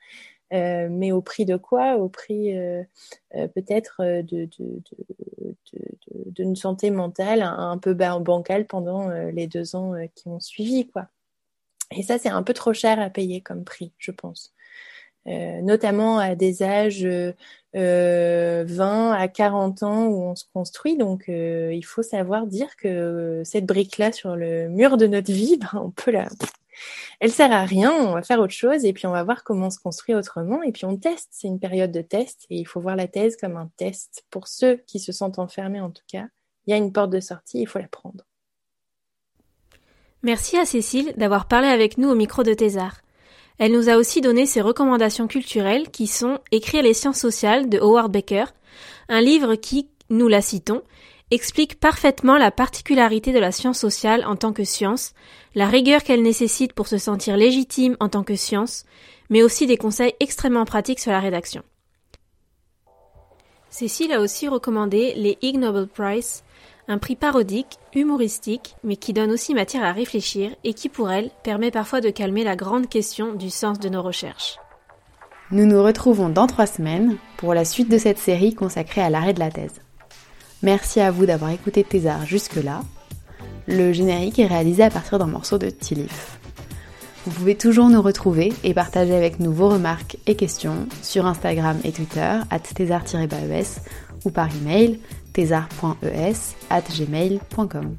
Euh, 0.53 0.89
mais 0.91 1.13
au 1.13 1.23
prix 1.23 1.45
de 1.45 1.57
quoi? 1.57 1.97
Au 1.97 2.09
prix 2.09 2.57
euh, 2.57 2.83
euh, 3.35 3.49
peut-être 3.49 4.03
de, 4.23 4.49
d'une 6.27 6.57
santé 6.57 6.91
mentale 6.91 7.43
un, 7.43 7.79
peu 7.79 7.95
bancale 7.95 8.67
pendant 8.67 9.09
les 9.09 9.47
deux 9.47 9.75
ans 9.75 9.95
qui 10.15 10.29
ont 10.29 10.41
suivi. 10.41 10.87
quoi. 10.89 11.09
Et 11.91 12.03
ça, 12.03 12.19
c'est 12.19 12.29
un 12.29 12.43
peu 12.43 12.55
trop 12.55 12.73
cher 12.73 13.01
à 13.01 13.11
payer 13.11 13.41
comme 13.41 13.65
prix, 13.65 13.93
je 13.99 14.11
pense. 14.11 14.53
notamment 15.27 16.19
à 16.19 16.35
des 16.35 16.63
âges 16.63 17.07
20 17.75 19.13
à 19.13 19.29
40 19.29 19.83
ans 19.83 20.07
où 20.07 20.23
on 20.23 20.35
se 20.35 20.45
construit. 20.53 20.97
Donc, 20.97 21.25
il 21.29 21.85
faut 21.85 22.03
savoir 22.03 22.47
dire 22.47 22.77
que 22.77 23.43
cette 23.45 23.67
brique-là 23.67 24.13
sur 24.13 24.37
le 24.37 24.69
mur 24.69 24.97
de 24.97 25.07
notre 25.07 25.33
vie, 25.33 25.57
ben, 25.61 25.71
on 25.75 25.91
peut 25.91 26.11
la, 26.11 26.29
elle 27.20 27.33
sert 27.33 27.53
à 27.53 27.64
rien, 27.64 27.93
on 27.93 28.12
va 28.12 28.22
faire 28.22 28.41
autre 28.41 28.53
chose 28.53 28.85
et 28.85 28.93
puis 28.93 29.07
on 29.07 29.12
va 29.12 29.22
voir 29.22 29.45
comment 29.45 29.66
on 29.66 29.70
se 29.70 29.79
construit 29.79 30.14
autrement 30.14 30.62
et 30.62 30.72
puis 30.72 30.85
on 30.85 30.97
teste. 30.97 31.29
C'est 31.31 31.49
une 31.49 31.61
période 31.61 31.93
de 31.93 32.03
test 32.03 32.47
et 32.51 32.57
il 32.59 32.64
faut 32.64 32.81
voir 32.81 32.97
la 32.97 33.09
thèse 33.09 33.37
comme 33.37 33.57
un 33.57 33.70
test. 33.77 34.25
Pour 34.31 34.49
ceux 34.49 34.77
qui 34.87 34.99
se 34.99 35.12
sentent 35.12 35.39
enfermés 35.39 35.81
en 35.81 35.91
tout 35.91 36.05
cas, 36.11 36.27
il 36.66 36.70
y 36.70 36.72
a 36.75 36.77
une 36.77 36.93
porte 36.93 37.11
de 37.11 37.20
sortie, 37.20 37.61
il 37.61 37.66
faut 37.66 37.79
la 37.79 37.89
prendre. 37.89 38.25
Merci 40.22 40.57
à 40.57 40.64
Cécile 40.64 41.12
d'avoir 41.16 41.49
parlé 41.49 41.68
avec 41.68 41.99
nous 41.99 42.09
au 42.09 42.14
micro 42.14 42.43
de 42.43 42.55
Thésard. 42.55 43.03
Elle 43.59 43.72
nous 43.72 43.89
a 43.89 43.97
aussi 43.97 44.20
donné 44.20 44.47
ses 44.47 44.61
recommandations 44.61 45.29
culturelles 45.29 45.91
qui 45.91 46.07
sont 46.07 46.41
Écrire 46.51 46.83
les 46.83 46.95
sciences 46.95 47.20
sociales 47.20 47.68
de 47.68 47.79
Howard 47.79 48.11
Baker, 48.11 48.47
un 49.09 49.20
livre 49.20 49.55
qui, 49.55 49.91
nous 50.11 50.29
la 50.29 50.41
citons, 50.41 50.83
explique 51.31 51.81
parfaitement 51.81 52.37
la 52.37 52.51
particularité 52.51 53.33
de 53.33 53.39
la 53.39 53.53
science 53.53 53.79
sociale 53.79 54.25
en 54.27 54.37
tant 54.37 54.53
que 54.53 54.64
science, 54.64 55.14
la 55.55 55.66
rigueur 55.66 56.03
qu'elle 56.03 56.22
nécessite 56.22 56.72
pour 56.72 56.87
se 56.87 56.99
sentir 56.99 57.37
légitime 57.37 57.97
en 58.01 58.09
tant 58.09 58.22
que 58.22 58.37
science, 58.37 58.85
mais 59.31 59.43
aussi 59.43 59.66
des 59.66 59.77
conseils 59.77 60.14
extrêmement 60.20 60.64
pratiques 60.64 61.01
sur 61.01 61.12
la 61.12 61.20
rédaction. 61.20 61.62
Cécile 63.70 64.12
a 64.12 64.20
aussi 64.20 64.47
recommandé 64.47 65.14
les 65.16 65.37
Ig 65.43 65.59
Nobel 65.59 65.89
Prize, 65.89 66.45
un 66.87 66.99
prix 66.99 67.16
parodique, 67.16 67.79
humoristique, 67.95 68.77
mais 68.85 68.97
qui 68.97 69.12
donne 69.12 69.33
aussi 69.33 69.55
matière 69.55 69.85
à 69.85 69.93
réfléchir 69.93 70.55
et 70.62 70.75
qui, 70.75 70.89
pour 70.89 71.11
elle, 71.11 71.31
permet 71.43 71.70
parfois 71.70 72.01
de 72.01 72.11
calmer 72.11 72.45
la 72.45 72.57
grande 72.57 72.89
question 72.89 73.33
du 73.33 73.51
sens 73.51 73.81
de 73.81 73.89
nos 73.89 74.03
recherches. 74.03 74.59
Nous 75.51 75.66
nous 75.66 75.83
retrouvons 75.83 76.29
dans 76.29 76.47
trois 76.47 76.66
semaines 76.66 77.16
pour 77.37 77.55
la 77.55 77.64
suite 77.64 77.91
de 77.91 77.99
cette 77.99 78.18
série 78.18 78.55
consacrée 78.55 79.03
à 79.03 79.11
l'arrêt 79.11 79.35
de 79.35 79.41
la 79.41 79.51
thèse. 79.51 79.84
Merci 80.65 81.01
à 81.01 81.11
vous 81.11 81.27
d'avoir 81.27 81.51
écouté 81.51 81.85
Thésard 81.85 82.25
jusque-là. 82.25 82.81
Le 83.69 83.93
générique 83.93 84.39
est 84.39 84.47
réalisé 84.47 84.83
à 84.83 84.89
partir 84.89 85.19
d'un 85.19 85.27
morceau 85.27 85.59
de 85.59 85.69
Tilif. 85.69 86.39
Vous 87.27 87.33
pouvez 87.33 87.55
toujours 87.55 87.91
nous 87.91 88.01
retrouver 88.01 88.51
et 88.65 88.73
partager 88.73 89.15
avec 89.15 89.41
nous 89.41 89.53
vos 89.53 89.69
remarques 89.69 90.17
et 90.27 90.37
questions 90.37 90.87
sur 91.03 91.27
Instagram 91.27 91.77
et 91.85 91.93
Twitter 91.93 92.39
at 92.49 92.61
thésard-es 92.61 93.83
ou 94.25 94.31
par 94.31 94.49
email 94.57 95.01
thésard.es 95.35 96.33
at 96.71 96.83
gmail.com. 96.99 97.97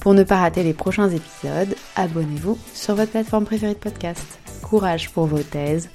Pour 0.00 0.14
ne 0.14 0.22
pas 0.22 0.38
rater 0.38 0.62
les 0.62 0.74
prochains 0.74 1.10
épisodes, 1.10 1.74
abonnez-vous 1.96 2.56
sur 2.72 2.94
votre 2.94 3.10
plateforme 3.10 3.46
préférée 3.46 3.74
de 3.74 3.78
podcast. 3.80 4.38
Courage 4.62 5.10
pour 5.10 5.26
vos 5.26 5.42
thèses, 5.42 5.88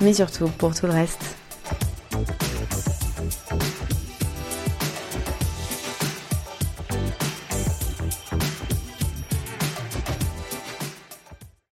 mais 0.00 0.12
surtout 0.12 0.46
pour 0.46 0.76
tout 0.76 0.86
le 0.86 0.92
reste. 0.92 1.36